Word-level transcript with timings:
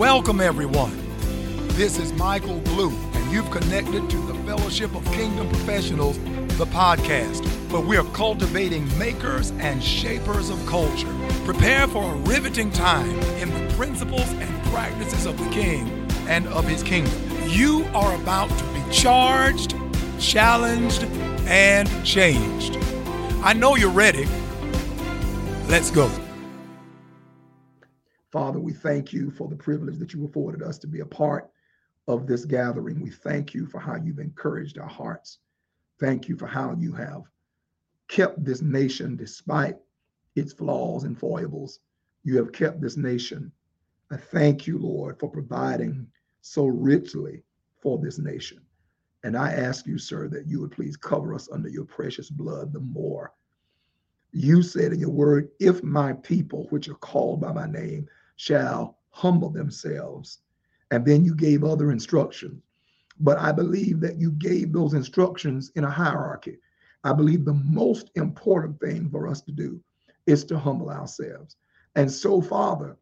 Welcome, 0.00 0.40
everyone. 0.40 0.96
This 1.76 1.98
is 1.98 2.10
Michael 2.14 2.58
Blue, 2.60 2.88
and 2.88 3.30
you've 3.30 3.50
connected 3.50 4.08
to 4.08 4.16
the 4.16 4.34
Fellowship 4.46 4.94
of 4.94 5.04
Kingdom 5.12 5.46
Professionals, 5.50 6.18
the 6.56 6.64
podcast, 6.64 7.46
where 7.70 7.82
we 7.82 7.98
are 7.98 8.04
cultivating 8.14 8.88
makers 8.98 9.50
and 9.58 9.84
shapers 9.84 10.48
of 10.48 10.64
culture. 10.64 11.14
Prepare 11.44 11.86
for 11.86 12.14
a 12.14 12.16
riveting 12.20 12.70
time 12.70 13.10
in 13.36 13.50
the 13.50 13.74
principles 13.74 14.26
and 14.26 14.64
practices 14.72 15.26
of 15.26 15.36
the 15.36 15.50
King 15.50 16.10
and 16.30 16.48
of 16.48 16.66
his 16.66 16.82
kingdom. 16.82 17.12
You 17.46 17.84
are 17.94 18.14
about 18.14 18.48
to 18.48 18.64
be 18.72 18.82
charged, 18.90 19.74
challenged, 20.18 21.02
and 21.44 21.86
changed. 22.06 22.78
I 23.42 23.52
know 23.52 23.76
you're 23.76 23.90
ready. 23.90 24.26
Let's 25.68 25.90
go. 25.90 26.10
Father, 28.32 28.60
we 28.60 28.72
thank 28.72 29.12
you 29.12 29.30
for 29.30 29.48
the 29.48 29.56
privilege 29.56 29.98
that 29.98 30.12
you 30.12 30.24
afforded 30.24 30.62
us 30.62 30.78
to 30.78 30.86
be 30.86 31.00
a 31.00 31.06
part 31.06 31.50
of 32.06 32.26
this 32.26 32.44
gathering. 32.44 33.00
We 33.00 33.10
thank 33.10 33.54
you 33.54 33.66
for 33.66 33.80
how 33.80 33.96
you've 33.96 34.20
encouraged 34.20 34.78
our 34.78 34.88
hearts. 34.88 35.38
Thank 35.98 36.28
you 36.28 36.36
for 36.36 36.46
how 36.46 36.76
you 36.78 36.92
have 36.92 37.24
kept 38.08 38.44
this 38.44 38.60
nation 38.62 39.16
despite 39.16 39.76
its 40.34 40.52
flaws 40.52 41.04
and 41.04 41.18
foibles. 41.18 41.80
You 42.24 42.36
have 42.38 42.52
kept 42.52 42.80
this 42.80 42.96
nation. 42.96 43.52
I 44.10 44.16
thank 44.16 44.66
you, 44.66 44.78
Lord, 44.78 45.18
for 45.18 45.30
providing 45.30 46.06
so 46.40 46.66
richly 46.66 47.44
for 47.80 47.98
this 47.98 48.18
nation. 48.18 48.60
And 49.22 49.36
I 49.36 49.52
ask 49.52 49.86
you, 49.86 49.98
sir, 49.98 50.28
that 50.28 50.46
you 50.46 50.60
would 50.60 50.72
please 50.72 50.96
cover 50.96 51.34
us 51.34 51.48
under 51.52 51.68
your 51.68 51.84
precious 51.84 52.30
blood 52.30 52.72
the 52.72 52.80
more. 52.80 53.32
You 54.32 54.62
said 54.62 54.92
in 54.92 55.00
your 55.00 55.10
word, 55.10 55.50
if 55.60 55.82
my 55.82 56.12
people, 56.14 56.66
which 56.70 56.88
are 56.88 56.94
called 56.94 57.40
by 57.40 57.52
my 57.52 57.66
name, 57.66 58.08
shall 58.40 58.96
humble 59.10 59.50
themselves. 59.50 60.38
And 60.90 61.04
then 61.04 61.26
you 61.26 61.34
gave 61.34 61.62
other 61.62 61.90
instructions. 61.90 62.62
But 63.18 63.38
I 63.38 63.52
believe 63.52 64.00
that 64.00 64.18
you 64.18 64.30
gave 64.32 64.72
those 64.72 64.94
instructions 64.94 65.70
in 65.74 65.84
a 65.84 65.90
hierarchy. 65.90 66.56
I 67.04 67.12
believe 67.12 67.44
the 67.44 67.60
most 67.62 68.10
important 68.14 68.80
thing 68.80 69.10
for 69.10 69.28
us 69.28 69.42
to 69.42 69.52
do 69.52 69.78
is 70.24 70.42
to 70.46 70.58
humble 70.58 70.88
ourselves. 70.88 71.56
And 71.96 72.10
so, 72.10 72.40
Father, 72.40 72.96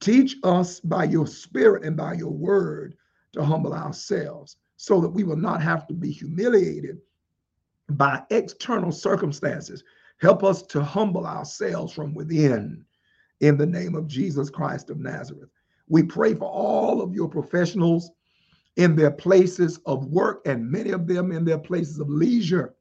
teach 0.00 0.38
us 0.42 0.80
by 0.80 1.04
your 1.04 1.28
spirit 1.28 1.84
and 1.84 1.96
by 1.96 2.14
your 2.14 2.32
word 2.32 2.96
to 3.34 3.44
humble 3.44 3.74
ourselves 3.74 4.56
so 4.76 5.00
that 5.00 5.08
we 5.08 5.22
will 5.22 5.36
not 5.36 5.62
have 5.62 5.86
to 5.86 5.94
be 5.94 6.10
humiliated 6.10 6.98
by 7.90 8.24
external 8.30 8.90
circumstances. 8.90 9.84
Help 10.18 10.42
us 10.42 10.62
to 10.62 10.82
humble 10.82 11.26
ourselves 11.26 11.92
from 11.92 12.12
within 12.12 12.84
in 13.44 13.58
the 13.58 13.66
name 13.66 13.94
of 13.94 14.06
Jesus 14.06 14.48
Christ 14.48 14.88
of 14.88 14.98
Nazareth. 14.98 15.50
We 15.86 16.02
pray 16.02 16.34
for 16.34 16.48
all 16.48 17.02
of 17.02 17.14
your 17.14 17.28
professionals 17.28 18.10
in 18.76 18.96
their 18.96 19.10
places 19.10 19.78
of 19.84 20.06
work 20.06 20.40
and 20.46 20.70
many 20.70 20.92
of 20.92 21.06
them 21.06 21.30
in 21.30 21.44
their 21.44 21.58
places 21.58 21.98
of 21.98 22.08
leisure, 22.08 22.74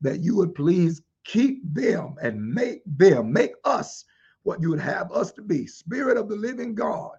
that 0.00 0.18
you 0.18 0.34
would 0.34 0.56
please 0.56 1.02
keep 1.24 1.62
them 1.72 2.16
and 2.20 2.52
make 2.52 2.82
them, 2.84 3.32
make 3.32 3.52
us 3.64 4.04
what 4.42 4.60
you 4.60 4.70
would 4.70 4.80
have 4.80 5.12
us 5.12 5.30
to 5.32 5.42
be. 5.42 5.68
Spirit 5.68 6.16
of 6.16 6.28
the 6.28 6.34
living 6.34 6.74
God, 6.74 7.12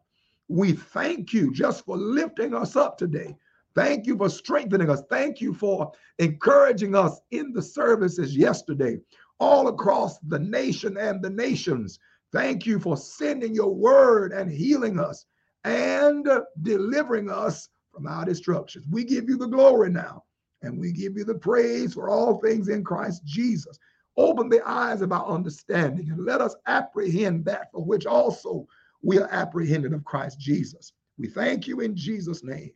we 0.50 0.74
thank 0.74 1.32
you 1.32 1.54
just 1.54 1.86
for 1.86 1.96
lifting 1.96 2.54
us 2.54 2.76
up 2.76 2.98
today. 2.98 3.34
Thank 3.76 4.08
you 4.08 4.18
for 4.18 4.30
strengthening 4.30 4.90
us. 4.90 5.04
Thank 5.10 5.40
you 5.40 5.54
for 5.54 5.94
encouraging 6.18 6.96
us 6.96 7.22
in 7.32 7.54
the 7.54 7.62
services 7.62 8.36
yesterday, 8.36 9.00
all 9.40 9.70
across 9.70 10.20
the 10.20 10.40
nation 10.40 10.98
and 10.98 11.22
the 11.22 11.30
nations. 11.30 11.98
Thank 12.32 12.66
you 12.66 12.80
for 12.80 12.96
sending 12.96 13.56
your 13.56 13.74
word 13.74 14.32
and 14.32 14.52
healing 14.52 15.00
us 15.00 15.26
and 15.64 16.28
delivering 16.62 17.30
us 17.30 17.70
from 17.92 18.08
our 18.08 18.26
destructions. 18.26 18.86
We 18.90 19.04
give 19.04 19.28
you 19.28 19.38
the 19.38 19.48
glory 19.48 19.90
now 19.90 20.24
and 20.62 20.80
we 20.80 20.92
give 20.92 21.18
you 21.18 21.24
the 21.24 21.36
praise 21.36 21.94
for 21.94 22.10
all 22.10 22.40
things 22.40 22.70
in 22.70 22.84
Christ 22.84 23.24
Jesus. 23.26 23.80
Open 24.18 24.50
the 24.50 24.68
eyes 24.68 25.02
of 25.02 25.12
our 25.12 25.26
understanding 25.26 26.10
and 26.12 26.26
let 26.26 26.42
us 26.42 26.56
apprehend 26.68 27.46
that 27.46 27.72
for 27.72 27.84
which 27.84 28.06
also 28.06 28.68
we 29.02 29.18
are 29.18 29.30
apprehended 29.32 29.94
of 29.94 30.04
Christ 30.04 30.40
Jesus. 30.40 30.94
We 31.18 31.28
thank 31.28 31.68
you 31.68 31.80
in 31.80 31.96
Jesus' 31.96 32.44
name. 32.44 32.72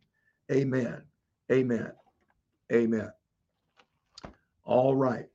Amen. 0.51 1.01
Amen. 1.51 1.91
Amen. 2.71 3.11
All 4.65 4.95
right. 4.95 5.27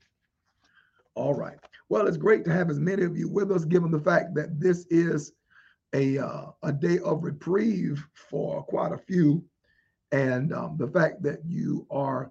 All 1.14 1.34
right. 1.34 1.58
Well, 1.88 2.06
it's 2.06 2.16
great 2.16 2.44
to 2.44 2.52
have 2.52 2.70
as 2.70 2.78
many 2.78 3.04
of 3.04 3.16
you 3.16 3.28
with 3.28 3.50
us, 3.50 3.64
given 3.64 3.90
the 3.90 4.00
fact 4.00 4.34
that 4.34 4.60
this 4.60 4.86
is 4.90 5.32
a 5.94 6.18
uh, 6.18 6.46
a 6.62 6.72
day 6.72 6.98
of 6.98 7.24
reprieve 7.24 8.06
for 8.12 8.62
quite 8.64 8.92
a 8.92 8.98
few, 8.98 9.42
and 10.12 10.52
um, 10.52 10.76
the 10.76 10.88
fact 10.88 11.22
that 11.22 11.40
you 11.46 11.86
are 11.90 12.30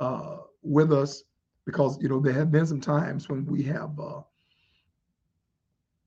uh, 0.00 0.38
with 0.62 0.92
us 0.92 1.24
because 1.66 2.00
you 2.00 2.08
know 2.08 2.18
there 2.18 2.32
have 2.32 2.50
been 2.50 2.66
some 2.66 2.80
times 2.80 3.28
when 3.28 3.44
we 3.44 3.62
have 3.62 3.98
uh, 4.00 4.22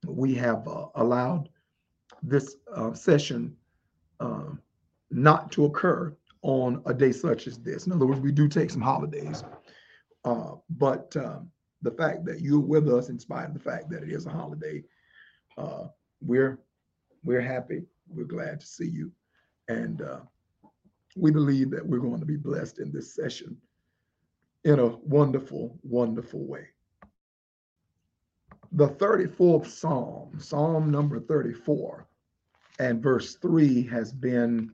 we 0.07 0.33
have 0.33 0.67
uh, 0.67 0.87
allowed 0.95 1.49
this 2.23 2.55
uh, 2.75 2.93
session 2.93 3.55
um, 4.19 4.59
not 5.11 5.51
to 5.51 5.65
occur 5.65 6.15
on 6.41 6.81
a 6.87 6.93
day 6.93 7.11
such 7.11 7.45
as 7.45 7.59
this. 7.59 7.85
In 7.85 7.91
other 7.91 8.07
words, 8.07 8.19
we 8.19 8.31
do 8.31 8.47
take 8.47 8.71
some 8.71 8.81
holidays, 8.81 9.43
uh, 10.25 10.53
but 10.71 11.15
um, 11.15 11.51
the 11.81 11.91
fact 11.91 12.25
that 12.25 12.41
you're 12.41 12.59
with 12.59 12.87
us 12.89 13.09
in 13.09 13.19
spite 13.19 13.47
of 13.47 13.53
the 13.53 13.59
fact 13.59 13.89
that 13.89 14.03
it 14.03 14.11
is 14.11 14.25
a 14.25 14.31
holiday. 14.31 14.83
Uh, 15.57 15.85
we're 16.21 16.59
we're 17.23 17.41
happy. 17.41 17.83
We're 18.07 18.25
glad 18.25 18.59
to 18.61 18.65
see 18.65 18.87
you, 18.87 19.11
and 19.67 20.01
uh, 20.01 20.19
we 21.15 21.31
believe 21.31 21.71
that 21.71 21.85
we're 21.85 21.99
going 21.99 22.19
to 22.19 22.25
be 22.25 22.37
blessed 22.37 22.79
in 22.79 22.91
this 22.91 23.13
session 23.13 23.57
in 24.63 24.79
a 24.79 24.87
wonderful, 24.97 25.79
wonderful 25.83 26.45
way. 26.45 26.67
The 28.73 28.89
34th 28.89 29.67
Psalm, 29.67 30.39
Psalm 30.39 30.91
number 30.91 31.19
34, 31.19 32.07
and 32.79 33.01
verse 33.01 33.35
3 33.35 33.85
has 33.87 34.13
been 34.13 34.71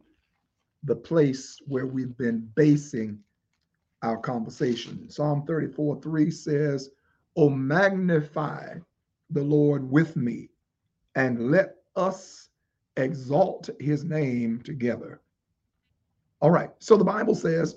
the 0.83 0.95
place 0.95 1.57
where 1.65 1.87
we've 1.87 2.17
been 2.17 2.49
basing 2.55 3.19
our 4.03 4.17
conversation. 4.17 5.09
Psalm 5.09 5.43
34 5.47 6.01
3 6.01 6.31
says, 6.31 6.91
Oh, 7.37 7.49
magnify 7.49 8.77
the 9.29 9.43
Lord 9.43 9.87
with 9.89 10.15
me, 10.15 10.49
and 11.15 11.51
let 11.51 11.75
us 11.95 12.49
exalt 12.95 13.69
his 13.79 14.03
name 14.03 14.59
together. 14.63 15.21
All 16.41 16.49
right, 16.49 16.71
so 16.79 16.97
the 16.97 17.03
Bible 17.03 17.35
says, 17.35 17.75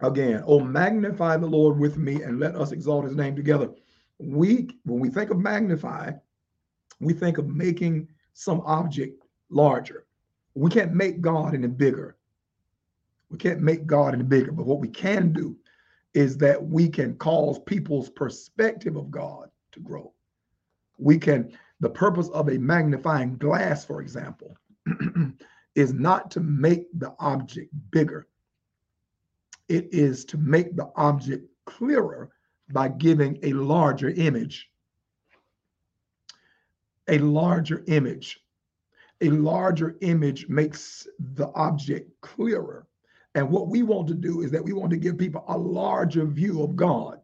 again, 0.00 0.44
oh, 0.46 0.60
magnify 0.60 1.36
the 1.36 1.48
Lord 1.48 1.80
with 1.80 1.96
me, 1.96 2.22
and 2.22 2.38
let 2.38 2.54
us 2.54 2.70
exalt 2.70 3.04
his 3.04 3.16
name 3.16 3.34
together. 3.34 3.70
We, 4.18 4.68
when 4.84 5.00
we 5.00 5.08
think 5.08 5.30
of 5.30 5.38
magnify, 5.38 6.12
we 7.00 7.12
think 7.12 7.38
of 7.38 7.48
making 7.48 8.06
some 8.34 8.60
object 8.60 9.20
larger. 9.48 10.06
We 10.54 10.70
can't 10.70 10.92
make 10.92 11.20
God 11.20 11.54
any 11.54 11.66
bigger. 11.66 12.16
We 13.30 13.38
can't 13.38 13.60
make 13.60 13.86
God 13.86 14.14
any 14.14 14.22
bigger, 14.22 14.52
but 14.52 14.66
what 14.66 14.78
we 14.78 14.88
can 14.88 15.32
do 15.32 15.56
is 16.14 16.36
that 16.38 16.62
we 16.62 16.88
can 16.88 17.14
cause 17.16 17.58
people's 17.60 18.10
perspective 18.10 18.96
of 18.96 19.10
God 19.10 19.48
to 19.72 19.80
grow. 19.80 20.12
We 20.98 21.18
can, 21.18 21.56
the 21.80 21.90
purpose 21.90 22.28
of 22.30 22.48
a 22.48 22.58
magnifying 22.58 23.36
glass, 23.36 23.84
for 23.84 24.00
example, 24.00 24.56
is 25.74 25.92
not 25.92 26.30
to 26.32 26.40
make 26.40 26.86
the 26.98 27.14
object 27.20 27.70
bigger, 27.90 28.26
it 29.68 29.88
is 29.92 30.24
to 30.26 30.36
make 30.36 30.74
the 30.74 30.90
object 30.96 31.46
clearer 31.64 32.30
by 32.72 32.88
giving 32.88 33.38
a 33.42 33.52
larger 33.52 34.10
image. 34.10 34.68
A 37.08 37.18
larger 37.18 37.84
image. 37.86 38.40
A 39.20 39.30
larger 39.30 39.96
image 40.00 40.48
makes 40.48 41.06
the 41.18 41.48
object 41.54 42.10
clearer 42.20 42.86
and 43.34 43.48
what 43.48 43.68
we 43.68 43.82
want 43.82 44.08
to 44.08 44.14
do 44.14 44.42
is 44.42 44.50
that 44.50 44.64
we 44.64 44.72
want 44.72 44.90
to 44.90 44.96
give 44.96 45.18
people 45.18 45.44
a 45.48 45.56
larger 45.56 46.24
view 46.24 46.62
of 46.62 46.74
God 46.74 47.20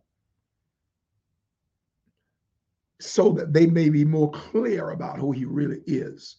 so 3.00 3.30
that 3.32 3.52
they 3.52 3.66
may 3.66 3.88
be 3.88 4.04
more 4.04 4.30
clear 4.30 4.90
about 4.90 5.18
who 5.18 5.32
he 5.32 5.44
really 5.44 5.82
is. 5.86 6.36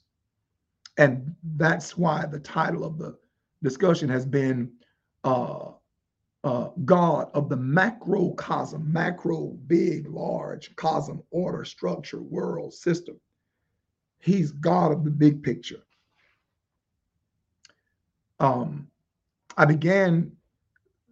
And 0.98 1.36
that's 1.58 1.98
why 1.98 2.26
the 2.26 2.40
title 2.40 2.84
of 2.84 2.98
the 2.98 3.18
discussion 3.62 4.10
has 4.10 4.26
been 4.26 4.72
uh, 5.24 5.72
uh, 6.44 6.70
God 6.86 7.30
of 7.34 7.50
the 7.50 7.58
macrocosm, 7.58 8.92
macro, 8.92 9.48
big, 9.68 10.08
large, 10.08 10.76
cosm, 10.76 11.22
order, 11.30 11.66
structure, 11.66 12.22
world, 12.22 12.74
system. 12.74 13.20
He's 14.20 14.52
God 14.52 14.92
of 14.92 15.04
the 15.04 15.12
big 15.12 15.44
picture. 15.44 15.84
Um, 18.40 18.88
I 19.58 19.66
began 19.66 20.32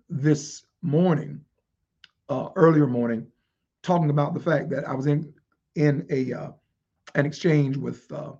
this 0.07 0.63
morning, 0.83 1.41
uh, 2.29 2.49
earlier 2.55 2.85
morning, 2.85 3.25
talking 3.81 4.11
about 4.11 4.35
the 4.35 4.39
fact 4.39 4.69
that 4.69 4.87
I 4.87 4.93
was 4.93 5.07
in 5.07 5.33
in 5.73 6.05
a 6.11 6.31
uh, 6.31 6.51
an 7.15 7.25
exchange 7.25 7.75
with 7.75 8.11
uh, 8.11 8.33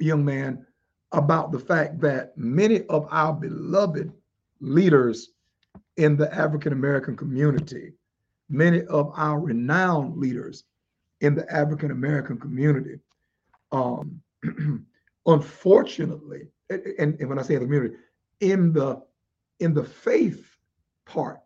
young 0.00 0.24
man, 0.24 0.66
about 1.12 1.52
the 1.52 1.60
fact 1.60 2.00
that 2.00 2.36
many 2.36 2.84
of 2.86 3.06
our 3.10 3.32
beloved 3.32 4.12
leaders 4.60 5.30
in 5.96 6.16
the 6.16 6.32
African 6.34 6.72
American 6.72 7.16
community, 7.16 7.92
many 8.48 8.82
of 8.86 9.12
our 9.14 9.38
renowned 9.38 10.16
leaders 10.16 10.64
in 11.20 11.36
the 11.36 11.50
African 11.52 11.92
American 11.92 12.36
community, 12.36 12.98
um, 13.70 14.20
unfortunately, 15.26 16.48
and, 16.68 17.16
and 17.20 17.28
when 17.28 17.38
I 17.38 17.42
say 17.42 17.54
the 17.54 17.60
community, 17.60 17.94
in 18.40 18.72
the 18.72 19.02
in 19.60 19.72
the 19.72 19.84
faith 19.84 20.56
part 21.06 21.40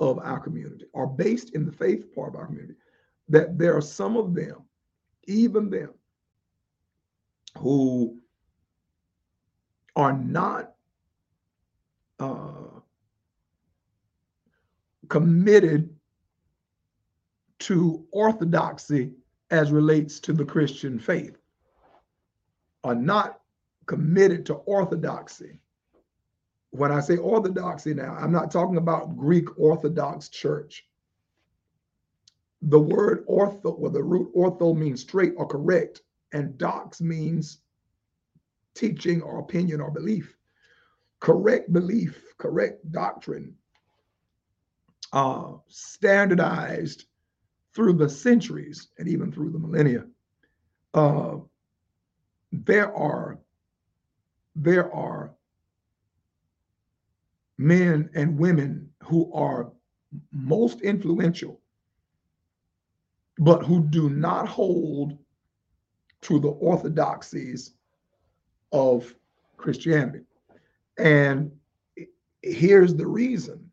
of 0.00 0.18
our 0.18 0.40
community, 0.40 0.86
are 0.94 1.06
based 1.06 1.54
in 1.54 1.64
the 1.64 1.72
faith 1.72 2.14
part 2.14 2.34
of 2.34 2.36
our 2.36 2.46
community, 2.46 2.74
that 3.28 3.58
there 3.58 3.76
are 3.76 3.82
some 3.82 4.16
of 4.16 4.34
them, 4.34 4.62
even 5.26 5.70
them, 5.70 5.90
who 7.58 8.18
are 9.96 10.12
not 10.12 10.74
uh, 12.20 12.80
committed 15.08 15.94
to 17.58 18.06
orthodoxy 18.12 19.12
as 19.50 19.72
relates 19.72 20.20
to 20.20 20.32
the 20.32 20.44
Christian 20.44 20.98
faith, 20.98 21.36
are 22.84 22.94
not 22.94 23.40
committed 23.86 24.46
to 24.46 24.54
orthodoxy. 24.54 25.58
When 26.70 26.92
I 26.92 27.00
say 27.00 27.16
orthodoxy 27.16 27.94
now, 27.94 28.14
I'm 28.14 28.32
not 28.32 28.50
talking 28.50 28.76
about 28.76 29.16
Greek 29.16 29.58
Orthodox 29.58 30.28
Church. 30.28 30.86
The 32.62 32.78
word 32.78 33.26
ortho, 33.26 33.78
or 33.78 33.90
the 33.90 34.02
root 34.02 34.34
ortho 34.34 34.76
means 34.76 35.00
straight 35.00 35.34
or 35.36 35.46
correct, 35.46 36.02
and 36.32 36.58
dox 36.58 37.00
means 37.00 37.60
teaching 38.74 39.22
or 39.22 39.38
opinion 39.38 39.80
or 39.80 39.90
belief. 39.90 40.36
Correct 41.20 41.72
belief, 41.72 42.22
correct 42.36 42.90
doctrine, 42.92 43.56
uh, 45.12 45.54
standardized 45.68 47.06
through 47.74 47.94
the 47.94 48.08
centuries 48.08 48.88
and 48.98 49.08
even 49.08 49.32
through 49.32 49.50
the 49.50 49.58
millennia. 49.58 50.04
Uh, 50.94 51.36
there 52.52 52.94
are 52.94 53.38
there 54.54 54.92
are 54.92 55.32
men 57.58 58.08
and 58.14 58.38
women 58.38 58.88
who 59.02 59.32
are 59.32 59.72
most 60.32 60.80
influential, 60.80 61.60
but 63.38 63.64
who 63.64 63.82
do 63.82 64.08
not 64.08 64.48
hold 64.48 65.18
to 66.22 66.38
the 66.38 66.48
orthodoxies 66.48 67.74
of 68.72 69.14
Christianity. 69.56 70.24
And 70.98 71.50
here's 72.42 72.94
the 72.94 73.06
reason 73.06 73.70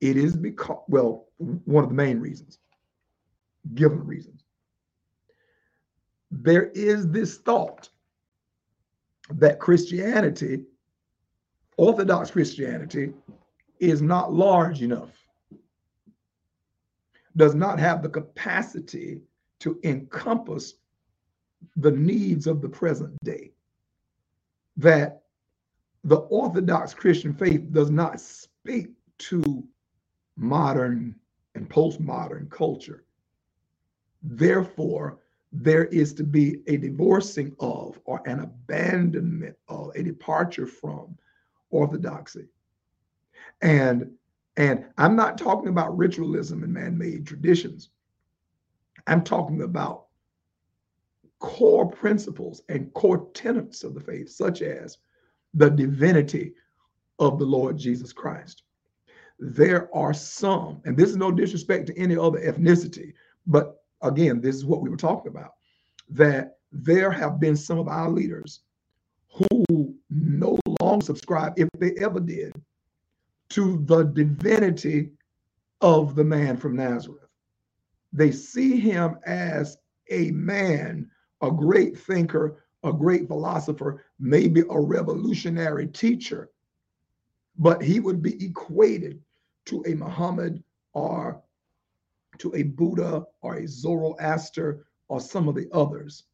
it 0.00 0.16
is 0.16 0.36
because, 0.36 0.82
well, 0.88 1.26
one 1.38 1.84
of 1.84 1.90
the 1.90 1.96
main 1.96 2.20
reasons, 2.20 2.58
given 3.74 4.06
reasons. 4.06 4.42
There 6.30 6.70
is 6.74 7.08
this 7.08 7.38
thought 7.38 7.88
that 9.30 9.58
Christianity, 9.58 10.64
Orthodox 11.76 12.30
Christianity, 12.30 13.12
is 13.78 14.00
not 14.00 14.32
large 14.32 14.82
enough, 14.82 15.10
does 17.36 17.54
not 17.54 17.78
have 17.78 18.02
the 18.02 18.08
capacity 18.08 19.20
to 19.60 19.78
encompass 19.84 20.74
the 21.76 21.90
needs 21.90 22.46
of 22.46 22.62
the 22.62 22.68
present 22.68 23.16
day 23.22 23.52
that 24.76 25.22
the 26.04 26.16
Orthodox 26.16 26.94
Christian 26.94 27.34
faith 27.34 27.72
does 27.72 27.90
not 27.90 28.20
speak 28.20 28.90
to 29.18 29.66
modern 30.36 31.16
and 31.54 31.68
postmodern 31.68 32.50
culture. 32.50 33.04
Therefore, 34.22 35.18
there 35.52 35.86
is 35.86 36.12
to 36.14 36.24
be 36.24 36.60
a 36.66 36.76
divorcing 36.76 37.54
of 37.60 37.98
or 38.04 38.20
an 38.26 38.40
abandonment 38.40 39.56
of 39.68 39.90
a 39.94 40.02
departure 40.02 40.66
from 40.66 41.16
orthodoxy. 41.76 42.46
And 43.62 44.10
and 44.56 44.86
I'm 44.96 45.16
not 45.16 45.36
talking 45.36 45.68
about 45.68 45.96
ritualism 45.96 46.62
and 46.62 46.72
man-made 46.72 47.26
traditions. 47.26 47.90
I'm 49.06 49.22
talking 49.22 49.62
about 49.62 50.06
core 51.40 51.90
principles 51.90 52.62
and 52.70 52.92
core 52.94 53.28
tenets 53.34 53.84
of 53.84 53.92
the 53.92 54.00
faith, 54.00 54.30
such 54.30 54.62
as 54.62 54.96
the 55.52 55.68
divinity 55.68 56.54
of 57.18 57.38
the 57.38 57.44
Lord 57.44 57.76
Jesus 57.76 58.14
Christ. 58.14 58.62
There 59.38 59.94
are 59.94 60.14
some, 60.14 60.80
and 60.86 60.96
this 60.96 61.10
is 61.10 61.16
no 61.16 61.30
disrespect 61.30 61.86
to 61.88 61.98
any 61.98 62.16
other 62.16 62.40
ethnicity, 62.40 63.12
but 63.46 63.84
again, 64.00 64.40
this 64.40 64.56
is 64.56 64.64
what 64.64 64.80
we 64.80 64.88
were 64.88 64.96
talking 64.96 65.30
about, 65.30 65.52
that 66.08 66.56
there 66.72 67.10
have 67.10 67.38
been 67.38 67.56
some 67.56 67.78
of 67.78 67.88
our 67.88 68.08
leaders 68.08 68.60
who 69.36 69.94
no 70.10 70.58
longer 70.80 71.04
subscribe, 71.04 71.54
if 71.56 71.68
they 71.78 71.92
ever 72.02 72.20
did, 72.20 72.52
to 73.50 73.82
the 73.84 74.04
divinity 74.04 75.10
of 75.80 76.14
the 76.14 76.24
man 76.24 76.56
from 76.56 76.76
Nazareth. 76.76 77.28
They 78.12 78.32
see 78.32 78.78
him 78.78 79.18
as 79.26 79.76
a 80.10 80.30
man 80.30 81.10
a 81.42 81.50
great 81.50 81.98
thinker, 81.98 82.64
a 82.82 82.92
great 82.92 83.28
philosopher, 83.28 84.04
maybe 84.18 84.62
a 84.70 84.80
revolutionary 84.80 85.86
teacher, 85.88 86.50
but 87.58 87.82
he 87.82 88.00
would 88.00 88.22
be 88.22 88.42
equated 88.44 89.20
to 89.66 89.84
a 89.86 89.94
Muhammad 89.94 90.62
or 90.92 91.42
to 92.38 92.54
a 92.54 92.62
Buddha 92.62 93.24
or 93.42 93.56
a 93.56 93.68
Zoroaster 93.68 94.86
or 95.08 95.20
some 95.20 95.48
of 95.48 95.54
the 95.54 95.68
others. 95.72 96.24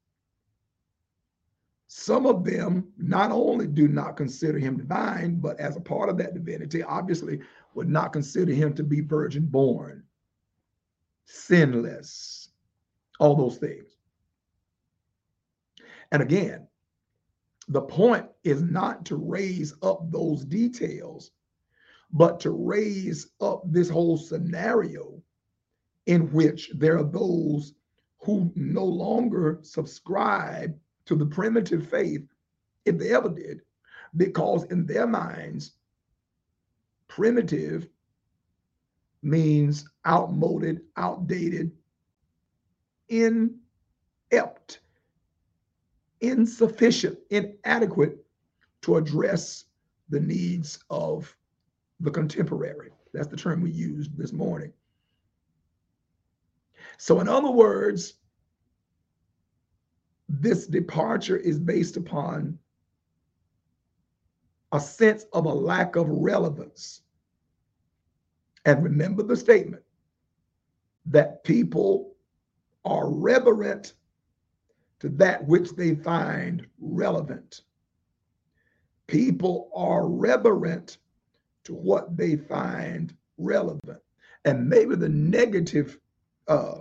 Some 1.94 2.24
of 2.24 2.42
them 2.42 2.90
not 2.96 3.30
only 3.32 3.66
do 3.66 3.86
not 3.86 4.16
consider 4.16 4.58
him 4.58 4.78
divine, 4.78 5.40
but 5.40 5.60
as 5.60 5.76
a 5.76 5.80
part 5.80 6.08
of 6.08 6.16
that 6.16 6.32
divinity, 6.32 6.82
obviously 6.82 7.40
would 7.74 7.90
not 7.90 8.14
consider 8.14 8.54
him 8.54 8.72
to 8.74 8.82
be 8.82 9.02
virgin 9.02 9.44
born, 9.44 10.02
sinless, 11.26 12.48
all 13.20 13.36
those 13.36 13.58
things. 13.58 13.98
And 16.12 16.22
again, 16.22 16.66
the 17.68 17.82
point 17.82 18.26
is 18.42 18.62
not 18.62 19.04
to 19.06 19.16
raise 19.16 19.74
up 19.82 20.10
those 20.10 20.46
details, 20.46 21.30
but 22.10 22.40
to 22.40 22.52
raise 22.52 23.32
up 23.42 23.64
this 23.66 23.90
whole 23.90 24.16
scenario 24.16 25.22
in 26.06 26.32
which 26.32 26.70
there 26.74 26.96
are 26.96 27.04
those 27.04 27.74
who 28.20 28.50
no 28.56 28.84
longer 28.86 29.58
subscribe 29.60 30.74
to 31.06 31.16
the 31.16 31.26
primitive 31.26 31.88
faith, 31.88 32.26
if 32.84 32.98
they 32.98 33.14
ever 33.14 33.28
did, 33.28 33.62
because 34.16 34.64
in 34.64 34.86
their 34.86 35.06
minds, 35.06 35.72
primitive 37.08 37.86
means 39.22 39.88
outmoded, 40.06 40.82
outdated, 40.96 41.70
inept 43.08 44.80
insufficient, 46.22 47.18
inadequate 47.30 48.24
to 48.80 48.96
address 48.96 49.64
the 50.08 50.20
needs 50.20 50.78
of 50.88 51.36
the 52.00 52.10
contemporary. 52.10 52.90
That's 53.12 53.28
the 53.28 53.36
term 53.36 53.60
we 53.60 53.70
used 53.70 54.16
this 54.16 54.32
morning. 54.32 54.72
So, 56.96 57.20
in 57.20 57.28
other 57.28 57.50
words, 57.50 58.14
this 60.32 60.66
departure 60.66 61.36
is 61.36 61.60
based 61.60 61.98
upon 61.98 62.58
a 64.72 64.80
sense 64.80 65.26
of 65.34 65.44
a 65.44 65.52
lack 65.52 65.94
of 65.94 66.08
relevance. 66.08 67.02
And 68.64 68.82
remember 68.82 69.22
the 69.22 69.36
statement 69.36 69.82
that 71.06 71.44
people 71.44 72.14
are 72.86 73.10
reverent 73.10 73.92
to 75.00 75.10
that 75.10 75.46
which 75.46 75.72
they 75.72 75.96
find 75.96 76.66
relevant. 76.80 77.62
People 79.08 79.70
are 79.74 80.08
reverent 80.08 80.96
to 81.64 81.74
what 81.74 82.16
they 82.16 82.36
find 82.36 83.14
relevant. 83.36 84.00
And 84.46 84.66
maybe 84.66 84.94
the 84.94 85.08
negative 85.08 85.98
uh, 86.48 86.78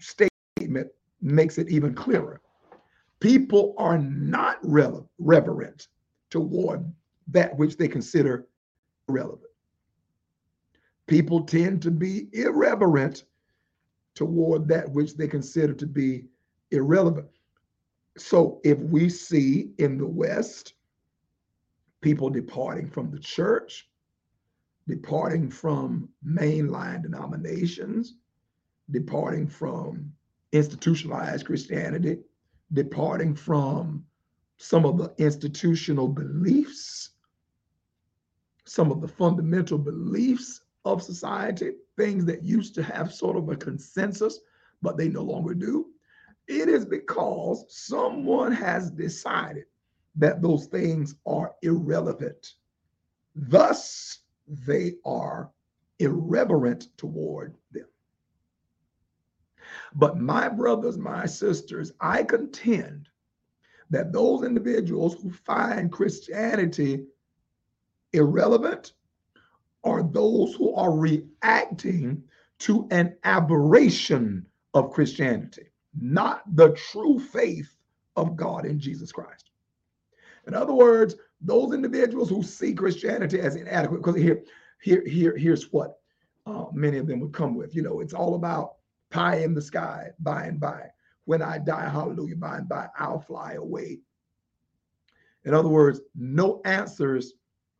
statement 0.00 0.88
makes 1.20 1.58
it 1.58 1.68
even 1.68 1.94
clearer. 1.94 2.40
People 3.20 3.74
are 3.78 3.98
not 3.98 4.58
reverent 4.62 5.88
toward 6.30 6.92
that 7.28 7.56
which 7.56 7.76
they 7.76 7.88
consider 7.88 8.46
relevant. 9.08 9.42
People 11.06 11.42
tend 11.44 11.82
to 11.82 11.90
be 11.90 12.28
irreverent 12.32 13.24
toward 14.14 14.68
that 14.68 14.90
which 14.92 15.16
they 15.16 15.28
consider 15.28 15.74
to 15.74 15.86
be 15.86 16.26
irrelevant 16.70 17.28
So 18.16 18.60
if 18.64 18.78
we 18.80 19.08
see 19.08 19.70
in 19.78 19.98
the 19.98 20.06
West 20.06 20.74
people 22.00 22.30
departing 22.30 22.90
from 22.90 23.10
the 23.10 23.18
church, 23.18 23.88
departing 24.88 25.50
from 25.50 26.08
mainline 26.26 27.02
denominations, 27.02 28.16
departing 28.90 29.48
from 29.48 30.12
institutionalized 30.52 31.46
Christianity, 31.46 32.18
departing 32.72 33.34
from 33.34 34.04
some 34.58 34.84
of 34.84 34.98
the 34.98 35.12
institutional 35.18 36.08
beliefs, 36.08 37.10
some 38.64 38.90
of 38.90 39.00
the 39.00 39.08
fundamental 39.08 39.78
beliefs 39.78 40.62
of 40.84 41.02
society, 41.02 41.72
things 41.96 42.24
that 42.24 42.42
used 42.42 42.74
to 42.74 42.82
have 42.82 43.12
sort 43.12 43.36
of 43.36 43.48
a 43.48 43.56
consensus, 43.56 44.40
but 44.82 44.96
they 44.96 45.08
no 45.08 45.22
longer 45.22 45.54
do. 45.54 45.86
It 46.46 46.68
is 46.68 46.84
because 46.84 47.64
someone 47.68 48.52
has 48.52 48.90
decided 48.90 49.64
that 50.16 50.42
those 50.42 50.66
things 50.66 51.14
are 51.26 51.54
irrelevant. 51.62 52.54
Thus, 53.34 54.20
they 54.46 54.94
are 55.04 55.50
irreverent 55.98 56.88
toward 56.96 57.54
them. 57.70 57.86
But 59.94 60.18
my 60.18 60.48
brothers, 60.48 60.98
my 60.98 61.26
sisters, 61.26 61.92
I 62.00 62.22
contend 62.22 63.08
that 63.90 64.12
those 64.12 64.44
individuals 64.44 65.14
who 65.14 65.30
find 65.30 65.90
Christianity 65.90 67.06
irrelevant 68.12 68.92
are 69.84 70.02
those 70.02 70.54
who 70.54 70.74
are 70.74 70.92
reacting 70.92 72.22
to 72.60 72.86
an 72.90 73.16
aberration 73.24 74.44
of 74.74 74.90
Christianity, 74.90 75.68
not 75.98 76.42
the 76.56 76.70
true 76.70 77.18
faith 77.18 77.74
of 78.16 78.36
God 78.36 78.66
in 78.66 78.78
Jesus 78.78 79.12
Christ. 79.12 79.50
In 80.46 80.54
other 80.54 80.74
words, 80.74 81.14
those 81.40 81.72
individuals 81.72 82.28
who 82.28 82.42
see 82.42 82.74
Christianity 82.74 83.40
as 83.40 83.54
inadequate, 83.54 84.02
because 84.02 84.20
here, 84.20 84.42
here, 84.82 85.04
here, 85.06 85.36
here's 85.36 85.72
what 85.72 86.00
uh, 86.46 86.66
many 86.72 86.98
of 86.98 87.06
them 87.06 87.20
would 87.20 87.32
come 87.32 87.54
with. 87.54 87.74
You 87.76 87.82
know, 87.82 88.00
it's 88.00 88.14
all 88.14 88.34
about 88.34 88.77
pie 89.10 89.38
in 89.38 89.54
the 89.54 89.62
sky 89.62 90.10
by 90.20 90.44
and 90.44 90.60
by. 90.60 90.90
When 91.24 91.42
I 91.42 91.58
die, 91.58 91.88
hallelujah, 91.88 92.36
by 92.36 92.58
and 92.58 92.68
by, 92.68 92.88
I'll 92.98 93.20
fly 93.20 93.54
away. 93.54 94.00
In 95.44 95.54
other 95.54 95.68
words, 95.68 96.00
no 96.14 96.60
answers 96.64 97.34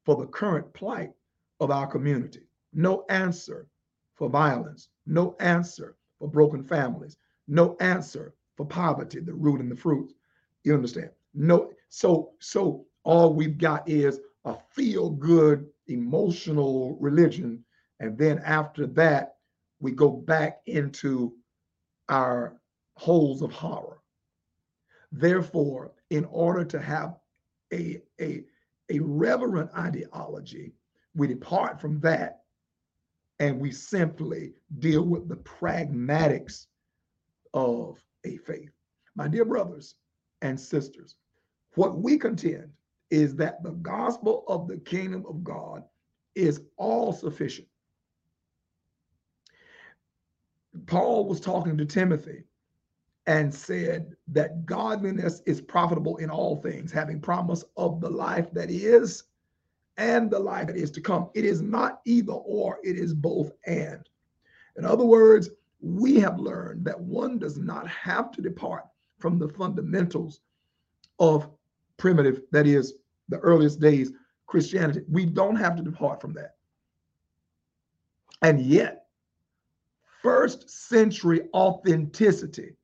for 0.04 0.16
the 0.16 0.26
current 0.26 0.72
plight 0.74 1.12
of 1.60 1.70
our 1.70 1.86
community, 1.86 2.46
no 2.72 3.04
answer 3.08 3.68
for 4.14 4.28
violence, 4.28 4.88
no 5.06 5.36
answer 5.40 5.96
for 6.18 6.28
broken 6.28 6.62
families, 6.62 7.16
no 7.46 7.76
answer 7.80 8.34
for 8.56 8.66
poverty, 8.66 9.20
the 9.20 9.32
root 9.32 9.60
and 9.60 9.70
the 9.70 9.76
fruit. 9.76 10.12
You 10.64 10.74
understand? 10.74 11.10
No, 11.34 11.70
so 11.88 12.32
so 12.40 12.86
all 13.04 13.32
we've 13.32 13.58
got 13.58 13.88
is 13.88 14.20
a 14.44 14.54
feel 14.72 15.10
good 15.10 15.66
emotional 15.86 16.96
religion, 17.00 17.64
and 18.00 18.18
then 18.18 18.38
after 18.40 18.86
that, 18.88 19.36
we 19.80 19.92
go 19.92 20.10
back 20.10 20.60
into 20.66 21.34
our 22.08 22.60
holes 22.94 23.42
of 23.42 23.52
horror. 23.52 24.00
Therefore, 25.12 25.92
in 26.10 26.24
order 26.26 26.64
to 26.64 26.80
have 26.80 27.16
a, 27.72 28.00
a, 28.20 28.44
a 28.90 28.98
reverent 29.00 29.70
ideology, 29.76 30.74
we 31.14 31.26
depart 31.26 31.80
from 31.80 32.00
that 32.00 32.40
and 33.40 33.60
we 33.60 33.70
simply 33.70 34.54
deal 34.78 35.02
with 35.02 35.28
the 35.28 35.36
pragmatics 35.36 36.66
of 37.54 38.02
a 38.24 38.36
faith. 38.38 38.70
My 39.14 39.28
dear 39.28 39.44
brothers 39.44 39.94
and 40.42 40.58
sisters, 40.58 41.16
what 41.74 41.98
we 41.98 42.18
contend 42.18 42.70
is 43.10 43.36
that 43.36 43.62
the 43.62 43.72
gospel 43.72 44.44
of 44.48 44.68
the 44.68 44.78
kingdom 44.78 45.24
of 45.28 45.44
God 45.44 45.84
is 46.34 46.62
all 46.76 47.12
sufficient. 47.12 47.68
Paul 50.86 51.26
was 51.26 51.40
talking 51.40 51.76
to 51.76 51.84
Timothy 51.84 52.44
and 53.26 53.54
said 53.54 54.16
that 54.28 54.64
godliness 54.64 55.42
is 55.46 55.60
profitable 55.60 56.16
in 56.16 56.30
all 56.30 56.56
things, 56.56 56.90
having 56.90 57.20
promise 57.20 57.64
of 57.76 58.00
the 58.00 58.08
life 58.08 58.50
that 58.52 58.70
is 58.70 59.24
and 59.98 60.30
the 60.30 60.38
life 60.38 60.68
that 60.68 60.76
is 60.76 60.90
to 60.92 61.00
come. 61.00 61.28
It 61.34 61.44
is 61.44 61.60
not 61.60 62.00
either 62.04 62.32
or, 62.32 62.78
it 62.82 62.96
is 62.96 63.12
both 63.12 63.52
and. 63.66 64.08
In 64.76 64.84
other 64.84 65.04
words, 65.04 65.50
we 65.80 66.18
have 66.20 66.38
learned 66.38 66.84
that 66.84 66.98
one 66.98 67.38
does 67.38 67.58
not 67.58 67.86
have 67.88 68.30
to 68.32 68.42
depart 68.42 68.84
from 69.18 69.38
the 69.38 69.48
fundamentals 69.48 70.40
of 71.18 71.50
primitive, 71.96 72.42
that 72.52 72.66
is, 72.66 72.94
the 73.28 73.38
earliest 73.38 73.80
days 73.80 74.12
Christianity. 74.46 75.02
We 75.08 75.26
don't 75.26 75.56
have 75.56 75.76
to 75.76 75.82
depart 75.82 76.20
from 76.20 76.32
that. 76.34 76.54
And 78.40 78.60
yet, 78.60 79.07
first 80.28 80.68
century 80.68 81.48
authenticity 81.54 82.76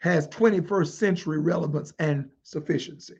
has 0.00 0.28
21st 0.28 0.88
century 0.88 1.38
relevance 1.38 1.94
and 1.98 2.28
sufficiency. 2.42 3.14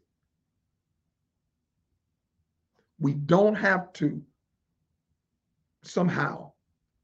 We 2.99 3.15
don't 3.15 3.55
have 3.55 3.91
to 3.95 4.23
somehow 5.81 6.53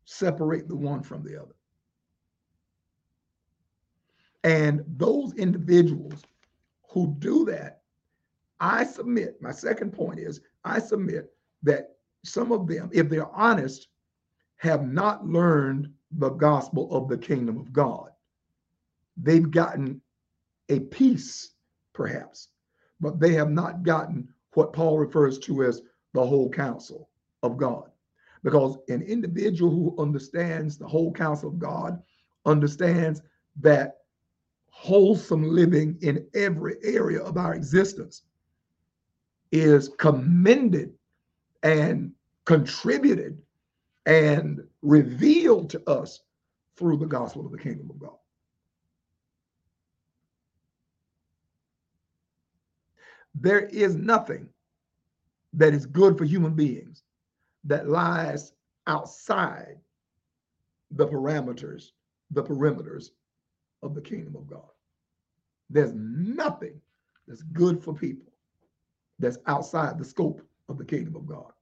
separate 0.05 0.69
the 0.69 0.77
one 0.77 1.03
from 1.03 1.23
the 1.23 1.41
other. 1.41 1.55
And 4.45 4.85
those 4.87 5.33
individuals 5.33 6.21
who 6.91 7.17
do 7.21 7.47
that, 7.47 7.81
I 8.61 8.85
submit, 8.85 9.41
my 9.41 9.53
second 9.53 9.95
point 9.95 10.19
is 10.19 10.43
I 10.63 10.79
submit 10.79 11.33
that 11.63 11.97
some 12.23 12.53
of 12.53 12.67
them, 12.67 12.91
if 12.93 13.09
they're 13.09 13.35
honest, 13.35 13.89
have 14.61 14.87
not 14.87 15.27
learned 15.27 15.91
the 16.19 16.29
gospel 16.29 16.95
of 16.95 17.09
the 17.09 17.17
kingdom 17.17 17.57
of 17.57 17.73
God. 17.73 18.11
They've 19.17 19.51
gotten 19.51 20.03
a 20.69 20.81
piece, 20.81 21.53
perhaps, 21.95 22.49
but 23.01 23.19
they 23.19 23.33
have 23.33 23.51
not 23.51 23.83
gotten 23.83 24.29
what 24.53 24.75
Paul 24.75 24.99
refers 24.99 25.39
to 25.41 25.65
as 25.65 25.81
the 26.13 26.25
whole 26.25 26.51
counsel 26.51 27.09
of 27.43 27.57
God. 27.57 27.91
Because 28.43 28.77
an 28.89 29.01
individual 29.01 29.71
who 29.71 29.95
understands 29.99 30.77
the 30.77 30.87
whole 30.87 31.11
counsel 31.11 31.49
of 31.49 31.59
God 31.59 32.03
understands 32.45 33.23
that 33.61 34.01
wholesome 34.69 35.43
living 35.43 35.97
in 36.03 36.27
every 36.35 36.77
area 36.83 37.23
of 37.23 37.39
our 37.39 37.55
existence 37.55 38.25
is 39.53 39.89
commended 39.97 40.93
and 41.63 42.13
contributed 42.45 43.39
and 44.11 44.61
revealed 44.83 45.71
to 45.71 45.89
us 45.89 46.19
through 46.77 46.97
the 46.97 47.07
gospel 47.07 47.47
of 47.47 47.53
the 47.53 47.59
kingdom 47.59 47.89
of 47.91 47.99
God. 48.01 48.17
There 53.37 53.67
is 53.67 53.95
nothing 53.95 54.49
that 55.53 55.73
is 55.73 55.87
good 55.87 56.19
for 56.19 56.25
human 56.25 56.55
beings 56.55 57.05
that 57.63 57.89
lies 57.89 58.53
outside 58.89 59.79
the 60.91 61.07
parameters, 61.07 61.93
the 62.33 62.43
perimeters 62.43 63.11
of 63.85 63.95
the 63.95 64.01
kingdom 64.01 64.35
of 64.35 64.49
God. 64.49 64.73
There's 65.71 65.93
nothing 65.95 66.81
that's 67.29 67.43
good 67.43 67.81
for 67.81 67.95
people 67.95 68.33
that's 69.21 69.39
outside 69.47 69.99
the 69.99 70.05
scope 70.05 70.43
of 70.69 70.79
the 70.79 70.85
kingdom 70.85 71.15
of 71.15 71.27
God. 71.29 71.53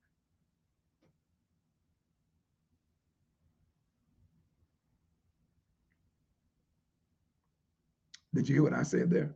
Did 8.38 8.48
you 8.48 8.54
hear 8.54 8.62
what 8.62 8.72
I 8.72 8.84
said 8.84 9.10
there? 9.10 9.34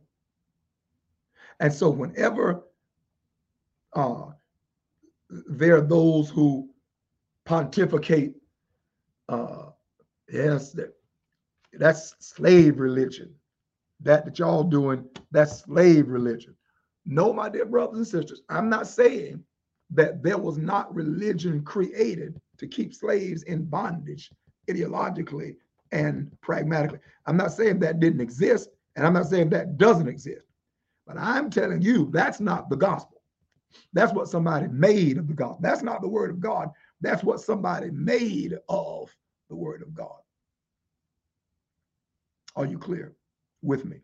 And 1.59 1.73
so 1.73 1.89
whenever 1.89 2.63
uh, 3.91 4.27
there 5.29 5.75
are 5.75 5.81
those 5.81 6.29
who 6.29 6.69
pontificate, 7.45 8.35
uh, 9.27 9.71
yes, 10.31 10.71
that 10.71 10.93
that's 11.73 12.15
slave 12.19 12.79
religion. 12.79 13.35
That 13.99 14.23
that 14.23 14.39
y'all 14.39 14.63
doing, 14.63 15.05
that's 15.31 15.63
slave 15.63 16.07
religion. 16.07 16.55
No, 17.05 17.33
my 17.33 17.49
dear 17.49 17.65
brothers 17.65 17.97
and 17.97 18.07
sisters, 18.07 18.41
I'm 18.47 18.69
not 18.69 18.87
saying 18.87 19.43
that 19.91 20.23
there 20.23 20.37
was 20.37 20.57
not 20.57 20.95
religion 20.95 21.61
created 21.65 22.39
to 22.57 22.67
keep 22.67 22.93
slaves 22.93 23.43
in 23.43 23.65
bondage 23.65 24.31
ideologically 24.69 25.57
and 25.91 26.31
pragmatically. 26.39 26.99
I'm 27.25 27.35
not 27.35 27.51
saying 27.51 27.79
that 27.79 27.99
didn't 27.99 28.21
exist. 28.21 28.69
And 28.95 29.05
I'm 29.05 29.13
not 29.13 29.27
saying 29.27 29.49
that 29.49 29.77
doesn't 29.77 30.07
exist, 30.07 30.45
but 31.07 31.17
I'm 31.17 31.49
telling 31.49 31.81
you 31.81 32.09
that's 32.11 32.39
not 32.39 32.69
the 32.69 32.75
gospel. 32.75 33.21
That's 33.93 34.13
what 34.13 34.27
somebody 34.27 34.67
made 34.67 35.17
of 35.17 35.27
the 35.27 35.33
gospel. 35.33 35.59
That's 35.61 35.81
not 35.81 36.01
the 36.01 36.07
word 36.07 36.29
of 36.29 36.39
God. 36.39 36.69
That's 37.01 37.23
what 37.23 37.41
somebody 37.41 37.89
made 37.91 38.55
of 38.69 39.15
the 39.49 39.55
word 39.55 39.81
of 39.81 39.93
God. 39.93 40.19
Are 42.55 42.65
you 42.65 42.77
clear 42.77 43.13
with 43.61 43.85
me? 43.85 43.97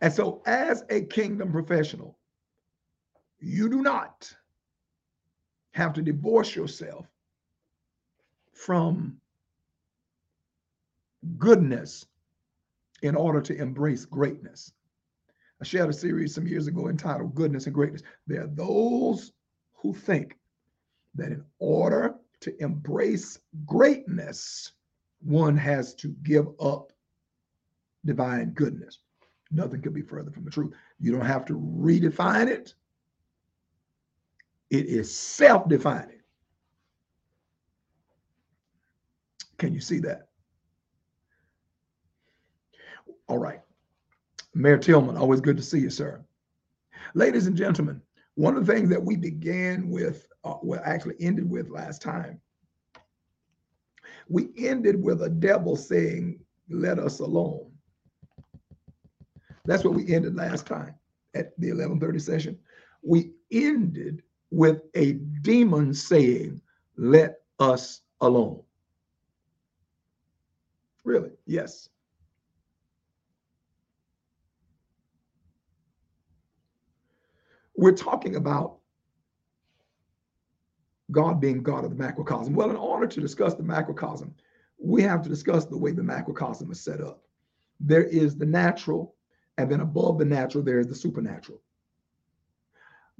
And 0.00 0.12
so, 0.12 0.42
as 0.46 0.84
a 0.90 1.02
kingdom 1.02 1.52
professional, 1.52 2.18
you 3.38 3.68
do 3.68 3.82
not 3.82 4.32
have 5.72 5.92
to 5.94 6.02
divorce 6.02 6.54
yourself 6.54 7.06
from 8.52 9.16
goodness 11.38 12.06
in 13.02 13.14
order 13.14 13.40
to 13.40 13.56
embrace 13.56 14.04
greatness. 14.04 14.72
I 15.60 15.64
shared 15.64 15.90
a 15.90 15.92
series 15.92 16.34
some 16.34 16.46
years 16.46 16.66
ago 16.66 16.88
entitled 16.88 17.34
Goodness 17.34 17.66
and 17.66 17.74
Greatness. 17.74 18.02
There 18.26 18.44
are 18.44 18.48
those 18.48 19.32
who 19.74 19.92
think 19.92 20.38
that 21.14 21.32
in 21.32 21.44
order 21.58 22.14
to 22.40 22.62
embrace 22.62 23.38
greatness, 23.66 24.72
one 25.22 25.56
has 25.56 25.94
to 25.96 26.08
give 26.22 26.46
up 26.60 26.92
divine 28.06 28.50
goodness. 28.50 29.00
Nothing 29.50 29.82
could 29.82 29.94
be 29.94 30.02
further 30.02 30.30
from 30.30 30.44
the 30.44 30.50
truth. 30.50 30.72
You 30.98 31.12
don't 31.12 31.26
have 31.26 31.44
to 31.46 31.54
redefine 31.54 32.48
it, 32.48 32.74
it 34.70 34.86
is 34.86 35.14
self 35.14 35.68
defining. 35.68 36.20
Can 39.58 39.74
you 39.74 39.80
see 39.80 39.98
that? 40.00 40.29
All 43.30 43.38
right. 43.38 43.60
Mayor 44.54 44.76
Tillman, 44.76 45.16
always 45.16 45.40
good 45.40 45.56
to 45.56 45.62
see 45.62 45.78
you, 45.78 45.88
sir. 45.88 46.20
Ladies 47.14 47.46
and 47.46 47.56
gentlemen, 47.56 48.02
one 48.34 48.56
of 48.56 48.66
the 48.66 48.72
things 48.72 48.88
that 48.88 49.00
we 49.00 49.14
began 49.14 49.88
with, 49.88 50.26
uh, 50.42 50.56
well, 50.64 50.82
actually 50.84 51.14
ended 51.20 51.48
with 51.48 51.68
last 51.68 52.02
time, 52.02 52.40
we 54.28 54.48
ended 54.58 55.00
with 55.00 55.22
a 55.22 55.28
devil 55.28 55.76
saying, 55.76 56.40
Let 56.68 56.98
us 56.98 57.20
alone. 57.20 57.70
That's 59.64 59.84
what 59.84 59.94
we 59.94 60.12
ended 60.12 60.34
last 60.34 60.66
time 60.66 60.96
at 61.36 61.56
the 61.60 61.68
1130 61.68 62.18
session. 62.18 62.58
We 63.00 63.30
ended 63.52 64.24
with 64.50 64.82
a 64.96 65.12
demon 65.42 65.94
saying, 65.94 66.60
Let 66.96 67.42
us 67.60 68.00
alone. 68.20 68.60
Really? 71.04 71.30
Yes. 71.46 71.90
We're 77.80 77.92
talking 77.92 78.36
about 78.36 78.76
God 81.10 81.40
being 81.40 81.62
God 81.62 81.82
of 81.82 81.90
the 81.90 81.96
macrocosm. 81.96 82.52
Well, 82.52 82.68
in 82.68 82.76
order 82.76 83.06
to 83.06 83.20
discuss 83.22 83.54
the 83.54 83.62
macrocosm, 83.62 84.34
we 84.76 85.00
have 85.00 85.22
to 85.22 85.30
discuss 85.30 85.64
the 85.64 85.78
way 85.78 85.92
the 85.92 86.02
macrocosm 86.02 86.70
is 86.70 86.78
set 86.78 87.00
up. 87.00 87.22
There 87.80 88.04
is 88.04 88.36
the 88.36 88.44
natural, 88.44 89.14
and 89.56 89.72
then 89.72 89.80
above 89.80 90.18
the 90.18 90.26
natural, 90.26 90.62
there 90.62 90.78
is 90.78 90.88
the 90.88 90.94
supernatural. 90.94 91.62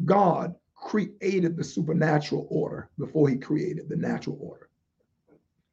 God 0.05 0.55
created 0.75 1.57
the 1.57 1.65
supernatural 1.65 2.47
order 2.51 2.91
before 2.99 3.31
he 3.31 3.39
created 3.39 3.89
the 3.89 3.97
natural 3.97 4.37
order. 4.43 4.69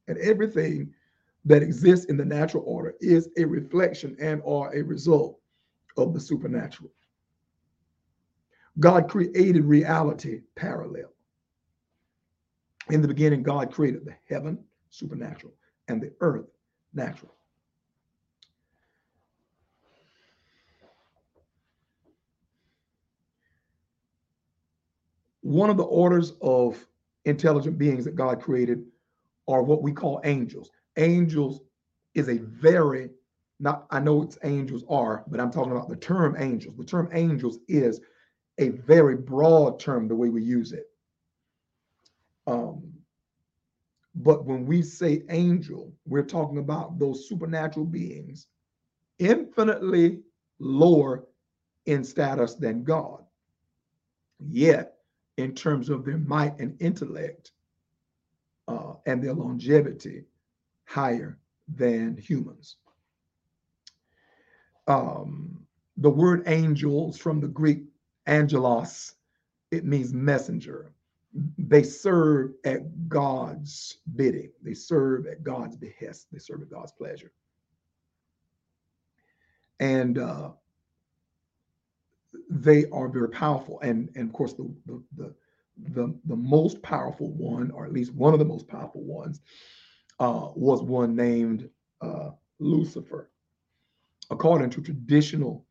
And 0.06 0.16
everything 0.16 0.94
that 1.44 1.62
exists 1.62 2.06
in 2.06 2.16
the 2.16 2.24
natural 2.24 2.64
order 2.66 2.94
is 3.02 3.28
a 3.36 3.44
reflection 3.44 4.16
and 4.18 4.40
or 4.46 4.74
a 4.74 4.80
result 4.80 5.38
of 5.98 6.14
the 6.14 6.20
supernatural. 6.20 6.90
God 8.80 9.08
created 9.08 9.64
reality 9.64 10.42
parallel. 10.54 11.12
In 12.90 13.02
the 13.02 13.08
beginning, 13.08 13.42
God 13.42 13.72
created 13.72 14.04
the 14.04 14.14
heaven, 14.28 14.58
supernatural, 14.90 15.52
and 15.88 16.00
the 16.00 16.12
earth, 16.20 16.46
natural. 16.94 17.34
One 25.42 25.70
of 25.70 25.76
the 25.76 25.84
orders 25.84 26.34
of 26.40 26.86
intelligent 27.24 27.78
beings 27.78 28.04
that 28.04 28.14
God 28.14 28.40
created 28.40 28.84
are 29.48 29.62
what 29.62 29.82
we 29.82 29.92
call 29.92 30.20
angels. 30.24 30.70
Angels 30.96 31.60
is 32.14 32.28
a 32.28 32.38
very, 32.38 33.10
not, 33.60 33.86
I 33.90 34.00
know 34.00 34.22
it's 34.22 34.38
angels 34.44 34.84
are, 34.88 35.24
but 35.28 35.40
I'm 35.40 35.50
talking 35.50 35.72
about 35.72 35.88
the 35.88 35.96
term 35.96 36.36
angels. 36.38 36.76
The 36.76 36.84
term 36.84 37.08
angels 37.12 37.58
is 37.68 38.00
a 38.58 38.70
very 38.70 39.16
broad 39.16 39.78
term 39.78 40.08
the 40.08 40.16
way 40.16 40.28
we 40.28 40.42
use 40.42 40.72
it. 40.72 40.86
Um, 42.46 42.92
but 44.14 44.44
when 44.44 44.66
we 44.66 44.82
say 44.82 45.22
angel, 45.30 45.92
we're 46.06 46.24
talking 46.24 46.58
about 46.58 46.98
those 46.98 47.28
supernatural 47.28 47.86
beings 47.86 48.46
infinitely 49.18 50.20
lower 50.58 51.24
in 51.86 52.02
status 52.04 52.54
than 52.54 52.84
God. 52.84 53.24
Yet, 54.40 54.94
in 55.36 55.54
terms 55.54 55.88
of 55.88 56.04
their 56.04 56.18
might 56.18 56.58
and 56.58 56.80
intellect 56.80 57.52
uh, 58.66 58.94
and 59.06 59.22
their 59.22 59.34
longevity, 59.34 60.24
higher 60.84 61.38
than 61.76 62.16
humans. 62.16 62.76
Um, 64.86 65.66
the 65.98 66.10
word 66.10 66.44
angels 66.46 67.18
from 67.18 67.40
the 67.40 67.48
Greek 67.48 67.84
angelos, 68.28 69.14
it 69.70 69.84
means 69.84 70.12
messenger. 70.12 70.92
They 71.58 71.82
serve 71.82 72.52
at 72.64 73.08
God's 73.08 73.98
bidding. 74.16 74.50
They 74.62 74.74
serve 74.74 75.26
at 75.26 75.42
God's 75.42 75.76
behest. 75.76 76.26
They 76.32 76.38
serve 76.38 76.62
at 76.62 76.70
God's 76.70 76.92
pleasure. 76.92 77.32
And 79.80 80.18
uh, 80.18 80.50
they 82.50 82.86
are 82.90 83.08
very 83.08 83.28
powerful. 83.28 83.78
And, 83.80 84.10
and 84.14 84.28
of 84.28 84.32
course, 84.32 84.54
the, 84.54 84.72
the, 84.86 85.02
the, 85.16 85.34
the, 85.90 86.18
the 86.24 86.36
most 86.36 86.82
powerful 86.82 87.30
one, 87.32 87.70
or 87.70 87.84
at 87.84 87.92
least 87.92 88.14
one 88.14 88.32
of 88.32 88.38
the 88.38 88.44
most 88.44 88.66
powerful 88.66 89.02
ones, 89.02 89.40
uh, 90.18 90.48
was 90.54 90.82
one 90.82 91.14
named 91.14 91.68
uh, 92.00 92.30
Lucifer. 92.58 93.30
According 94.30 94.70
to 94.70 94.80
traditional 94.82 95.64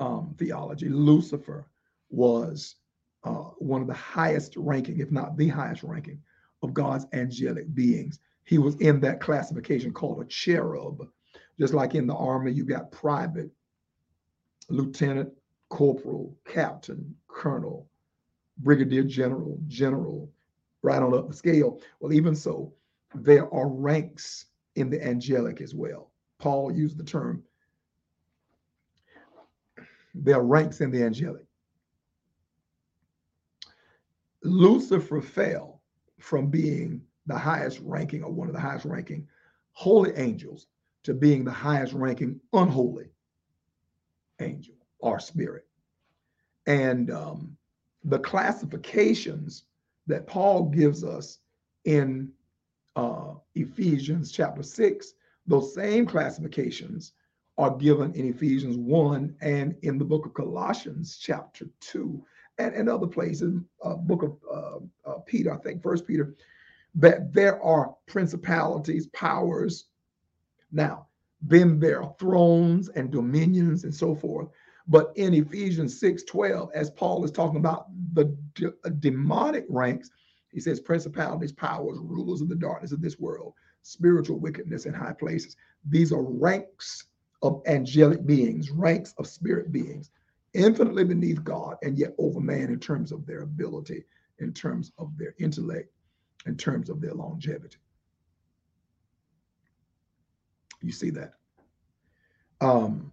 um, 0.00 0.34
theology, 0.38 0.88
Lucifer 0.88 1.68
was 2.12 2.76
uh, 3.24 3.50
one 3.58 3.80
of 3.80 3.86
the 3.86 3.94
highest 3.94 4.56
ranking, 4.56 5.00
if 5.00 5.10
not 5.10 5.36
the 5.36 5.48
highest 5.48 5.82
ranking, 5.82 6.20
of 6.62 6.74
God's 6.74 7.06
angelic 7.12 7.74
beings. 7.74 8.20
He 8.44 8.58
was 8.58 8.76
in 8.76 9.00
that 9.00 9.20
classification 9.20 9.92
called 9.92 10.20
a 10.20 10.26
cherub. 10.26 11.08
Just 11.58 11.74
like 11.74 11.94
in 11.94 12.06
the 12.06 12.14
army, 12.14 12.52
you 12.52 12.64
got 12.64 12.90
private, 12.90 13.50
lieutenant, 14.68 15.32
corporal, 15.68 16.36
captain, 16.44 17.14
colonel, 17.28 17.88
brigadier 18.58 19.04
general, 19.04 19.58
general, 19.68 20.30
right 20.82 21.02
on 21.02 21.14
up 21.14 21.28
the 21.28 21.34
scale. 21.34 21.80
Well, 22.00 22.12
even 22.12 22.34
so, 22.34 22.72
there 23.14 23.52
are 23.52 23.68
ranks 23.68 24.46
in 24.76 24.90
the 24.90 25.02
angelic 25.04 25.60
as 25.60 25.74
well. 25.74 26.10
Paul 26.38 26.72
used 26.72 26.98
the 26.98 27.04
term, 27.04 27.42
there 30.14 30.36
are 30.36 30.44
ranks 30.44 30.80
in 30.80 30.90
the 30.90 31.02
angelic. 31.02 31.44
Lucifer 34.42 35.20
fell 35.20 35.80
from 36.18 36.48
being 36.48 37.02
the 37.26 37.38
highest 37.38 37.80
ranking 37.80 38.24
or 38.24 38.32
one 38.32 38.48
of 38.48 38.54
the 38.54 38.60
highest 38.60 38.84
ranking 38.84 39.26
holy 39.72 40.12
angels 40.16 40.66
to 41.04 41.14
being 41.14 41.44
the 41.44 41.50
highest 41.50 41.92
ranking 41.92 42.40
unholy 42.52 43.10
angel 44.40 44.74
or 44.98 45.18
spirit. 45.20 45.66
And 46.66 47.10
um, 47.10 47.56
the 48.04 48.18
classifications 48.18 49.64
that 50.06 50.26
Paul 50.26 50.64
gives 50.64 51.04
us 51.04 51.38
in 51.84 52.30
uh, 52.96 53.34
Ephesians 53.54 54.32
chapter 54.32 54.62
6, 54.62 55.14
those 55.46 55.74
same 55.74 56.06
classifications 56.06 57.12
are 57.58 57.76
given 57.76 58.12
in 58.14 58.28
Ephesians 58.28 58.76
1 58.76 59.36
and 59.40 59.76
in 59.82 59.98
the 59.98 60.04
book 60.04 60.26
of 60.26 60.34
Colossians 60.34 61.18
chapter 61.20 61.66
2 61.80 62.24
and, 62.58 62.74
and 62.74 62.88
other 62.88 63.06
places, 63.06 63.60
uh, 63.84 63.94
book 63.94 64.22
of 64.22 64.36
uh, 64.50 65.10
uh, 65.10 65.18
Peter, 65.26 65.52
I 65.52 65.58
think, 65.58 65.82
First 65.82 66.06
Peter, 66.06 66.34
that 66.94 67.32
there 67.32 67.62
are 67.62 67.94
principalities, 68.06 69.06
powers. 69.08 69.86
Now, 70.70 71.06
then 71.40 71.78
there 71.78 72.02
are 72.02 72.14
thrones 72.18 72.88
and 72.90 73.10
dominions 73.10 73.84
and 73.84 73.94
so 73.94 74.14
forth. 74.14 74.48
But 74.88 75.12
in 75.16 75.32
Ephesians 75.34 75.98
6 76.00 76.24
12, 76.24 76.70
as 76.74 76.90
Paul 76.90 77.24
is 77.24 77.30
talking 77.30 77.58
about 77.58 77.86
the 78.14 78.36
uh, 78.64 78.88
demonic 78.98 79.64
ranks, 79.68 80.10
he 80.52 80.60
says 80.60 80.80
principalities, 80.80 81.52
powers, 81.52 81.98
rulers 82.00 82.42
of 82.42 82.48
the 82.48 82.56
darkness 82.56 82.92
of 82.92 83.00
this 83.00 83.18
world, 83.18 83.54
spiritual 83.82 84.38
wickedness 84.38 84.86
in 84.86 84.92
high 84.92 85.14
places. 85.14 85.56
These 85.88 86.12
are 86.12 86.22
ranks 86.22 87.06
of 87.42 87.62
angelic 87.66 88.26
beings, 88.26 88.70
ranks 88.70 89.14
of 89.18 89.26
spirit 89.26 89.72
beings 89.72 90.10
infinitely 90.54 91.04
beneath 91.04 91.42
God 91.42 91.76
and 91.82 91.98
yet 91.98 92.14
over 92.18 92.40
man 92.40 92.70
in 92.70 92.78
terms 92.78 93.12
of 93.12 93.26
their 93.26 93.42
ability, 93.42 94.04
in 94.38 94.52
terms 94.52 94.92
of 94.98 95.16
their 95.16 95.34
intellect, 95.38 95.90
in 96.46 96.56
terms 96.56 96.90
of 96.90 97.00
their 97.00 97.14
longevity. 97.14 97.78
You 100.82 100.92
see 100.92 101.10
that. 101.10 101.34
Um, 102.60 103.12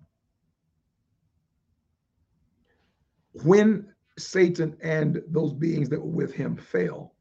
when 3.44 3.94
Satan 4.18 4.76
and 4.82 5.22
those 5.28 5.54
beings 5.54 5.90
that 5.90 6.00
were 6.00 6.12
with 6.12 6.34
him 6.34 6.56
fell, 6.58 7.16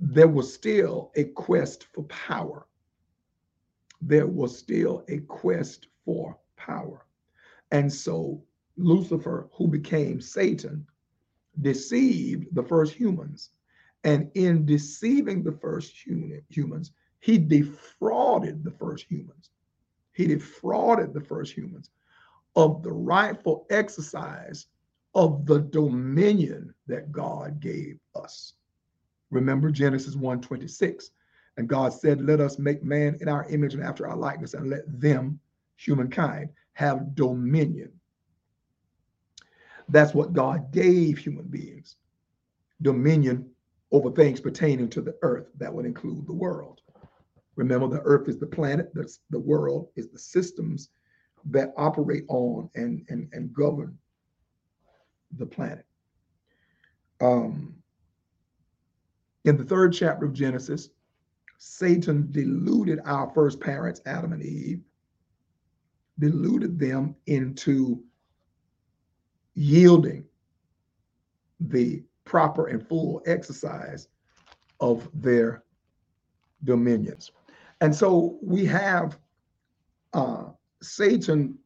there 0.00 0.28
was 0.28 0.52
still 0.52 1.12
a 1.16 1.24
quest 1.24 1.86
for 1.92 2.04
power. 2.04 2.66
There 4.00 4.26
was 4.26 4.58
still 4.58 5.04
a 5.08 5.18
quest 5.18 5.88
for 6.04 6.38
power. 6.56 7.06
And 7.70 7.92
so 7.92 8.42
Lucifer, 8.76 9.48
who 9.52 9.68
became 9.68 10.20
Satan, 10.20 10.86
deceived 11.60 12.54
the 12.54 12.62
first 12.62 12.94
humans. 12.94 13.50
And 14.02 14.30
in 14.34 14.66
deceiving 14.66 15.42
the 15.42 15.52
first 15.52 15.96
human, 15.96 16.42
humans, 16.48 16.92
he 17.20 17.38
defrauded 17.38 18.62
the 18.62 18.70
first 18.72 19.06
humans. 19.08 19.50
He 20.12 20.26
defrauded 20.26 21.14
the 21.14 21.20
first 21.22 21.52
humans 21.52 21.90
of 22.56 22.82
the 22.82 22.92
rightful 22.92 23.66
exercise 23.70 24.66
of 25.14 25.46
the 25.46 25.60
dominion 25.60 26.74
that 26.86 27.12
God 27.12 27.60
gave 27.60 27.98
us. 28.14 28.54
Remember 29.30 29.70
Genesis 29.70 30.16
1:26. 30.16 31.10
And 31.56 31.68
God 31.68 31.92
said, 31.92 32.20
Let 32.20 32.40
us 32.40 32.58
make 32.58 32.82
man 32.82 33.16
in 33.20 33.28
our 33.28 33.46
image 33.48 33.74
and 33.74 33.82
after 33.82 34.08
our 34.08 34.16
likeness, 34.16 34.54
and 34.54 34.68
let 34.68 35.00
them, 35.00 35.38
humankind, 35.76 36.50
have 36.72 37.14
dominion. 37.14 37.92
That's 39.88 40.14
what 40.14 40.32
God 40.32 40.72
gave 40.72 41.18
human 41.18 41.46
beings 41.46 41.96
dominion 42.82 43.50
over 43.92 44.10
things 44.10 44.40
pertaining 44.40 44.88
to 44.90 45.00
the 45.00 45.16
earth. 45.22 45.46
That 45.58 45.72
would 45.72 45.86
include 45.86 46.26
the 46.26 46.34
world. 46.34 46.80
Remember, 47.56 47.88
the 47.88 48.02
earth 48.02 48.28
is 48.28 48.38
the 48.38 48.46
planet, 48.46 48.92
the, 48.94 49.38
world 49.38 49.88
is 49.96 50.08
the 50.08 50.18
systems 50.18 50.90
that 51.50 51.72
operate 51.76 52.24
on 52.28 52.68
and, 52.74 53.04
and, 53.08 53.28
and 53.32 53.52
govern 53.54 53.96
the 55.36 55.46
planet. 55.46 55.84
Um, 57.20 57.76
in 59.44 59.56
the 59.56 59.64
third 59.64 59.92
chapter 59.92 60.26
of 60.26 60.32
Genesis, 60.32 60.88
Satan 61.58 62.28
deluded 62.30 62.98
our 63.04 63.30
first 63.34 63.60
parents, 63.60 64.00
Adam 64.06 64.32
and 64.32 64.42
Eve, 64.42 64.80
deluded 66.18 66.78
them 66.78 67.14
into 67.26 68.02
yielding 69.54 70.24
the 71.60 72.02
proper 72.24 72.66
and 72.66 72.86
full 72.86 73.22
exercise 73.26 74.08
of 74.80 75.08
their 75.14 75.64
dominions. 76.64 77.32
And 77.80 77.94
so 77.94 78.38
we 78.42 78.64
have 78.66 79.18
uh, 80.12 80.44
Satan 80.82 81.58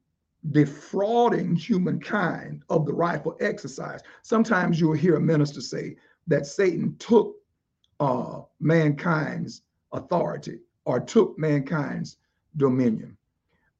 defrauding 0.51 1.55
humankind 1.57 2.63
of 2.71 2.87
the 2.87 2.93
rightful 2.93 3.37
exercise. 3.41 4.01
Sometimes 4.23 4.81
you'll 4.81 4.93
hear 4.93 5.17
a 5.17 5.21
minister 5.21 5.61
say 5.61 5.97
that 6.27 6.47
Satan 6.47 6.97
took 6.99 7.37
uh, 8.01 8.41
mankind's 8.61 9.63
authority 9.93 10.61
or 10.85 11.01
took 11.01 11.39
mankind's 11.39 12.17
dominion. 12.57 13.18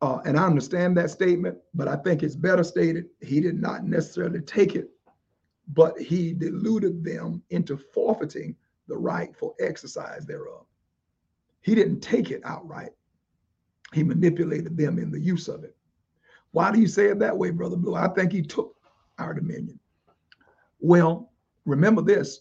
Uh, 0.01 0.21
and 0.25 0.39
I 0.39 0.47
understand 0.47 0.97
that 0.97 1.11
statement, 1.11 1.59
but 1.75 1.89
I 1.89 1.97
think 1.97 2.23
it's 2.23 2.37
better 2.37 2.63
stated 2.63 3.07
he 3.21 3.41
did 3.41 3.61
not 3.61 3.85
necessarily 3.85 4.41
take 4.41 4.77
it, 4.77 4.91
but 5.69 5.99
he 6.01 6.33
deluded 6.33 7.03
them 7.05 7.43
into 7.51 7.77
forfeiting 7.77 8.55
the 8.87 8.97
rightful 8.97 9.57
exercise 9.61 10.25
thereof. 10.25 10.67
He 11.63 11.75
didn't 11.75 12.01
take 12.01 12.31
it 12.31 12.43
outright, 12.45 12.93
he 13.93 14.05
manipulated 14.05 14.77
them 14.77 14.99
in 14.99 15.11
the 15.11 15.21
use 15.21 15.49
of 15.49 15.65
it. 15.65 15.77
Why 16.53 16.71
do 16.71 16.81
you 16.81 16.87
say 16.87 17.07
it 17.07 17.19
that 17.19 17.37
way, 17.37 17.51
Brother 17.51 17.77
Blue? 17.77 17.95
I 17.95 18.09
think 18.09 18.33
he 18.33 18.43
took 18.43 18.77
our 19.19 19.35
dominion. 19.35 19.79
Well, 20.81 21.33
remember 21.65 22.03
this 22.03 22.41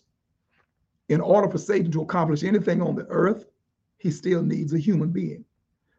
in 1.09 1.21
order 1.21 1.49
for 1.49 1.57
Satan 1.57 1.91
to 1.91 2.01
accomplish 2.01 2.43
anything 2.43 2.81
on 2.81 2.95
the 2.95 3.05
earth, 3.07 3.45
he 3.97 4.11
still 4.11 4.43
needs 4.43 4.73
a 4.73 4.79
human 4.79 5.09
being. 5.09 5.43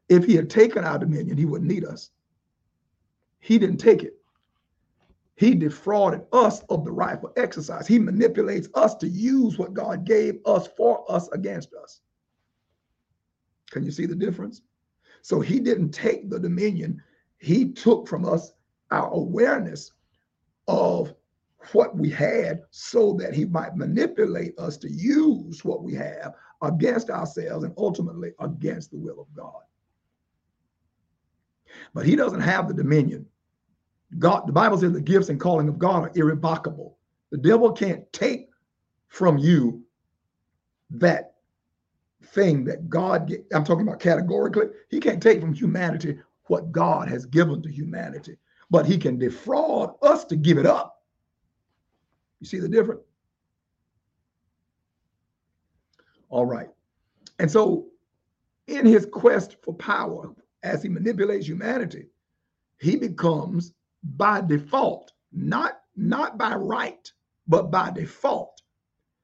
If 0.08 0.24
he 0.24 0.34
had 0.34 0.48
taken 0.48 0.84
our 0.84 0.98
dominion, 0.98 1.36
he 1.36 1.44
wouldn't 1.44 1.70
need 1.70 1.84
us. 1.84 2.10
He 3.40 3.58
didn't 3.58 3.78
take 3.78 4.02
it. 4.02 4.14
He 5.36 5.54
defrauded 5.54 6.22
us 6.32 6.62
of 6.68 6.84
the 6.84 6.90
rightful 6.90 7.32
exercise. 7.36 7.86
He 7.86 7.98
manipulates 7.98 8.68
us 8.74 8.96
to 8.96 9.08
use 9.08 9.56
what 9.56 9.72
God 9.72 10.04
gave 10.04 10.40
us 10.44 10.68
for 10.76 11.04
us 11.10 11.28
against 11.28 11.72
us. 11.74 12.00
Can 13.70 13.84
you 13.84 13.92
see 13.92 14.06
the 14.06 14.16
difference? 14.16 14.62
So 15.22 15.40
he 15.40 15.60
didn't 15.60 15.90
take 15.90 16.28
the 16.28 16.40
dominion, 16.40 17.02
he 17.38 17.72
took 17.72 18.08
from 18.08 18.24
us 18.24 18.52
our 18.90 19.12
awareness 19.12 19.92
of 20.66 21.14
what 21.72 21.96
we 21.96 22.10
had 22.10 22.62
so 22.70 23.12
that 23.14 23.34
he 23.34 23.44
might 23.44 23.76
manipulate 23.76 24.58
us 24.58 24.76
to 24.78 24.90
use 24.90 25.64
what 25.64 25.82
we 25.82 25.94
have 25.94 26.34
against 26.62 27.10
ourselves 27.10 27.64
and 27.64 27.74
ultimately 27.76 28.32
against 28.40 28.90
the 28.90 28.98
will 28.98 29.20
of 29.20 29.32
God. 29.34 29.62
But 31.94 32.06
he 32.06 32.16
doesn't 32.16 32.40
have 32.40 32.68
the 32.68 32.74
dominion. 32.74 33.26
God, 34.18 34.46
the 34.46 34.52
Bible 34.52 34.78
says 34.78 34.92
the 34.92 35.00
gifts 35.00 35.28
and 35.28 35.40
calling 35.40 35.68
of 35.68 35.78
God 35.78 36.04
are 36.04 36.12
irrevocable. 36.14 36.98
The 37.30 37.38
devil 37.38 37.72
can't 37.72 38.10
take 38.12 38.48
from 39.08 39.38
you 39.38 39.82
that 40.90 41.34
thing 42.26 42.64
that 42.64 42.88
God, 42.88 43.32
I'm 43.52 43.64
talking 43.64 43.86
about 43.86 44.00
categorically, 44.00 44.66
he 44.88 45.00
can't 45.00 45.22
take 45.22 45.40
from 45.40 45.52
humanity 45.52 46.18
what 46.46 46.72
God 46.72 47.08
has 47.08 47.26
given 47.26 47.62
to 47.62 47.70
humanity, 47.70 48.36
but 48.70 48.86
he 48.86 48.96
can 48.96 49.18
defraud 49.18 49.94
us 50.02 50.24
to 50.26 50.36
give 50.36 50.58
it 50.58 50.66
up. 50.66 51.02
You 52.40 52.46
see 52.46 52.58
the 52.58 52.68
difference? 52.68 53.02
All 56.30 56.46
right. 56.46 56.68
And 57.38 57.50
so, 57.50 57.86
in 58.66 58.84
his 58.84 59.06
quest 59.06 59.56
for 59.62 59.74
power, 59.74 60.34
as 60.62 60.82
he 60.82 60.88
manipulates 60.88 61.46
humanity, 61.46 62.06
he 62.78 62.96
becomes 62.96 63.72
by 64.02 64.40
default, 64.40 65.12
not, 65.32 65.80
not 65.96 66.38
by 66.38 66.54
right, 66.54 67.12
but 67.46 67.70
by 67.70 67.90
default, 67.90 68.62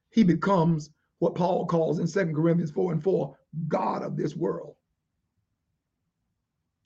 he 0.09 0.23
becomes 0.23 0.89
what 1.19 1.35
Paul 1.35 1.65
calls 1.65 1.99
in 1.99 2.07
Second 2.07 2.35
Corinthians 2.35 2.71
4 2.71 2.93
and 2.93 3.03
4, 3.03 3.37
God 3.67 4.03
of 4.03 4.17
this 4.17 4.35
world. 4.35 4.75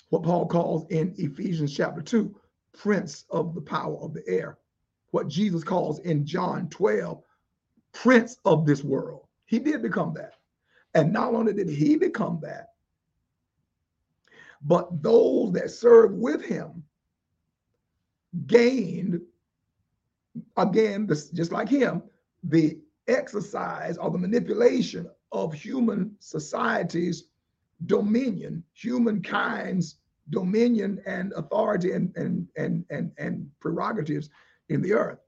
What 0.09 0.23
Paul 0.23 0.47
calls 0.47 0.85
in 0.89 1.13
Ephesians 1.17 1.75
chapter 1.75 2.01
2, 2.01 2.35
prince 2.73 3.25
of 3.29 3.53
the 3.53 3.61
power 3.61 3.97
of 3.97 4.13
the 4.13 4.27
air. 4.27 4.57
What 5.11 5.27
Jesus 5.27 5.63
calls 5.63 5.99
in 5.99 6.25
John 6.25 6.69
12, 6.69 7.21
prince 7.93 8.37
of 8.45 8.65
this 8.65 8.83
world. 8.83 9.25
He 9.45 9.59
did 9.59 9.81
become 9.81 10.13
that. 10.15 10.33
And 10.93 11.13
not 11.13 11.33
only 11.33 11.53
did 11.53 11.69
he 11.69 11.95
become 11.95 12.39
that, 12.41 12.69
but 14.61 15.01
those 15.01 15.53
that 15.53 15.71
served 15.71 16.15
with 16.19 16.43
him 16.43 16.83
gained, 18.45 19.21
again, 20.57 21.07
this, 21.07 21.29
just 21.29 21.51
like 21.51 21.69
him, 21.69 22.03
the 22.43 22.79
exercise 23.07 23.97
or 23.97 24.11
the 24.11 24.17
manipulation 24.17 25.09
of 25.31 25.53
human 25.53 26.15
society's 26.19 27.25
dominion, 27.85 28.63
humankind's 28.73 29.95
dominion 30.29 31.01
and 31.05 31.33
authority 31.33 31.93
and, 31.93 32.15
and, 32.15 32.47
and, 32.55 32.85
and, 32.89 33.11
and 33.17 33.49
prerogatives 33.59 34.29
in 34.69 34.81
the 34.81 34.93
earth. 34.93 35.19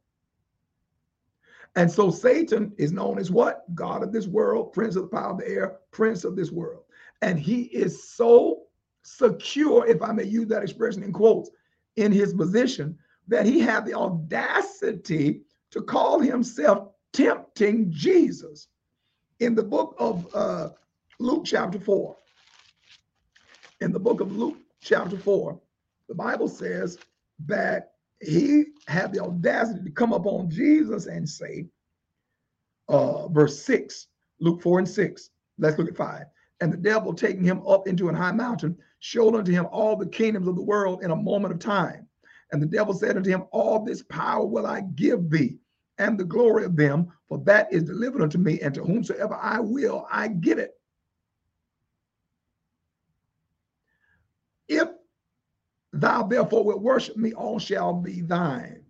And 1.76 1.90
so 1.90 2.12
Satan 2.12 2.74
is 2.78 2.92
known 2.92 3.18
as 3.18 3.32
what? 3.32 3.64
God 3.74 4.04
of 4.04 4.12
this 4.12 4.28
world, 4.28 4.74
prince 4.74 4.98
of 4.98 5.04
the 5.04 5.08
power 5.08 5.32
of 5.32 5.38
the 5.38 5.48
air, 5.48 5.78
prince 5.92 6.26
of 6.26 6.36
this 6.36 6.52
world. 6.52 6.84
And 7.22 7.40
he 7.40 7.64
is 7.64 8.04
so 8.04 8.64
secure, 9.04 9.86
if 9.88 10.02
I 10.02 10.12
may 10.12 10.24
use 10.24 10.48
that 10.48 10.64
expression 10.64 11.04
in 11.04 11.12
quotes, 11.12 11.50
in 11.96 12.12
his 12.12 12.34
position 12.34 12.98
that 13.28 13.46
he 13.46 13.60
had 13.60 13.86
the 13.86 13.94
audacity 13.94 15.42
to 15.72 15.82
call 15.82 16.20
himself 16.20 16.90
tempting 17.14 17.92
Jesus. 17.92 18.68
In 19.40 19.56
the 19.56 19.64
book 19.64 19.96
of 19.98 20.28
uh, 20.34 20.70
Luke, 21.20 21.44
chapter 21.46 21.80
4, 21.80 22.16
in 23.82 23.92
the 23.92 24.00
book 24.00 24.22
of 24.22 24.32
Luke, 24.32 24.58
chapter 24.82 25.18
4, 25.18 25.60
the 26.08 26.16
Bible 26.16 26.48
says 26.48 26.98
that 27.46 27.94
he 28.22 28.66
had 28.88 29.14
the 29.14 29.20
audacity 29.20 29.84
to 29.84 29.92
come 29.92 30.14
upon 30.14 30.50
Jesus 30.50 31.08
and 31.08 31.28
say, 31.28 31.66
uh, 32.90 33.28
verse 33.30 33.62
6, 33.64 34.08
Luke 34.40 34.62
4 34.62 34.80
and 34.80 34.90
6. 34.90 35.30
Let's 35.58 35.78
look 35.78 35.88
at 35.88 35.98
5. 35.98 36.26
And 36.60 36.72
the 36.72 36.78
devil 36.78 37.14
taking 37.14 37.44
him 37.44 37.66
up 37.66 37.88
into 37.88 38.10
an 38.10 38.16
high 38.16 38.32
mountain 38.32 38.78
showed 39.02 39.36
unto 39.36 39.52
him 39.52 39.68
all 39.72 39.96
the 39.96 40.06
kingdoms 40.06 40.48
of 40.48 40.56
the 40.56 40.62
world 40.62 41.04
in 41.04 41.12
a 41.12 41.16
moment 41.16 41.54
of 41.54 41.60
time. 41.60 42.08
And 42.52 42.62
the 42.62 42.68
devil 42.68 42.94
said 42.94 43.18
unto 43.18 43.30
him, 43.30 43.46
All 43.52 43.84
this 43.84 44.04
power 44.04 44.46
will 44.46 44.66
I 44.66 44.82
give 44.82 45.30
thee, 45.30 45.58
and 45.98 46.18
the 46.18 46.24
glory 46.24 46.64
of 46.66 46.76
them, 46.76 47.12
for 47.28 47.40
that 47.40 47.74
is 47.74 47.84
delivered 47.84 48.22
unto 48.22 48.38
me, 48.38 48.62
and 48.62 48.74
to 48.76 48.84
whomsoever 48.84 49.34
I 49.34 49.60
will, 49.60 50.06
I 50.10 50.28
give 50.28 50.60
it. 50.60 50.72
If 54.68 54.88
thou 55.92 56.24
therefore 56.24 56.64
wilt 56.64 56.82
worship 56.82 57.18
me, 57.18 57.34
all 57.34 57.58
shall 57.58 57.94
be 57.94 58.22
thine. 58.22 58.84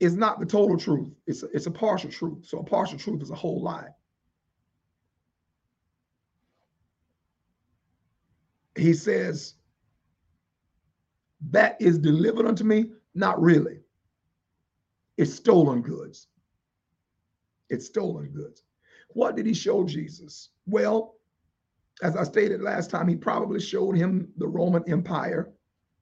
It's 0.00 0.16
not 0.16 0.40
the 0.40 0.46
total 0.46 0.76
truth, 0.76 1.14
it's 1.26 1.44
a, 1.44 1.46
it's 1.46 1.66
a 1.66 1.70
partial 1.70 2.10
truth. 2.10 2.46
So 2.46 2.58
a 2.58 2.64
partial 2.64 2.98
truth 2.98 3.22
is 3.22 3.30
a 3.30 3.36
whole 3.36 3.62
lie. 3.62 3.88
He 8.76 8.94
says, 8.94 9.54
that 11.50 11.76
is 11.80 11.98
delivered 11.98 12.46
unto 12.46 12.64
me? 12.64 12.90
Not 13.14 13.40
really. 13.40 13.80
It's 15.16 15.34
stolen 15.34 15.82
goods. 15.82 16.28
It's 17.70 17.86
stolen 17.86 18.30
goods. 18.30 18.62
What 19.10 19.36
did 19.36 19.46
he 19.46 19.54
show 19.54 19.84
Jesus? 19.84 20.50
Well, 20.66 21.14
as 22.02 22.16
I 22.16 22.24
stated 22.24 22.60
last 22.60 22.90
time, 22.90 23.06
he 23.06 23.14
probably 23.14 23.60
showed 23.60 23.96
him 23.96 24.28
the 24.36 24.48
Roman 24.48 24.82
Empire. 24.88 25.52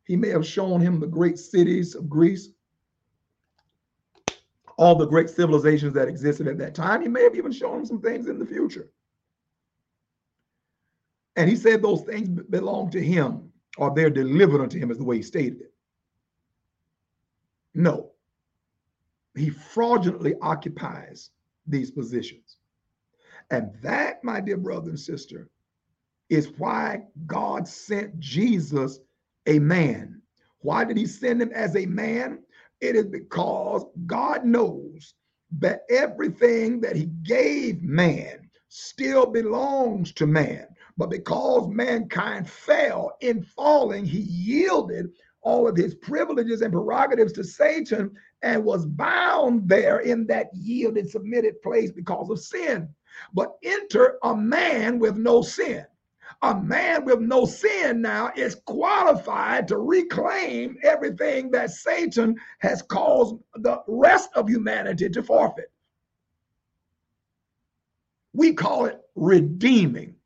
He 0.04 0.16
may 0.16 0.28
have 0.28 0.46
shown 0.46 0.80
him 0.80 0.98
the 0.98 1.06
great 1.06 1.38
cities 1.38 1.94
of 1.94 2.08
Greece, 2.08 2.48
all 4.78 4.94
the 4.94 5.06
great 5.06 5.28
civilizations 5.28 5.92
that 5.94 6.08
existed 6.08 6.48
at 6.48 6.58
that 6.58 6.74
time. 6.74 7.02
He 7.02 7.08
may 7.08 7.22
have 7.22 7.36
even 7.36 7.52
shown 7.52 7.80
him 7.80 7.86
some 7.86 8.00
things 8.00 8.28
in 8.28 8.38
the 8.38 8.46
future. 8.46 8.88
And 11.36 11.48
he 11.48 11.56
said 11.56 11.82
those 11.82 12.02
things 12.02 12.28
belong 12.50 12.90
to 12.90 13.02
him 13.02 13.50
or 13.78 13.94
they're 13.94 14.10
delivered 14.10 14.60
unto 14.60 14.78
him, 14.78 14.90
is 14.90 14.98
the 14.98 15.04
way 15.04 15.16
he 15.16 15.22
stated 15.22 15.60
it. 15.60 15.72
No. 17.74 18.10
He 19.34 19.48
fraudulently 19.48 20.34
occupies 20.42 21.30
these 21.66 21.90
positions. 21.90 22.58
And 23.50 23.72
that, 23.82 24.22
my 24.22 24.40
dear 24.40 24.58
brother 24.58 24.90
and 24.90 25.00
sister, 25.00 25.48
is 26.28 26.52
why 26.58 27.02
God 27.26 27.66
sent 27.66 28.18
Jesus 28.18 29.00
a 29.46 29.58
man. 29.58 30.20
Why 30.60 30.84
did 30.84 30.96
he 30.96 31.06
send 31.06 31.40
him 31.40 31.50
as 31.52 31.76
a 31.76 31.86
man? 31.86 32.40
It 32.80 32.96
is 32.96 33.06
because 33.06 33.84
God 34.06 34.44
knows 34.44 35.14
that 35.58 35.82
everything 35.90 36.80
that 36.80 36.96
he 36.96 37.06
gave 37.22 37.82
man 37.82 38.48
still 38.68 39.26
belongs 39.26 40.12
to 40.12 40.26
man. 40.26 40.66
But 40.96 41.10
because 41.10 41.68
mankind 41.68 42.48
fell 42.48 43.16
in 43.20 43.42
falling, 43.42 44.04
he 44.04 44.20
yielded 44.20 45.10
all 45.42 45.66
of 45.66 45.76
his 45.76 45.94
privileges 45.94 46.60
and 46.62 46.72
prerogatives 46.72 47.32
to 47.32 47.44
Satan 47.44 48.12
and 48.42 48.64
was 48.64 48.86
bound 48.86 49.68
there 49.68 50.00
in 50.00 50.26
that 50.26 50.50
yielded, 50.54 51.10
submitted 51.10 51.60
place 51.62 51.90
because 51.90 52.30
of 52.30 52.38
sin. 52.38 52.88
But 53.32 53.56
enter 53.62 54.18
a 54.22 54.36
man 54.36 54.98
with 54.98 55.16
no 55.16 55.42
sin. 55.42 55.84
A 56.42 56.60
man 56.60 57.04
with 57.04 57.20
no 57.20 57.44
sin 57.44 58.00
now 58.00 58.32
is 58.34 58.56
qualified 58.66 59.68
to 59.68 59.78
reclaim 59.78 60.76
everything 60.82 61.50
that 61.52 61.70
Satan 61.70 62.36
has 62.58 62.82
caused 62.82 63.36
the 63.54 63.80
rest 63.86 64.30
of 64.34 64.48
humanity 64.48 65.08
to 65.10 65.22
forfeit. 65.22 65.70
We 68.32 68.54
call 68.54 68.86
it 68.86 69.00
redeeming. 69.14 70.16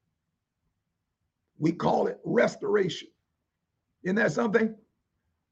We 1.58 1.72
call 1.72 2.06
it 2.06 2.18
restoration. 2.24 3.08
Isn't 4.02 4.16
that 4.16 4.32
something? 4.32 4.74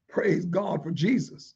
Praise 0.09 0.45
God 0.45 0.83
for 0.83 0.91
Jesus. 0.91 1.55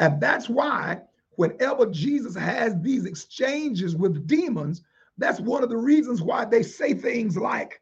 And 0.00 0.20
that's 0.20 0.48
why 0.48 1.02
whenever 1.36 1.86
Jesus 1.86 2.34
has 2.34 2.74
these 2.80 3.04
exchanges 3.04 3.94
with 3.94 4.26
demons, 4.26 4.82
that's 5.18 5.40
one 5.40 5.62
of 5.62 5.70
the 5.70 5.76
reasons 5.76 6.22
why 6.22 6.44
they 6.44 6.62
say 6.62 6.94
things 6.94 7.36
like, 7.36 7.80